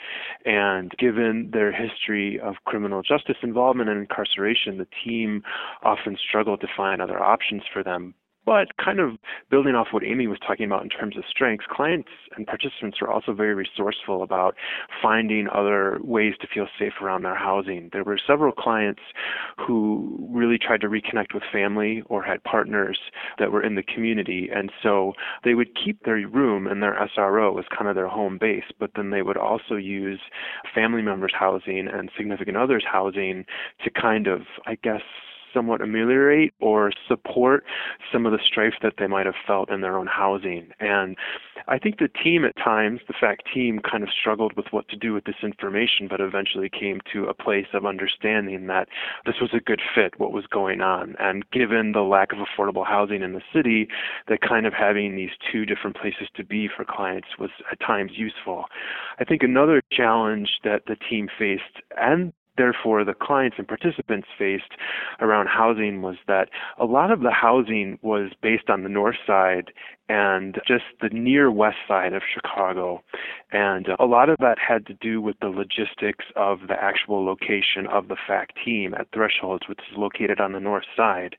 And 0.44 0.90
given 0.98 1.50
their 1.52 1.70
history 1.70 2.40
of 2.40 2.56
criminal 2.64 3.02
justice 3.02 3.36
involvement 3.42 3.90
and 3.90 4.00
incarceration, 4.00 4.78
the 4.78 4.88
team 5.04 5.44
often 5.84 6.16
struggled 6.16 6.62
to 6.62 6.68
find 6.76 7.00
other 7.00 7.22
options 7.22 7.62
for 7.72 7.84
them. 7.84 8.14
But 8.44 8.76
kind 8.76 8.98
of 8.98 9.12
building 9.50 9.74
off 9.74 9.88
what 9.92 10.02
Amy 10.02 10.26
was 10.26 10.38
talking 10.44 10.66
about 10.66 10.82
in 10.82 10.88
terms 10.88 11.16
of 11.16 11.24
strengths, 11.28 11.66
clients 11.70 12.08
and 12.36 12.46
participants 12.46 12.98
are 13.00 13.10
also 13.10 13.32
very 13.32 13.54
resourceful 13.54 14.22
about 14.22 14.56
finding 15.00 15.48
other 15.48 15.98
ways 16.02 16.34
to 16.40 16.48
feel 16.52 16.66
safe 16.78 16.94
around 17.00 17.22
their 17.22 17.36
housing. 17.36 17.88
There 17.92 18.04
were 18.04 18.18
several 18.26 18.52
clients 18.52 19.02
who 19.58 20.28
really 20.30 20.58
tried 20.58 20.80
to 20.80 20.88
reconnect 20.88 21.34
with 21.34 21.44
family 21.52 22.02
or 22.06 22.22
had 22.22 22.42
partners 22.42 22.98
that 23.38 23.52
were 23.52 23.62
in 23.62 23.76
the 23.76 23.82
community. 23.82 24.48
And 24.52 24.72
so 24.82 25.12
they 25.44 25.54
would 25.54 25.76
keep 25.76 26.02
their 26.04 26.26
room 26.26 26.66
and 26.66 26.82
their 26.82 27.08
SRO 27.16 27.58
as 27.58 27.64
kind 27.76 27.88
of 27.88 27.94
their 27.94 28.08
home 28.08 28.38
base, 28.38 28.64
but 28.78 28.90
then 28.96 29.10
they 29.10 29.22
would 29.22 29.36
also 29.36 29.76
use 29.76 30.20
family 30.74 31.02
members' 31.02 31.32
housing 31.38 31.88
and 31.92 32.10
significant 32.16 32.56
others' 32.56 32.84
housing 32.90 33.44
to 33.84 33.90
kind 33.90 34.26
of, 34.26 34.40
I 34.66 34.76
guess, 34.82 35.02
somewhat 35.52 35.80
ameliorate 35.80 36.54
or 36.60 36.92
support 37.08 37.64
some 38.12 38.26
of 38.26 38.32
the 38.32 38.38
strife 38.44 38.74
that 38.82 38.94
they 38.98 39.06
might 39.06 39.26
have 39.26 39.34
felt 39.46 39.70
in 39.70 39.80
their 39.80 39.96
own 39.96 40.06
housing. 40.06 40.70
And 40.80 41.16
I 41.68 41.78
think 41.78 41.98
the 41.98 42.08
team 42.08 42.44
at 42.44 42.56
times, 42.56 43.00
the 43.06 43.14
FACT 43.18 43.42
team, 43.52 43.78
kind 43.78 44.02
of 44.02 44.08
struggled 44.18 44.56
with 44.56 44.66
what 44.70 44.88
to 44.88 44.96
do 44.96 45.12
with 45.12 45.24
this 45.24 45.36
information, 45.42 46.08
but 46.08 46.20
eventually 46.20 46.68
came 46.68 47.00
to 47.12 47.26
a 47.26 47.34
place 47.34 47.66
of 47.72 47.86
understanding 47.86 48.66
that 48.66 48.88
this 49.26 49.36
was 49.40 49.50
a 49.54 49.60
good 49.60 49.80
fit, 49.94 50.18
what 50.18 50.32
was 50.32 50.46
going 50.46 50.80
on. 50.80 51.14
And 51.18 51.48
given 51.50 51.92
the 51.92 52.00
lack 52.00 52.32
of 52.32 52.38
affordable 52.38 52.86
housing 52.86 53.22
in 53.22 53.32
the 53.32 53.42
city, 53.54 53.88
that 54.28 54.40
kind 54.40 54.66
of 54.66 54.72
having 54.72 55.16
these 55.16 55.30
two 55.50 55.64
different 55.64 55.96
places 55.96 56.28
to 56.36 56.44
be 56.44 56.68
for 56.74 56.84
clients 56.84 57.28
was 57.38 57.50
at 57.70 57.80
times 57.80 58.12
useful. 58.14 58.64
I 59.18 59.24
think 59.24 59.42
another 59.42 59.82
challenge 59.90 60.48
that 60.64 60.82
the 60.86 60.96
team 60.96 61.28
faced 61.38 61.82
and 61.96 62.32
therefore 62.56 63.04
the 63.04 63.14
clients 63.14 63.56
and 63.58 63.66
participants 63.66 64.28
faced 64.38 64.72
around 65.20 65.48
housing 65.48 66.02
was 66.02 66.16
that 66.26 66.48
a 66.78 66.84
lot 66.84 67.10
of 67.10 67.20
the 67.20 67.30
housing 67.30 67.98
was 68.02 68.32
based 68.42 68.68
on 68.68 68.82
the 68.82 68.88
north 68.88 69.16
side 69.26 69.72
and 70.12 70.60
just 70.68 70.84
the 71.00 71.08
near 71.08 71.50
west 71.50 71.78
side 71.88 72.12
of 72.12 72.20
Chicago. 72.34 73.02
And 73.50 73.88
uh, 73.88 73.96
a 73.98 74.04
lot 74.04 74.28
of 74.28 74.36
that 74.40 74.58
had 74.58 74.84
to 74.86 74.94
do 74.94 75.22
with 75.22 75.36
the 75.40 75.48
logistics 75.48 76.26
of 76.36 76.68
the 76.68 76.76
actual 76.78 77.24
location 77.24 77.86
of 77.90 78.08
the 78.08 78.16
FACT 78.26 78.52
team 78.62 78.92
at 78.92 79.06
Thresholds, 79.14 79.68
which 79.68 79.78
is 79.90 79.96
located 79.96 80.38
on 80.38 80.52
the 80.52 80.60
north 80.60 80.84
side. 80.94 81.34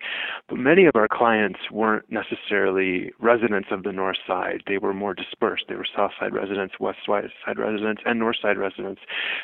But 0.50 0.58
many 0.58 0.86
of 0.86 0.96
our 0.96 1.08
clients 1.08 1.60
weren't 1.72 2.06
necessarily 2.10 3.12
residents 3.20 3.70
of 3.70 3.84
the 3.84 3.92
north 3.92 4.18
side. 4.26 4.64
They 4.68 4.80
were 4.80 4.94
more 4.94 5.14
dispersed. 5.14 5.66
They 5.70 5.76
were 5.76 5.88
south 5.96 6.12
side 6.20 6.34
residents, 6.34 6.76
west 6.80 7.00
side 7.06 7.60
residents, 7.60 8.02
and 8.06 8.18
north 8.18 8.38
side 8.42 8.58
residents. 8.58 9.02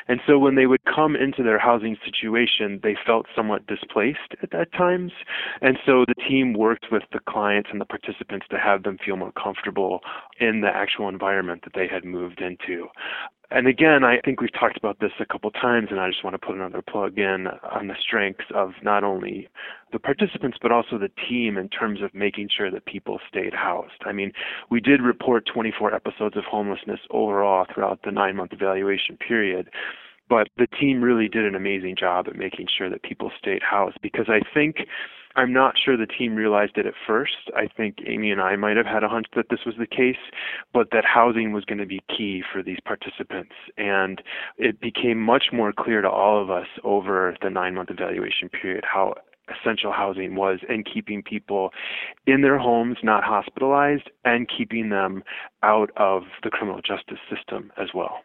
And 0.08 0.20
so 0.26 0.40
when 0.40 0.56
they 0.56 0.66
would 0.66 0.84
come 0.84 1.14
into 1.14 1.44
their 1.44 1.58
housing 1.58 1.96
situation, 2.04 2.80
they 2.82 2.96
felt 3.06 3.26
somewhat 3.36 3.68
displaced 3.68 4.34
at 4.42 4.50
that 4.50 4.72
times. 4.72 5.12
And 5.60 5.78
so 5.86 6.04
the 6.04 6.20
team 6.28 6.52
worked 6.54 6.86
with 6.90 7.04
the 7.12 7.20
clients 7.28 7.68
and 7.70 7.80
the 7.80 7.84
participants 7.84 8.46
to 8.50 8.58
have 8.58 8.82
them 8.82 8.98
feel 9.04 9.19
more 9.20 9.32
comfortable 9.32 10.00
in 10.40 10.60
the 10.62 10.68
actual 10.68 11.08
environment 11.08 11.62
that 11.64 11.74
they 11.74 11.86
had 11.86 12.04
moved 12.04 12.40
into. 12.40 12.88
And 13.52 13.66
again, 13.66 14.04
I 14.04 14.20
think 14.24 14.40
we've 14.40 14.52
talked 14.52 14.76
about 14.76 15.00
this 15.00 15.10
a 15.18 15.26
couple 15.26 15.50
times, 15.50 15.88
and 15.90 15.98
I 15.98 16.08
just 16.08 16.22
want 16.22 16.34
to 16.34 16.46
put 16.46 16.54
another 16.54 16.82
plug 16.82 17.18
in 17.18 17.48
on 17.48 17.88
the 17.88 17.96
strengths 18.00 18.44
of 18.54 18.74
not 18.80 19.02
only 19.02 19.48
the 19.92 19.98
participants, 19.98 20.58
but 20.62 20.70
also 20.70 20.98
the 20.98 21.10
team 21.28 21.58
in 21.58 21.68
terms 21.68 22.00
of 22.00 22.14
making 22.14 22.48
sure 22.56 22.70
that 22.70 22.86
people 22.86 23.18
stayed 23.28 23.52
housed. 23.52 24.02
I 24.06 24.12
mean, 24.12 24.32
we 24.70 24.80
did 24.80 25.02
report 25.02 25.48
24 25.52 25.92
episodes 25.92 26.36
of 26.36 26.44
homelessness 26.44 27.00
overall 27.10 27.66
throughout 27.72 28.00
the 28.04 28.12
nine 28.12 28.36
month 28.36 28.52
evaluation 28.52 29.16
period. 29.16 29.68
But 30.28 30.46
the 30.56 30.68
team 30.68 31.02
really 31.02 31.26
did 31.26 31.44
an 31.44 31.56
amazing 31.56 31.96
job 31.98 32.28
at 32.28 32.36
making 32.36 32.68
sure 32.78 32.88
that 32.88 33.02
people 33.02 33.32
stayed 33.36 33.62
housed 33.68 33.98
because 34.00 34.26
I 34.28 34.42
think 34.54 34.76
I'm 35.36 35.52
not 35.52 35.74
sure 35.82 35.96
the 35.96 36.06
team 36.06 36.34
realized 36.34 36.76
it 36.76 36.86
at 36.86 36.94
first. 37.06 37.50
I 37.56 37.66
think 37.66 37.98
Amy 38.06 38.30
and 38.30 38.40
I 38.40 38.56
might 38.56 38.76
have 38.76 38.86
had 38.86 39.04
a 39.04 39.08
hunch 39.08 39.26
that 39.36 39.46
this 39.48 39.60
was 39.64 39.76
the 39.78 39.86
case, 39.86 40.16
but 40.72 40.88
that 40.92 41.04
housing 41.04 41.52
was 41.52 41.64
going 41.64 41.78
to 41.78 41.86
be 41.86 42.00
key 42.14 42.42
for 42.52 42.62
these 42.62 42.78
participants. 42.84 43.54
And 43.76 44.22
it 44.58 44.80
became 44.80 45.20
much 45.20 45.44
more 45.52 45.72
clear 45.72 46.02
to 46.02 46.10
all 46.10 46.42
of 46.42 46.50
us 46.50 46.66
over 46.82 47.36
the 47.42 47.50
nine 47.50 47.74
month 47.74 47.90
evaluation 47.90 48.48
period 48.48 48.84
how 48.84 49.14
essential 49.50 49.92
housing 49.92 50.36
was 50.36 50.60
in 50.68 50.84
keeping 50.84 51.22
people 51.22 51.70
in 52.26 52.42
their 52.42 52.58
homes, 52.58 52.98
not 53.02 53.24
hospitalized, 53.24 54.10
and 54.24 54.48
keeping 54.48 54.90
them 54.90 55.22
out 55.62 55.90
of 55.96 56.24
the 56.42 56.50
criminal 56.50 56.80
justice 56.80 57.18
system 57.28 57.72
as 57.76 57.88
well. 57.94 58.20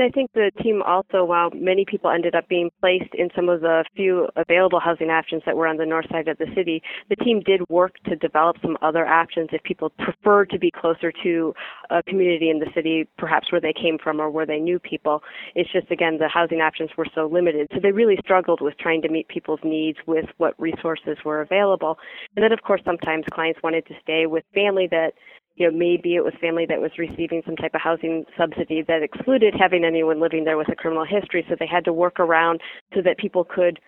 And 0.00 0.08
I 0.08 0.12
think 0.14 0.32
the 0.32 0.50
team 0.62 0.80
also, 0.80 1.26
while 1.26 1.50
many 1.54 1.84
people 1.84 2.10
ended 2.10 2.34
up 2.34 2.48
being 2.48 2.70
placed 2.80 3.14
in 3.14 3.28
some 3.36 3.50
of 3.50 3.60
the 3.60 3.84
few 3.94 4.28
available 4.34 4.80
housing 4.80 5.10
options 5.10 5.42
that 5.44 5.54
were 5.54 5.66
on 5.66 5.76
the 5.76 5.84
north 5.84 6.06
side 6.10 6.26
of 6.26 6.38
the 6.38 6.46
city, 6.54 6.82
the 7.10 7.16
team 7.16 7.42
did 7.44 7.60
work 7.68 7.96
to 8.06 8.16
develop 8.16 8.56
some 8.62 8.78
other 8.80 9.06
options 9.06 9.50
if 9.52 9.62
people 9.62 9.90
preferred 9.98 10.48
to 10.48 10.58
be 10.58 10.70
closer 10.70 11.12
to 11.22 11.52
a 11.90 12.02
community 12.04 12.48
in 12.48 12.60
the 12.60 12.70
city, 12.74 13.06
perhaps 13.18 13.52
where 13.52 13.60
they 13.60 13.74
came 13.74 13.98
from 14.02 14.20
or 14.20 14.30
where 14.30 14.46
they 14.46 14.58
knew 14.58 14.78
people. 14.78 15.22
It's 15.54 15.70
just, 15.70 15.90
again, 15.90 16.16
the 16.16 16.28
housing 16.28 16.62
options 16.62 16.88
were 16.96 17.06
so 17.14 17.26
limited. 17.26 17.66
So 17.74 17.80
they 17.82 17.92
really 17.92 18.16
struggled 18.24 18.62
with 18.62 18.78
trying 18.78 19.02
to 19.02 19.10
meet 19.10 19.28
people's 19.28 19.60
needs 19.62 19.98
with 20.06 20.24
what 20.38 20.58
resources 20.58 21.18
were 21.26 21.42
available. 21.42 21.98
And 22.36 22.42
then, 22.42 22.52
of 22.52 22.62
course, 22.62 22.80
sometimes 22.86 23.26
clients 23.34 23.60
wanted 23.62 23.84
to 23.88 23.94
stay 24.02 24.24
with 24.24 24.44
family 24.54 24.88
that 24.92 25.12
you 25.60 25.70
know, 25.70 25.76
maybe 25.76 26.14
it 26.14 26.24
was 26.24 26.32
family 26.40 26.64
that 26.66 26.80
was 26.80 26.90
receiving 26.96 27.42
some 27.44 27.54
type 27.54 27.74
of 27.74 27.82
housing 27.82 28.24
subsidy 28.36 28.82
that 28.88 29.02
excluded 29.02 29.52
having 29.56 29.84
anyone 29.84 30.18
living 30.18 30.44
there 30.44 30.56
with 30.56 30.70
a 30.72 30.74
criminal 30.74 31.04
history, 31.04 31.44
so 31.50 31.54
they 31.60 31.66
had 31.66 31.84
to 31.84 31.92
work 31.92 32.18
around 32.18 32.62
so 32.94 33.02
that 33.02 33.18
people 33.18 33.44
could 33.44 33.78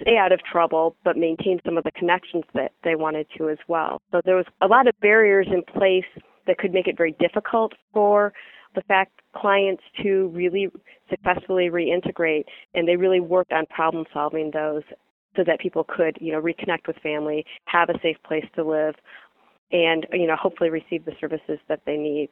stay 0.00 0.16
out 0.16 0.32
of 0.32 0.40
trouble, 0.50 0.96
but 1.04 1.18
maintain 1.18 1.60
some 1.66 1.76
of 1.76 1.84
the 1.84 1.90
connections 1.90 2.44
that 2.54 2.72
they 2.82 2.94
wanted 2.94 3.26
to 3.36 3.50
as 3.50 3.58
well. 3.68 4.00
So 4.10 4.22
there 4.24 4.36
was 4.36 4.46
a 4.62 4.66
lot 4.66 4.86
of 4.88 4.98
barriers 5.02 5.46
in 5.52 5.62
place 5.62 6.06
that 6.46 6.56
could 6.56 6.72
make 6.72 6.86
it 6.86 6.96
very 6.96 7.14
difficult 7.20 7.74
for 7.92 8.32
the 8.74 8.80
FACT 8.88 9.12
clients 9.36 9.82
to 10.02 10.28
really 10.28 10.68
successfully 11.10 11.68
reintegrate, 11.68 12.44
and 12.74 12.88
they 12.88 12.96
really 12.96 13.20
worked 13.20 13.52
on 13.52 13.66
problem 13.66 14.06
solving 14.14 14.50
those 14.50 14.82
so 15.36 15.44
that 15.46 15.60
people 15.60 15.84
could, 15.84 16.16
you 16.22 16.32
know, 16.32 16.40
reconnect 16.40 16.86
with 16.86 16.96
family, 17.02 17.44
have 17.66 17.90
a 17.90 18.00
safe 18.02 18.16
place 18.26 18.46
to 18.56 18.64
live, 18.64 18.94
and 19.72 20.06
you 20.12 20.26
know, 20.26 20.36
hopefully 20.36 20.70
receive 20.70 21.04
the 21.04 21.12
services 21.20 21.58
that 21.68 21.80
they 21.86 21.96
need. 21.96 22.30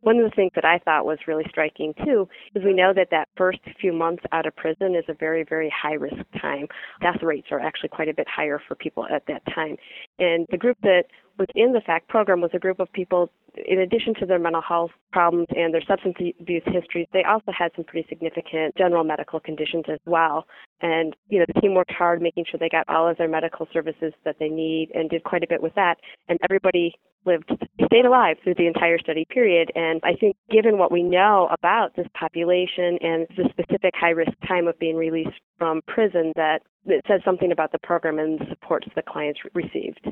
One 0.00 0.18
of 0.18 0.24
the 0.24 0.36
things 0.36 0.52
that 0.54 0.66
I 0.66 0.78
thought 0.84 1.06
was 1.06 1.18
really 1.26 1.46
striking 1.48 1.94
too 2.04 2.28
is 2.54 2.62
we 2.62 2.74
know 2.74 2.92
that 2.94 3.08
that 3.10 3.28
first 3.38 3.60
few 3.80 3.90
months 3.90 4.22
out 4.32 4.44
of 4.44 4.54
prison 4.54 4.94
is 4.94 5.04
a 5.08 5.14
very, 5.14 5.44
very 5.48 5.72
high 5.74 5.94
risk 5.94 6.22
time. 6.42 6.66
Death 7.00 7.22
rates 7.22 7.46
are 7.50 7.60
actually 7.60 7.88
quite 7.88 8.08
a 8.08 8.14
bit 8.14 8.26
higher 8.28 8.60
for 8.68 8.74
people 8.74 9.06
at 9.06 9.22
that 9.28 9.42
time. 9.54 9.76
And 10.18 10.46
the 10.50 10.58
group 10.58 10.76
that 10.82 11.04
was 11.38 11.48
in 11.54 11.72
the 11.72 11.80
FACT 11.80 12.06
program 12.08 12.42
was 12.42 12.50
a 12.52 12.58
group 12.58 12.80
of 12.80 12.92
people, 12.92 13.30
in 13.66 13.80
addition 13.80 14.14
to 14.20 14.26
their 14.26 14.38
mental 14.38 14.62
health 14.62 14.90
problems 15.12 15.46
and 15.56 15.72
their 15.72 15.82
substance 15.86 16.16
abuse 16.40 16.62
histories, 16.66 17.06
they 17.12 17.22
also 17.24 17.52
had 17.56 17.70
some 17.76 17.84
pretty 17.84 18.06
significant 18.08 18.76
general 18.76 19.04
medical 19.04 19.40
conditions 19.40 19.84
as 19.88 19.98
well. 20.06 20.46
And, 20.80 21.14
you 21.28 21.38
know, 21.38 21.44
the 21.52 21.60
team 21.60 21.74
worked 21.74 21.92
hard 21.92 22.20
making 22.20 22.44
sure 22.50 22.58
they 22.58 22.68
got 22.68 22.88
all 22.88 23.08
of 23.08 23.16
their 23.16 23.28
medical 23.28 23.68
services 23.72 24.12
that 24.24 24.36
they 24.38 24.48
need 24.48 24.90
and 24.94 25.08
did 25.08 25.24
quite 25.24 25.44
a 25.44 25.46
bit 25.48 25.62
with 25.62 25.74
that. 25.74 25.96
And 26.28 26.38
everybody 26.42 26.94
lived, 27.24 27.50
stayed 27.86 28.04
alive 28.04 28.36
through 28.42 28.54
the 28.58 28.66
entire 28.66 28.98
study 28.98 29.26
period. 29.30 29.70
And 29.74 30.00
I 30.04 30.14
think 30.14 30.36
given 30.50 30.78
what 30.78 30.92
we 30.92 31.02
know 31.02 31.48
about 31.50 31.96
this 31.96 32.06
population 32.18 32.98
and 33.00 33.26
the 33.36 33.48
specific 33.50 33.94
high 33.94 34.10
risk 34.10 34.32
time 34.46 34.68
of 34.68 34.78
being 34.78 34.96
released 34.96 35.40
from 35.58 35.80
prison, 35.86 36.32
that 36.36 36.60
it 36.86 37.02
says 37.08 37.20
something 37.24 37.52
about 37.52 37.72
the 37.72 37.78
program 37.78 38.18
and 38.18 38.38
the 38.38 38.46
supports 38.50 38.86
the 38.94 39.02
clients 39.02 39.40
received. 39.54 40.06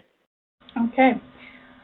Okay. 0.88 1.12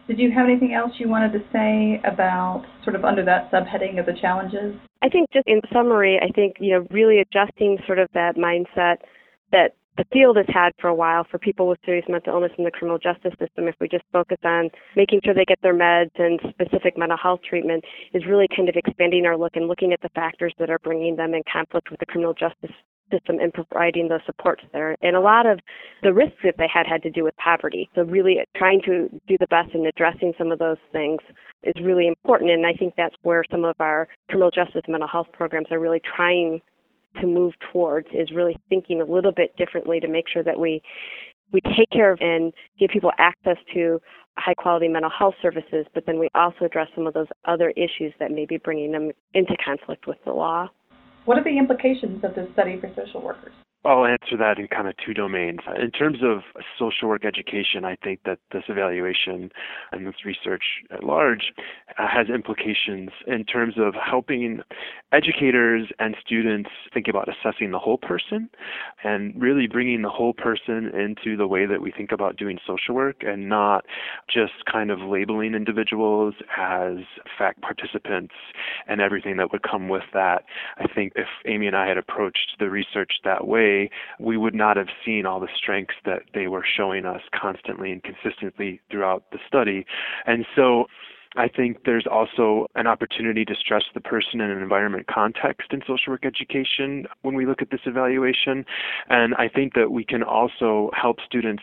Did 0.09 0.19
you 0.19 0.31
have 0.33 0.47
anything 0.47 0.73
else 0.73 0.93
you 0.99 1.07
wanted 1.07 1.35
to 1.35 1.41
say 1.53 2.01
about 2.03 2.65
sort 2.83 2.97
of 2.97 3.05
under 3.05 3.23
that 3.27 3.53
subheading 3.53 4.01
of 4.01 4.07
the 4.07 4.15
challenges? 4.19 4.75
I 5.03 5.11
think 5.11 5.29
just 5.35 5.47
in 5.47 5.61
summary, 5.71 6.19
I 6.19 6.33
think, 6.33 6.57
you 6.59 6.73
know, 6.73 6.87
really 6.91 7.21
adjusting 7.21 7.77
sort 7.87 7.99
of 7.99 8.09
that 8.15 8.37
mindset 8.37 8.97
that 9.53 9.73
the 9.99 10.07
field 10.11 10.39
has 10.39 10.47
had 10.49 10.71
for 10.81 10.89
a 10.89 10.95
while 10.95 11.27
for 11.31 11.39
people 11.39 11.69
with 11.69 11.79
serious 11.85 12.07
mental 12.09 12.33
illness 12.33 12.53
in 12.57 12.65
the 12.65 12.71
criminal 12.71 12.99
justice 12.99 13.35
system, 13.39 13.69
if 13.69 13.75
we 13.81 13.89
just 13.89 14.05
focus 14.11 14.39
on 14.45 14.71
making 14.97 15.21
sure 15.23 15.35
they 15.35 15.45
get 15.45 15.61
their 15.61 15.75
meds 15.75 16.17
and 16.17 16.41
specific 16.49 16.97
mental 16.97 17.19
health 17.19 17.41
treatment, 17.47 17.85
is 18.15 18.25
really 18.25 18.47
kind 18.57 18.71
of 18.71 18.77
expanding 18.77 19.27
our 19.27 19.37
look 19.37 19.57
and 19.57 19.69
looking 19.69 19.93
at 19.93 20.01
the 20.01 20.09
factors 20.15 20.55
that 20.59 20.71
are 20.71 20.79
bringing 20.79 21.17
them 21.17 21.35
in 21.35 21.43
conflict 21.53 21.91
with 21.91 22.01
the 22.01 22.07
criminal 22.07 22.33
justice 22.33 22.75
system 23.11 23.39
and 23.41 23.53
providing 23.53 24.09
those 24.09 24.21
supports 24.27 24.63
there. 24.73 24.97
And 25.03 25.17
a 25.17 25.21
lot 25.21 25.47
of 25.47 25.61
the 26.03 26.13
risks 26.13 26.39
that 26.45 26.55
they 26.59 26.69
had 26.73 26.87
had 26.87 27.03
to 27.03 27.11
do 27.11 27.25
with 27.25 27.37
poverty. 27.37 27.89
So 27.95 28.03
really 28.03 28.39
trying 28.57 28.81
to 28.83 29.09
do 29.27 29.37
the 29.39 29.47
best 29.49 29.75
in 29.75 29.87
addressing 29.87 30.33
some 30.39 30.53
of 30.53 30.59
those 30.59 30.79
things 30.93 31.21
is 31.63 31.75
really 31.83 32.07
important. 32.07 32.51
And 32.51 32.67
I 32.67 32.73
think 32.73 32.95
that's 32.97 33.15
where 33.23 33.45
some 33.51 33.65
of 33.65 33.77
our 33.81 34.09
criminal 34.29 34.51
justice 34.51 34.83
mental 34.89 35.09
health 35.09 35.29
programs 35.33 35.69
are 35.71 35.81
really 35.81 36.01
trying 36.17 36.61
to 37.21 37.27
move 37.27 37.55
towards 37.73 38.07
is 38.13 38.31
really 38.33 38.57
thinking 38.69 39.01
a 39.01 39.05
little 39.05 39.33
bit 39.33 39.57
differently 39.57 39.99
to 40.01 40.09
make 40.09 40.29
sure 40.29 40.43
that 40.43 40.59
we 40.59 40.83
we 41.51 41.61
take 41.77 41.89
care 41.91 42.13
of 42.13 42.19
and 42.21 42.53
give 42.79 42.91
people 42.91 43.11
access 43.19 43.57
to 43.73 43.99
high 44.37 44.55
quality 44.55 44.89
mental 44.89 45.11
health 45.11 45.35
services, 45.43 45.87
but 45.95 46.05
then 46.07 46.19
we 46.19 46.29
also 46.35 46.65
address 46.65 46.89
some 46.95 47.07
of 47.07 47.15
those 47.15 47.27
other 47.47 47.71
issues 47.71 48.13
that 48.21 48.31
may 48.31 48.47
be 48.47 48.59
bringing 48.59 48.93
them 48.93 49.11
into 49.35 49.57
conflict 49.65 50.07
with 50.07 50.19
the 50.25 50.33
law. 50.33 50.69
What 51.29 51.37
are 51.37 51.45
the 51.45 51.59
implications 51.59 52.24
of 52.24 52.35
this 52.35 52.49
study 52.55 52.81
for 52.81 52.91
social 52.97 53.20
workers? 53.20 53.53
I'll 53.85 54.05
answer 54.05 54.37
that 54.39 54.59
in 54.59 54.66
kind 54.66 54.89
of 54.89 54.95
two 55.05 55.14
domains. 55.14 55.61
In 55.81 55.91
terms 55.93 56.18
of 56.22 56.41
social 56.79 57.09
work 57.09 57.24
education, 57.24 57.85
I 57.85 57.97
think 58.03 58.20
that 58.24 58.39
this 58.53 58.64
evaluation 58.68 59.51
and 59.93 60.07
this 60.07 60.24
research 60.24 60.64
at 60.91 61.05
large 61.05 61.53
has 61.97 62.29
implications 62.29 63.11
in 63.26 63.45
terms 63.45 63.74
of 63.79 63.95
helping 63.95 64.61
educators 65.12 65.89
and 66.01 66.16
students 66.20 66.70
think 66.93 67.07
about 67.09 67.29
assessing 67.29 67.70
the 67.70 67.79
whole 67.79 67.99
person 67.99 68.51
and 69.05 69.41
really 69.41 69.68
bringing 69.68 70.03
the 70.03 70.11
whole 70.11 70.35
person 70.35 70.91
into 70.95 71.37
the 71.37 71.47
way 71.47 71.64
that 71.64 71.81
we 71.81 71.93
think 71.93 72.11
about 72.11 72.37
doing 72.37 72.59
social 72.66 72.95
work 72.95 73.22
and 73.22 73.49
not 73.49 73.85
just 74.29 74.64
kind 74.70 74.91
of 74.91 74.99
labeling 75.01 75.55
individuals 75.55 76.35
as 76.57 76.97
FACT 77.39 77.62
participants 77.62 78.35
and 78.89 79.01
everything 79.01 79.37
that 79.37 79.53
would 79.53 79.62
come 79.62 79.89
with 79.89 80.03
that. 80.12 80.45
I 80.79 80.87
think 80.93 81.12
if 81.14 81.29
Amy 81.47 81.68
and 81.68 81.76
I 81.76 81.87
had 81.87 81.97
approached 81.97 82.57
the 82.59 82.68
research 82.68 83.12
that 83.24 83.47
way, 83.47 83.68
way, 83.69 83.91
we 84.19 84.37
would 84.37 84.55
not 84.55 84.77
have 84.77 84.89
seen 85.05 85.27
all 85.27 85.41
the 85.41 85.49
strengths 85.57 85.95
that 86.05 86.23
they 86.35 86.47
were 86.49 86.64
showing 86.77 87.05
us 87.05 87.23
constantly 87.39 87.93
and 87.93 88.03
consistently 88.03 88.81
throughout 88.91 89.25
the 89.33 89.39
study. 89.47 89.85
And 90.27 90.45
so 90.57 90.87
I 91.37 91.49
think 91.49 91.85
there's 91.85 92.07
also 92.11 92.66
an 92.74 92.87
opportunity 92.87 93.45
to 93.45 93.55
stress 93.55 93.85
the 93.95 94.01
person 94.01 94.41
in 94.41 94.51
an 94.51 94.62
environment 94.62 95.07
context 95.07 95.72
in 95.72 95.81
social 95.81 96.12
work 96.12 96.24
education 96.24 97.07
when 97.22 97.35
we 97.35 97.47
look 97.47 97.61
at 97.62 97.70
this 97.70 97.81
evaluation. 97.85 98.64
And 99.09 99.35
I 99.35 99.49
think 99.49 99.74
that 99.74 99.91
we 99.91 100.05
can 100.05 100.22
also 100.22 100.91
help 100.95 101.18
students 101.24 101.62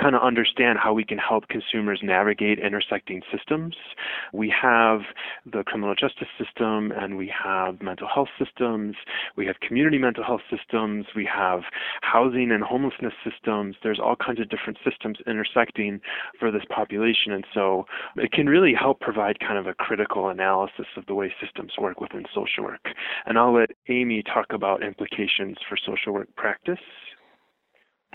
kind 0.00 0.14
of 0.14 0.22
understand 0.22 0.78
how 0.78 0.92
we 0.92 1.04
can 1.04 1.18
help 1.18 1.48
consumers 1.48 2.00
navigate 2.02 2.58
intersecting 2.58 3.22
systems. 3.32 3.74
We 4.32 4.52
have 4.60 5.00
the 5.50 5.62
criminal 5.64 5.94
justice 5.94 6.28
system 6.42 6.92
and 6.92 7.16
we 7.16 7.32
have 7.42 7.80
mental 7.80 8.08
health 8.12 8.28
systems, 8.38 8.96
we 9.36 9.46
have 9.46 9.60
community 9.60 9.98
mental 9.98 10.24
health 10.24 10.42
systems, 10.50 11.06
we 11.16 11.28
have 11.32 11.62
housing 12.02 12.50
and 12.50 12.62
homelessness 12.62 13.14
systems. 13.24 13.76
There's 13.82 14.00
all 14.00 14.16
kinds 14.16 14.40
of 14.40 14.48
different 14.48 14.78
systems 14.84 15.18
intersecting 15.26 16.00
for 16.38 16.50
this 16.50 16.64
population. 16.68 17.32
And 17.32 17.44
so 17.54 17.86
it 18.16 18.32
can 18.32 18.46
really 18.46 18.74
help 18.78 18.97
provide 19.00 19.38
kind 19.40 19.58
of 19.58 19.66
a 19.66 19.74
critical 19.74 20.28
analysis 20.28 20.86
of 20.96 21.06
the 21.06 21.14
way 21.14 21.32
systems 21.42 21.72
work 21.78 22.00
within 22.00 22.24
social 22.34 22.64
work. 22.64 22.86
And 23.26 23.38
I'll 23.38 23.54
let 23.54 23.70
Amy 23.88 24.22
talk 24.22 24.46
about 24.52 24.82
implications 24.82 25.56
for 25.68 25.76
social 25.76 26.12
work 26.12 26.28
practice. 26.36 26.78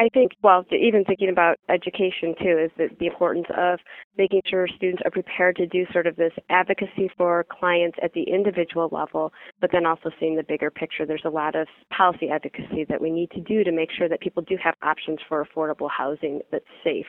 I 0.04 0.10
think, 0.10 0.34
well, 0.44 0.66
even 0.72 1.06
thinking 1.06 1.30
about 1.30 1.58
education 1.70 2.36
too, 2.42 2.58
is 2.66 2.72
that 2.78 3.00
the 3.00 3.08
importance 3.08 3.48
of 3.58 3.80
making 4.18 4.42
sure 4.46 4.68
students 4.68 5.02
are 5.06 5.12
prepared 5.12 5.56
to 5.56 5.66
do 5.66 5.86
sort 5.94 6.08
of 6.08 6.18
this 6.18 6.34
advocacy 6.50 7.10
for 7.18 7.46
clients 7.50 7.98
at 8.04 8.12
the 8.12 8.24
individual 8.24 8.90
level, 8.92 9.32
but 9.62 9.72
then 9.72 9.86
also 9.86 10.12
seeing 10.20 10.36
the 10.36 10.44
bigger 10.44 10.70
picture. 10.70 11.06
There's 11.06 11.24
a 11.24 11.30
lot 11.30 11.56
of 11.56 11.68
policy 11.96 12.30
advocacy 12.30 12.86
that 12.90 13.00
we 13.00 13.12
need 13.12 13.32
to 13.32 13.40
do 13.40 13.64
to 13.64 13.72
make 13.72 13.92
sure 13.92 14.10
that 14.10 14.20
people 14.20 14.44
do 14.44 14.58
have 14.62 14.76
options 14.84 15.20
for 15.30 15.46
affordable 15.46 15.90
housing 15.90 16.42
that's 16.52 16.66
safe, 16.84 17.08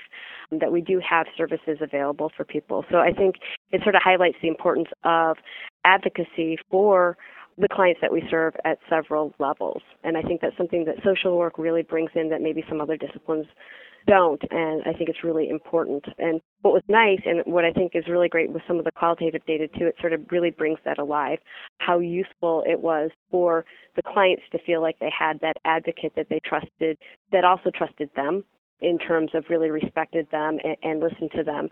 that 0.53 0.71
we 0.71 0.81
do 0.81 1.01
have 1.01 1.27
services 1.37 1.79
available 1.81 2.31
for 2.37 2.45
people. 2.45 2.85
So 2.93 2.99
I 2.99 3.13
think 3.13 3.37
it 3.73 3.83
sort 3.83 3.97
of 3.97 4.03
highlights 4.05 4.37
the 4.41 4.49
importance 4.49 4.89
of 5.03 5.37
advocacy 5.85 6.59
for 6.71 7.17
the 7.59 7.69
clients 7.69 8.01
that 8.01 8.13
we 8.13 8.23
serve 8.31 8.55
at 8.65 8.79
several 8.89 9.35
levels. 9.39 9.83
And 10.03 10.17
I 10.17 10.23
think 10.23 10.41
that's 10.41 10.57
something 10.57 10.85
that 10.87 10.97
social 11.05 11.37
work 11.37 11.59
really 11.59 11.83
brings 11.83 12.11
in 12.15 12.29
that 12.31 12.41
maybe 12.41 12.65
some 12.69 12.81
other 12.81 12.97
disciplines 12.97 13.47
don't. 14.07 14.43
And 14.51 14.83
I 14.83 14.93
think 14.93 15.09
it's 15.09 15.25
really 15.25 15.49
important. 15.49 16.05
And 16.19 16.41
what 16.63 16.75
was 16.75 16.83
nice 16.89 17.21
and 17.25 17.43
what 17.47 17.65
I 17.65 17.73
think 17.73 17.93
is 17.95 18.05
really 18.09 18.29
great 18.29 18.51
with 18.51 18.63
some 18.67 18.79
of 18.79 18.85
the 18.85 18.93
qualitative 18.93 19.45
data 19.47 19.69
too, 19.69 19.87
it 19.87 19.95
sort 20.01 20.13
of 20.13 20.21
really 20.31 20.51
brings 20.51 20.79
that 20.85 20.99
alive. 20.99 21.39
How 21.79 21.99
useful 21.99 22.65
it 22.67 22.81
was 22.81 23.11
for 23.31 23.65
the 23.97 24.03
clients 24.03 24.43
to 24.53 24.59
feel 24.67 24.83
like 24.83 24.99
they 24.99 25.13
had 25.17 25.41
that 25.41 25.57
advocate 25.65 26.13
that 26.17 26.27
they 26.29 26.41
trusted, 26.45 26.99
that 27.33 27.45
also 27.45 27.71
trusted 27.75 28.11
them 28.17 28.45
in 28.81 28.99
terms 28.99 29.31
of 29.35 29.45
really 29.49 29.71
respected 29.71 30.27
them 30.31 30.59
and, 30.65 30.77
and 30.83 31.01
listened 31.01 31.31
to 31.37 31.43
them 31.43 31.69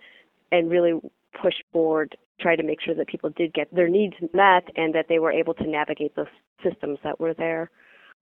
and 0.52 0.70
really 0.70 0.92
push 1.40 1.54
forward, 1.72 2.16
try 2.40 2.56
to 2.56 2.62
make 2.62 2.80
sure 2.80 2.94
that 2.94 3.06
people 3.06 3.30
did 3.30 3.54
get 3.54 3.72
their 3.74 3.88
needs 3.88 4.14
met 4.34 4.64
and 4.76 4.94
that 4.94 5.06
they 5.08 5.18
were 5.18 5.32
able 5.32 5.54
to 5.54 5.66
navigate 5.66 6.14
those 6.16 6.26
systems 6.62 6.98
that 7.04 7.18
were 7.20 7.34
there. 7.34 7.70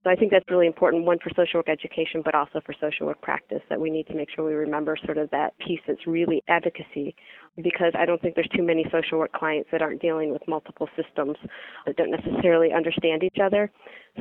So 0.03 0.09
I 0.09 0.17
think 0.17 0.31
that's 0.33 0.49
really 0.49 0.67
important, 0.67 1.05
one 1.05 1.19
for 1.23 1.29
social 1.37 1.59
work 1.59 1.69
education, 1.69 2.23
but 2.25 2.35
also 2.35 2.63
for 2.65 2.75
social 2.81 3.07
work 3.07 3.21
practice, 3.21 3.61
that 3.69 3.79
we 3.79 3.91
need 3.91 4.07
to 4.07 4.15
make 4.15 4.29
sure 4.35 4.47
we 4.47 4.55
remember 4.55 4.97
sort 5.05 5.19
of 5.19 5.29
that 5.31 5.53
piece 5.59 5.81
that's 5.87 6.07
really 6.07 6.43
advocacy, 6.49 7.15
because 7.63 7.93
I 7.95 8.07
don't 8.07 8.21
think 8.23 8.35
there's 8.35 8.49
too 8.57 8.63
many 8.63 8.87
social 8.91 9.19
work 9.19 9.33
clients 9.33 9.69
that 9.73 9.83
aren't 9.83 10.01
dealing 10.01 10.33
with 10.33 10.41
multiple 10.49 10.89
systems 10.97 11.37
that 11.85 11.97
don't 11.97 12.11
necessarily 12.11 12.73
understand 12.73 13.23
each 13.23 13.37
other. 13.43 13.71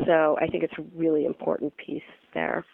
So 0.06 0.38
I 0.42 0.48
think 0.48 0.66
it's 0.66 0.74
a 0.78 0.84
really 0.94 1.24
important 1.24 1.72
piece 1.78 2.02
there. 2.34 2.66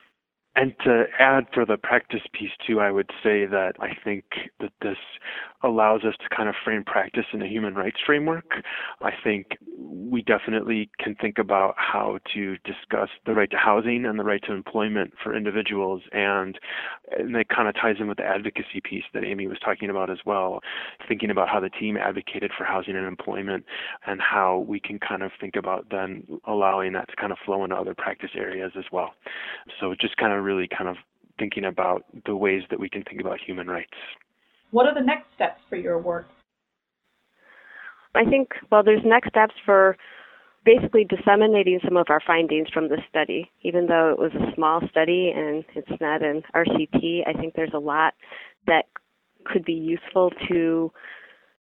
And 0.55 0.73
to 0.85 1.03
add 1.19 1.47
for 1.53 1.65
the 1.65 1.77
practice 1.77 2.21
piece 2.31 2.51
too, 2.65 2.79
I 2.79 2.89
would 2.89 3.09
say 3.21 3.45
that 3.45 3.73
I 3.79 3.89
think 4.03 4.23
that 4.61 4.71
this 4.81 4.97
allows 5.63 6.03
us 6.03 6.13
to 6.21 6.35
kind 6.35 6.47
of 6.47 6.55
frame 6.63 6.83
practice 6.85 7.25
in 7.33 7.41
a 7.41 7.47
human 7.47 7.75
rights 7.75 7.97
framework. 8.05 8.45
I 9.01 9.11
think 9.23 9.57
we 9.77 10.21
definitely 10.21 10.89
can 10.99 11.15
think 11.15 11.39
about 11.39 11.73
how 11.77 12.19
to 12.33 12.55
discuss 12.57 13.09
the 13.25 13.33
right 13.33 13.49
to 13.51 13.57
housing 13.57 14.05
and 14.05 14.19
the 14.19 14.23
right 14.23 14.41
to 14.43 14.53
employment 14.53 15.13
for 15.21 15.35
individuals, 15.35 16.03
and, 16.11 16.57
and 17.17 17.33
that 17.35 17.49
kind 17.49 17.67
of 17.67 17.75
ties 17.75 17.95
in 17.99 18.07
with 18.07 18.17
the 18.17 18.23
advocacy 18.23 18.79
piece 18.83 19.03
that 19.13 19.23
Amy 19.23 19.47
was 19.47 19.57
talking 19.63 19.89
about 19.89 20.09
as 20.09 20.19
well. 20.25 20.59
Thinking 21.07 21.31
about 21.31 21.49
how 21.49 21.59
the 21.59 21.69
team 21.69 21.97
advocated 21.97 22.51
for 22.57 22.63
housing 22.63 22.95
and 22.95 23.07
employment, 23.07 23.65
and 24.05 24.21
how 24.21 24.59
we 24.67 24.79
can 24.79 24.99
kind 24.99 25.23
of 25.23 25.31
think 25.41 25.55
about 25.55 25.87
then 25.89 26.23
allowing 26.45 26.93
that 26.93 27.09
to 27.09 27.15
kind 27.15 27.31
of 27.31 27.39
flow 27.43 27.63
into 27.63 27.75
other 27.75 27.95
practice 27.95 28.31
areas 28.37 28.71
as 28.77 28.85
well. 28.91 29.13
So 29.79 29.95
just 29.99 30.15
kind 30.17 30.31
of 30.31 30.44
really 30.45 30.67
kind 30.67 30.89
of 30.89 30.97
thinking 31.37 31.65
about 31.65 32.05
the 32.25 32.35
ways 32.35 32.61
that 32.69 32.79
we 32.79 32.89
can 32.89 33.03
think 33.03 33.19
about 33.19 33.39
human 33.45 33.67
rights. 33.67 33.97
What 34.71 34.85
are 34.85 34.93
the 34.93 35.01
next 35.01 35.25
steps 35.35 35.59
for 35.69 35.75
your 35.75 35.99
work? 35.99 36.27
I 38.15 38.23
think, 38.23 38.49
well, 38.71 38.83
there's 38.83 39.01
next 39.03 39.29
steps 39.29 39.53
for 39.65 39.97
basically 40.63 41.05
disseminating 41.05 41.79
some 41.83 41.97
of 41.97 42.07
our 42.09 42.21
findings 42.25 42.69
from 42.69 42.89
this 42.89 43.01
study. 43.09 43.51
Even 43.63 43.87
though 43.87 44.09
it 44.09 44.17
was 44.17 44.31
a 44.33 44.55
small 44.55 44.81
study 44.89 45.31
and 45.35 45.63
it's 45.75 46.01
not 46.01 46.23
an 46.23 46.41
RCT, 46.55 47.27
I 47.27 47.33
think 47.33 47.53
there's 47.55 47.73
a 47.73 47.79
lot 47.79 48.13
that 48.67 48.85
could 49.45 49.65
be 49.65 49.73
useful 49.73 50.31
to 50.47 50.91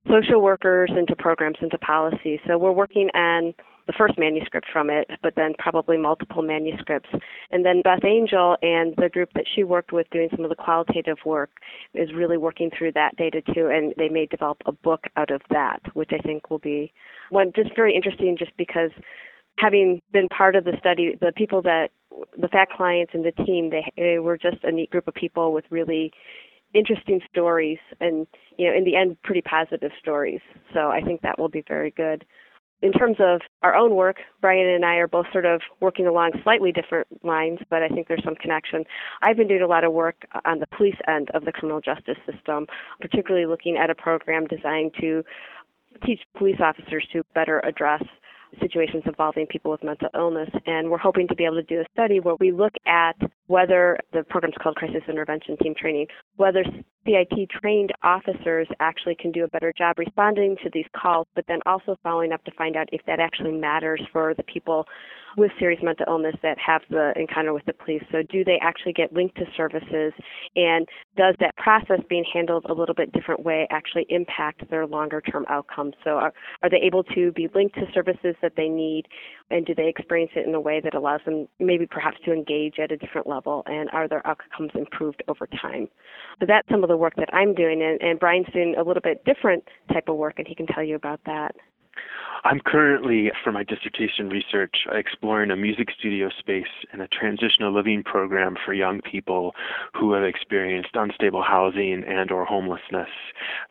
social 0.09 0.43
workers, 0.43 0.91
and 0.95 1.09
to 1.09 1.17
programs, 1.17 1.57
and 1.61 1.71
to 1.71 1.79
policy. 1.79 2.41
So 2.47 2.59
we're 2.59 2.73
working 2.73 3.09
on 3.15 3.55
the 3.87 3.93
first 3.93 4.19
manuscript 4.19 4.67
from 4.73 4.91
it, 4.91 5.09
but 5.23 5.35
then 5.37 5.53
probably 5.59 5.97
multiple 5.97 6.43
manuscripts. 6.43 7.09
And 7.51 7.65
then 7.65 7.83
Beth 7.83 8.05
Angell 8.05 8.57
and 8.63 8.95
the 8.97 9.09
group 9.09 9.31
that 9.35 9.45
she 9.55 9.65
worked 9.65 9.93
with 9.93 10.09
doing 10.11 10.29
some 10.35 10.45
of 10.45 10.49
the 10.49 10.57
qualitative 10.57 11.19
work 11.25 11.51
is 11.93 12.13
really 12.15 12.37
working 12.37 12.71
through 12.77 12.93
that 12.93 13.17
data 13.17 13.43
too, 13.55 13.69
and 13.69 13.93
they 13.99 14.09
may 14.09 14.27
develop 14.27 14.63
a 14.67 14.73
book 14.73 15.05
out 15.17 15.31
of 15.31 15.43
that, 15.51 15.81
which 15.95 16.11
I 16.13 16.19
think 16.19 16.51
will 16.51 16.59
be 16.59 16.93
one 17.31 17.53
just 17.55 17.75
very 17.77 17.95
interesting 17.95 18.37
just 18.39 18.57
because 18.57 18.91
having 19.59 20.01
been 20.13 20.29
part 20.29 20.57
of 20.57 20.65
the 20.65 20.77
study, 20.79 21.17
the 21.21 21.33
people 21.37 21.63
that 21.63 21.89
the 22.39 22.49
FACT 22.49 22.73
clients 22.73 23.13
and 23.15 23.25
the 23.25 23.45
team, 23.45 23.71
they, 23.71 23.93
they 23.97 24.19
were 24.19 24.39
just 24.39 24.63
a 24.63 24.73
neat 24.73 24.91
group 24.91 25.09
of 25.09 25.15
people 25.15 25.53
with 25.53 25.65
really 25.71 26.13
interesting 26.75 27.21
stories 27.31 27.79
and 28.01 28.27
you 28.59 28.69
know 28.69 28.77
in 28.77 28.85
the 28.85 28.97
end 28.97 29.17
pretty 29.23 29.41
positive 29.41 29.93
stories 30.01 30.41
so 30.75 30.89
i 30.89 31.01
think 31.01 31.21
that 31.23 31.39
will 31.39 31.49
be 31.49 31.63
very 31.69 31.93
good 31.93 32.25
in 32.85 32.93
terms 32.93 33.17
of 33.19 33.41
our 33.63 33.75
own 33.75 33.95
work, 33.95 34.19
Brian 34.43 34.69
and 34.69 34.85
I 34.85 34.97
are 34.97 35.09
both 35.09 35.25
sort 35.33 35.47
of 35.47 35.63
working 35.81 36.07
along 36.07 36.33
slightly 36.43 36.71
different 36.71 37.07
lines, 37.25 37.59
but 37.71 37.83
I 37.83 37.89
think 37.89 38.09
there's 38.09 38.23
some 38.23 38.35
connection. 38.35 38.85
I've 39.23 39.39
been 39.39 39.49
doing 39.49 39.63
a 39.63 39.67
lot 39.67 39.85
of 39.85 39.95
work 39.95 40.27
on 40.45 40.59
the 40.59 40.67
police 40.67 40.99
end 41.09 41.31
of 41.33 41.47
the 41.47 41.53
criminal 41.53 41.81
justice 41.81 42.19
system, 42.31 42.67
particularly 43.01 43.47
looking 43.47 43.79
at 43.79 43.89
a 43.89 43.95
program 43.95 44.47
designed 44.47 44.93
to 45.01 45.25
teach 46.05 46.21
police 46.37 46.61
officers 46.61 47.09
to 47.15 47.23
better 47.35 47.61
address 47.61 48.03
situations 48.61 49.03
involving 49.07 49.47
people 49.47 49.71
with 49.71 49.83
mental 49.83 50.11
illness. 50.15 50.51
And 50.67 50.91
we're 50.91 50.99
hoping 50.99 51.27
to 51.29 51.35
be 51.35 51.47
able 51.47 51.57
to 51.57 51.63
do 51.63 51.81
a 51.81 51.87
study 51.95 52.21
where 52.21 52.37
we 52.39 52.53
look 52.53 52.75
at 52.87 53.17
whether 53.47 53.99
the 54.13 54.25
program's 54.25 54.57
called 54.63 54.77
Crisis 54.77 55.03
Intervention 55.09 55.57
Team 55.57 55.75
Training, 55.75 56.09
whether 56.37 56.63
CIT 57.07 57.51
trained 57.51 57.93
officers 58.03 58.67
actually 58.81 59.15
can 59.15 59.31
do 59.31 59.45
a 59.45 59.49
better 59.49 59.73
job 59.77 59.99
responding 59.99 60.57
to 60.63 60.71
these 60.73 60.87
calls, 60.97 61.27
but 61.35 61.45
then 61.49 61.61
also 61.67 61.97
following 62.03 62.33
up 62.33 62.43
to 62.45 62.51
find 62.53 62.77
out 62.77 62.89
if 62.93 63.01
that 63.07 63.21
actually 63.21 63.53
matters 63.53 64.01
for 64.13 64.35
the 64.35 64.43
people 64.45 64.87
with 65.37 65.51
serious 65.59 65.81
mental 65.83 66.07
illness 66.09 66.35
that 66.43 66.59
have 66.59 66.83
the 66.91 67.13
encounter 67.17 67.53
with 67.53 67.65
the 67.67 67.73
police. 67.73 68.03
So, 68.13 68.23
do 68.23 68.45
they 68.45 68.59
actually 68.63 68.93
get 68.93 69.13
linked 69.13 69.37
to 69.37 69.45
services? 69.57 70.13
And 70.57 70.87
does 71.17 71.35
that 71.41 71.55
process 71.57 72.01
being 72.09 72.25
handled 72.33 72.67
a 72.69 72.75
little 72.75 72.95
bit 72.95 73.13
different 73.13 73.45
way 73.45 73.67
actually 73.71 74.07
impact 74.09 74.69
their 74.71 74.87
longer 74.87 75.21
term 75.21 75.45
outcomes? 75.49 75.95
So, 76.05 76.11
are, 76.11 76.33
are 76.63 76.71
they 76.71 76.81
able 76.83 77.05
to 77.15 77.33
be 77.33 77.49
linked 77.55 77.75
to 77.77 77.87
services 77.93 78.35
that 78.43 78.53
they 78.57 78.69
need? 78.69 79.05
And 79.51 79.67
do 79.67 79.75
they 79.75 79.89
experience 79.89 80.33
it 80.37 80.47
in 80.47 80.55
a 80.55 80.61
way 80.61 80.81
that 80.83 80.95
allows 80.95 81.21
them 81.25 81.49
maybe 81.59 81.87
perhaps 81.87 82.17
to 82.25 82.33
engage 82.33 82.79
at 82.79 82.93
a 82.93 82.97
different 82.97 83.27
level? 83.27 83.63
And 83.67 83.91
are 83.91 84.09
their 84.09 84.27
outcomes 84.27 84.73
improved 84.75 85.23
over 85.29 85.47
time? 85.47 85.89
So, 86.41 86.47
that's 86.47 86.69
some 86.71 86.83
of 86.83 86.89
the 86.89 86.97
work 86.97 87.15
that 87.17 87.33
I'm 87.33 87.55
doing. 87.55 87.83
And, 87.83 88.01
and 88.01 88.19
Brian's 88.19 88.47
doing 88.53 88.75
a 88.79 88.83
little 88.83 89.03
bit 89.03 89.25
different 89.25 89.65
type 89.93 90.09
of 90.09 90.17
work, 90.17 90.35
and 90.39 90.47
he 90.47 90.55
can 90.55 90.67
tell 90.67 90.85
you 90.85 90.97
about 90.97 91.21
that. 91.27 91.55
I'm 92.47 92.61
currently, 92.61 93.33
for 93.43 93.53
my 93.53 93.65
dissertation 93.65 94.29
research, 94.29 94.87
exploring 94.93 95.51
a 95.51 95.57
music 95.57 95.89
studio 95.99 96.29
space 96.39 96.67
and 96.93 97.01
a 97.01 97.09
transitional 97.09 97.73
living 97.73 98.03
program 98.03 98.55
for 98.63 98.75
young 98.75 99.01
people 99.01 99.55
who 99.95 100.13
have 100.13 100.25
experienced 100.25 100.91
unstable 100.93 101.43
housing 101.43 102.05
and 102.07 102.31
or 102.31 102.45
homelessness. 102.45 103.09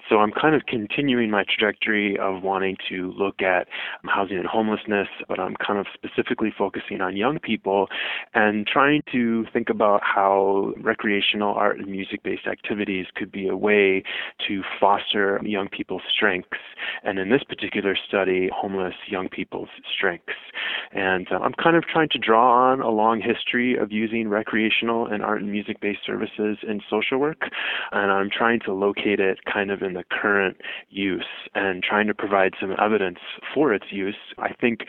So 0.09 0.17
I'm 0.17 0.31
kind 0.31 0.55
of 0.55 0.65
continuing 0.65 1.29
my 1.29 1.43
trajectory 1.43 2.17
of 2.17 2.41
wanting 2.41 2.77
to 2.89 3.13
look 3.15 3.43
at 3.43 3.67
housing 4.05 4.37
and 4.37 4.47
homelessness, 4.47 5.07
but 5.27 5.39
I'm 5.39 5.55
kind 5.55 5.77
of 5.77 5.85
specifically 5.93 6.51
focusing 6.57 6.99
on 6.99 7.15
young 7.15 7.37
people 7.37 7.89
and 8.33 8.65
trying 8.65 9.03
to 9.11 9.45
think 9.53 9.69
about 9.69 10.01
how 10.03 10.73
recreational 10.81 11.53
art 11.53 11.77
and 11.77 11.87
music-based 11.91 12.47
activities 12.47 13.05
could 13.13 13.31
be 13.31 13.47
a 13.47 13.55
way 13.55 14.01
to 14.47 14.63
foster 14.79 15.39
young 15.43 15.67
people's 15.69 16.01
strengths. 16.11 16.57
And 17.03 17.19
in 17.19 17.29
this 17.29 17.43
particular 17.43 17.95
study, 18.13 18.49
homeless 18.55 18.93
young 19.07 19.27
people's 19.27 19.69
strengths. 19.97 20.33
And 20.91 21.27
uh, 21.31 21.37
I'm 21.37 21.53
kind 21.53 21.75
of 21.75 21.83
trying 21.85 22.09
to 22.09 22.19
draw 22.19 22.71
on 22.71 22.79
a 22.79 22.89
long 22.89 23.21
history 23.21 23.75
of 23.75 23.91
using 23.91 24.29
recreational 24.29 25.07
and 25.07 25.23
art 25.23 25.41
and 25.41 25.51
music 25.51 25.81
based 25.81 26.01
services 26.05 26.57
in 26.67 26.81
social 26.89 27.17
work. 27.17 27.41
And 27.91 28.11
I'm 28.11 28.29
trying 28.29 28.59
to 28.65 28.73
locate 28.73 29.19
it 29.19 29.39
kind 29.51 29.71
of 29.71 29.81
in 29.81 29.93
the 29.93 30.03
current 30.11 30.57
use 30.89 31.25
and 31.55 31.81
trying 31.81 32.07
to 32.07 32.13
provide 32.13 32.53
some 32.61 32.75
evidence 32.79 33.19
for 33.53 33.73
its 33.73 33.85
use. 33.89 34.15
I 34.37 34.53
think 34.53 34.81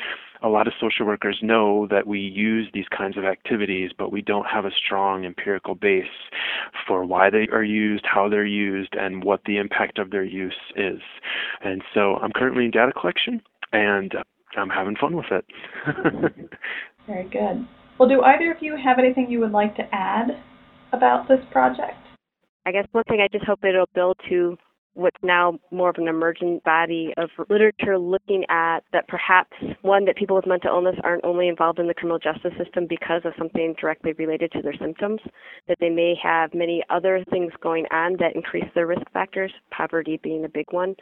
a 0.44 0.48
lot 0.48 0.66
of 0.66 0.74
social 0.78 1.06
workers 1.06 1.38
know 1.42 1.88
that 1.90 2.06
we 2.06 2.20
use 2.20 2.68
these 2.74 2.84
kinds 2.96 3.16
of 3.16 3.24
activities, 3.24 3.90
but 3.96 4.12
we 4.12 4.20
don't 4.20 4.44
have 4.44 4.66
a 4.66 4.70
strong 4.84 5.24
empirical 5.24 5.74
base 5.74 6.04
for 6.86 7.04
why 7.06 7.30
they 7.30 7.48
are 7.50 7.64
used, 7.64 8.04
how 8.04 8.28
they're 8.28 8.44
used, 8.44 8.94
and 8.94 9.24
what 9.24 9.40
the 9.46 9.56
impact 9.56 9.98
of 9.98 10.10
their 10.10 10.22
use 10.22 10.54
is. 10.76 11.00
And 11.62 11.82
so 11.94 12.16
I'm 12.16 12.30
currently 12.30 12.66
in 12.66 12.70
data 12.70 12.92
collection 12.92 13.40
and 13.72 14.12
I'm 14.56 14.68
having 14.68 14.96
fun 14.96 15.16
with 15.16 15.26
it. 15.30 15.46
Very 17.06 17.28
good. 17.30 17.66
Well, 17.98 18.08
do 18.08 18.20
either 18.20 18.52
of 18.52 18.58
you 18.60 18.76
have 18.76 18.98
anything 18.98 19.30
you 19.30 19.40
would 19.40 19.52
like 19.52 19.74
to 19.76 19.94
add 19.94 20.42
about 20.92 21.26
this 21.26 21.40
project? 21.50 21.96
I 22.66 22.72
guess 22.72 22.86
one 22.92 23.04
thing 23.04 23.20
I 23.20 23.28
just 23.32 23.46
hope 23.46 23.64
it'll 23.64 23.88
build 23.94 24.18
to 24.28 24.58
what's 24.94 25.16
now 25.22 25.58
more 25.70 25.90
of 25.90 25.96
an 25.98 26.08
emergent 26.08 26.62
body 26.64 27.12
of 27.16 27.28
literature 27.50 27.98
looking 27.98 28.44
at 28.48 28.80
that 28.92 29.06
perhaps 29.08 29.56
one 29.82 30.04
that 30.04 30.16
people 30.16 30.36
with 30.36 30.46
mental 30.46 30.70
illness 30.74 30.96
aren't 31.02 31.24
only 31.24 31.48
involved 31.48 31.78
in 31.78 31.88
the 31.88 31.94
criminal 31.94 32.18
justice 32.18 32.52
system 32.62 32.86
because 32.88 33.22
of 33.24 33.32
something 33.36 33.74
directly 33.80 34.12
related 34.12 34.52
to 34.52 34.62
their 34.62 34.74
symptoms, 34.80 35.20
that 35.68 35.76
they 35.80 35.90
may 35.90 36.14
have 36.22 36.54
many 36.54 36.82
other 36.90 37.24
things 37.30 37.52
going 37.60 37.86
on 37.90 38.16
that 38.18 38.36
increase 38.36 38.68
their 38.74 38.86
risk 38.86 39.02
factors, 39.12 39.52
poverty 39.70 40.18
being 40.22 40.44
a 40.44 40.48
big 40.48 40.66
one. 40.70 40.94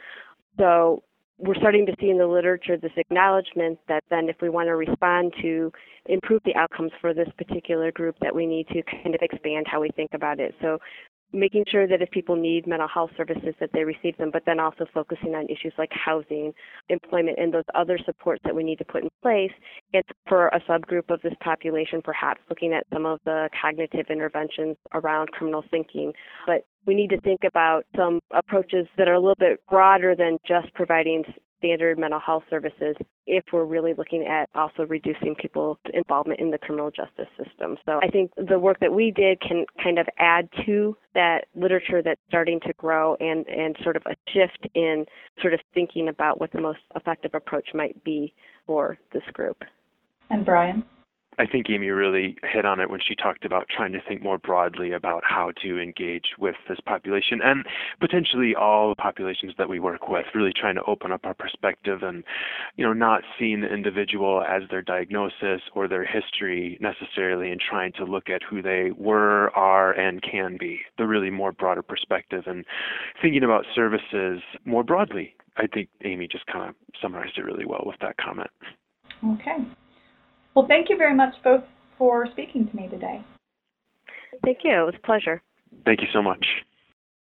So 0.57 1.03
we're 1.37 1.55
starting 1.55 1.85
to 1.85 1.95
see 1.99 2.09
in 2.09 2.17
the 2.17 2.27
literature 2.27 2.77
this 2.77 2.91
acknowledgement 2.95 3.79
that 3.87 4.03
then 4.09 4.29
if 4.29 4.37
we 4.41 4.49
want 4.49 4.67
to 4.67 4.75
respond 4.75 5.33
to 5.41 5.71
improve 6.05 6.41
the 6.45 6.55
outcomes 6.55 6.91
for 7.01 7.13
this 7.13 7.27
particular 7.37 7.91
group 7.91 8.15
that 8.21 8.33
we 8.33 8.45
need 8.45 8.67
to 8.67 8.81
kind 8.83 9.15
of 9.15 9.21
expand 9.21 9.65
how 9.69 9.81
we 9.81 9.89
think 9.95 10.11
about 10.13 10.39
it 10.39 10.53
so 10.61 10.77
making 11.33 11.65
sure 11.69 11.87
that 11.87 12.01
if 12.01 12.09
people 12.11 12.35
need 12.35 12.67
mental 12.67 12.87
health 12.87 13.09
services 13.17 13.53
that 13.59 13.71
they 13.73 13.83
receive 13.83 14.15
them 14.17 14.29
but 14.31 14.43
then 14.45 14.59
also 14.59 14.85
focusing 14.93 15.35
on 15.35 15.45
issues 15.45 15.73
like 15.77 15.89
housing 15.91 16.53
employment 16.89 17.37
and 17.39 17.53
those 17.53 17.63
other 17.75 17.97
supports 18.05 18.41
that 18.45 18.55
we 18.55 18.63
need 18.63 18.77
to 18.77 18.85
put 18.85 19.03
in 19.03 19.09
place. 19.21 19.51
And 19.93 20.03
for 20.27 20.47
a 20.49 20.59
subgroup 20.61 21.09
of 21.09 21.21
this 21.21 21.33
population 21.41 22.01
perhaps 22.03 22.41
looking 22.49 22.73
at 22.73 22.85
some 22.93 23.05
of 23.05 23.19
the 23.25 23.49
cognitive 23.59 24.05
interventions 24.09 24.77
around 24.93 25.31
criminal 25.31 25.63
thinking. 25.71 26.13
But 26.45 26.65
we 26.85 26.95
need 26.95 27.09
to 27.11 27.21
think 27.21 27.41
about 27.45 27.85
some 27.95 28.19
approaches 28.31 28.87
that 28.97 29.07
are 29.07 29.13
a 29.13 29.19
little 29.19 29.35
bit 29.39 29.61
broader 29.69 30.15
than 30.15 30.37
just 30.45 30.73
providing 30.73 31.23
standard 31.63 31.97
mental 31.97 32.19
health 32.19 32.43
services 32.49 32.95
if 33.25 33.43
we're 33.53 33.63
really 33.63 33.93
looking 33.97 34.25
at 34.27 34.49
also 34.53 34.85
reducing 34.85 35.33
people's 35.35 35.77
involvement 35.93 36.39
in 36.39 36.51
the 36.51 36.57
criminal 36.57 36.91
justice 36.91 37.27
system. 37.37 37.77
So 37.85 37.99
I 38.03 38.07
think 38.07 38.31
the 38.35 38.59
work 38.59 38.79
that 38.81 38.91
we 38.91 39.11
did 39.11 39.39
can 39.39 39.65
kind 39.81 39.97
of 39.97 40.07
add 40.19 40.49
to 40.65 40.97
that 41.13 41.45
literature 41.55 42.01
that's 42.01 42.19
starting 42.27 42.59
to 42.61 42.73
grow 42.73 43.15
and, 43.19 43.47
and 43.47 43.75
sort 43.83 43.95
of 43.95 44.03
a 44.05 44.15
shift 44.31 44.67
in 44.75 45.05
sort 45.41 45.53
of 45.53 45.59
thinking 45.73 46.09
about 46.09 46.39
what 46.39 46.51
the 46.51 46.61
most 46.61 46.79
effective 46.95 47.31
approach 47.33 47.69
might 47.73 48.03
be 48.03 48.33
for 48.65 48.97
this 49.13 49.23
group. 49.33 49.63
And 50.29 50.45
Brian? 50.45 50.83
I 51.37 51.45
think 51.45 51.69
Amy 51.69 51.89
really 51.89 52.37
hit 52.43 52.65
on 52.65 52.79
it 52.79 52.89
when 52.89 52.99
she 53.05 53.15
talked 53.15 53.45
about 53.45 53.67
trying 53.69 53.91
to 53.93 53.99
think 54.07 54.21
more 54.21 54.37
broadly 54.37 54.91
about 54.91 55.23
how 55.27 55.51
to 55.63 55.79
engage 55.79 56.27
with 56.37 56.55
this 56.67 56.79
population 56.85 57.39
and 57.43 57.65
potentially 57.99 58.53
all 58.55 58.93
populations 58.95 59.53
that 59.57 59.69
we 59.69 59.79
work 59.79 60.07
with, 60.07 60.25
really 60.35 60.53
trying 60.53 60.75
to 60.75 60.83
open 60.85 61.11
up 61.11 61.25
our 61.25 61.33
perspective 61.33 62.03
and, 62.03 62.23
you 62.75 62.85
know, 62.85 62.93
not 62.93 63.21
seeing 63.39 63.61
the 63.61 63.73
individual 63.73 64.43
as 64.47 64.63
their 64.69 64.81
diagnosis 64.81 65.61
or 65.73 65.87
their 65.87 66.05
history 66.05 66.77
necessarily 66.81 67.51
and 67.51 67.61
trying 67.61 67.91
to 67.93 68.05
look 68.05 68.29
at 68.29 68.41
who 68.43 68.61
they 68.61 68.91
were, 68.97 69.49
are, 69.51 69.91
and 69.93 70.21
can 70.21 70.57
be, 70.59 70.81
the 70.97 71.07
really 71.07 71.29
more 71.29 71.51
broader 71.51 71.81
perspective 71.81 72.43
and 72.45 72.65
thinking 73.21 73.43
about 73.43 73.65
services 73.73 74.41
more 74.65 74.83
broadly. 74.83 75.35
I 75.57 75.67
think 75.67 75.89
Amy 76.03 76.27
just 76.27 76.45
kind 76.47 76.69
of 76.69 76.75
summarized 77.01 77.37
it 77.37 77.45
really 77.45 77.65
well 77.65 77.83
with 77.85 77.97
that 78.01 78.17
comment. 78.17 78.49
Okay. 79.25 79.57
Well, 80.55 80.67
thank 80.67 80.89
you 80.89 80.97
very 80.97 81.15
much 81.15 81.33
both 81.43 81.63
for 81.97 82.27
speaking 82.31 82.67
to 82.67 82.75
me 82.75 82.87
today. 82.87 83.23
Thank 84.43 84.59
you. 84.63 84.81
It 84.81 84.85
was 84.85 84.95
a 84.97 85.05
pleasure. 85.05 85.41
Thank 85.85 86.01
you 86.01 86.07
so 86.13 86.21
much. 86.21 86.45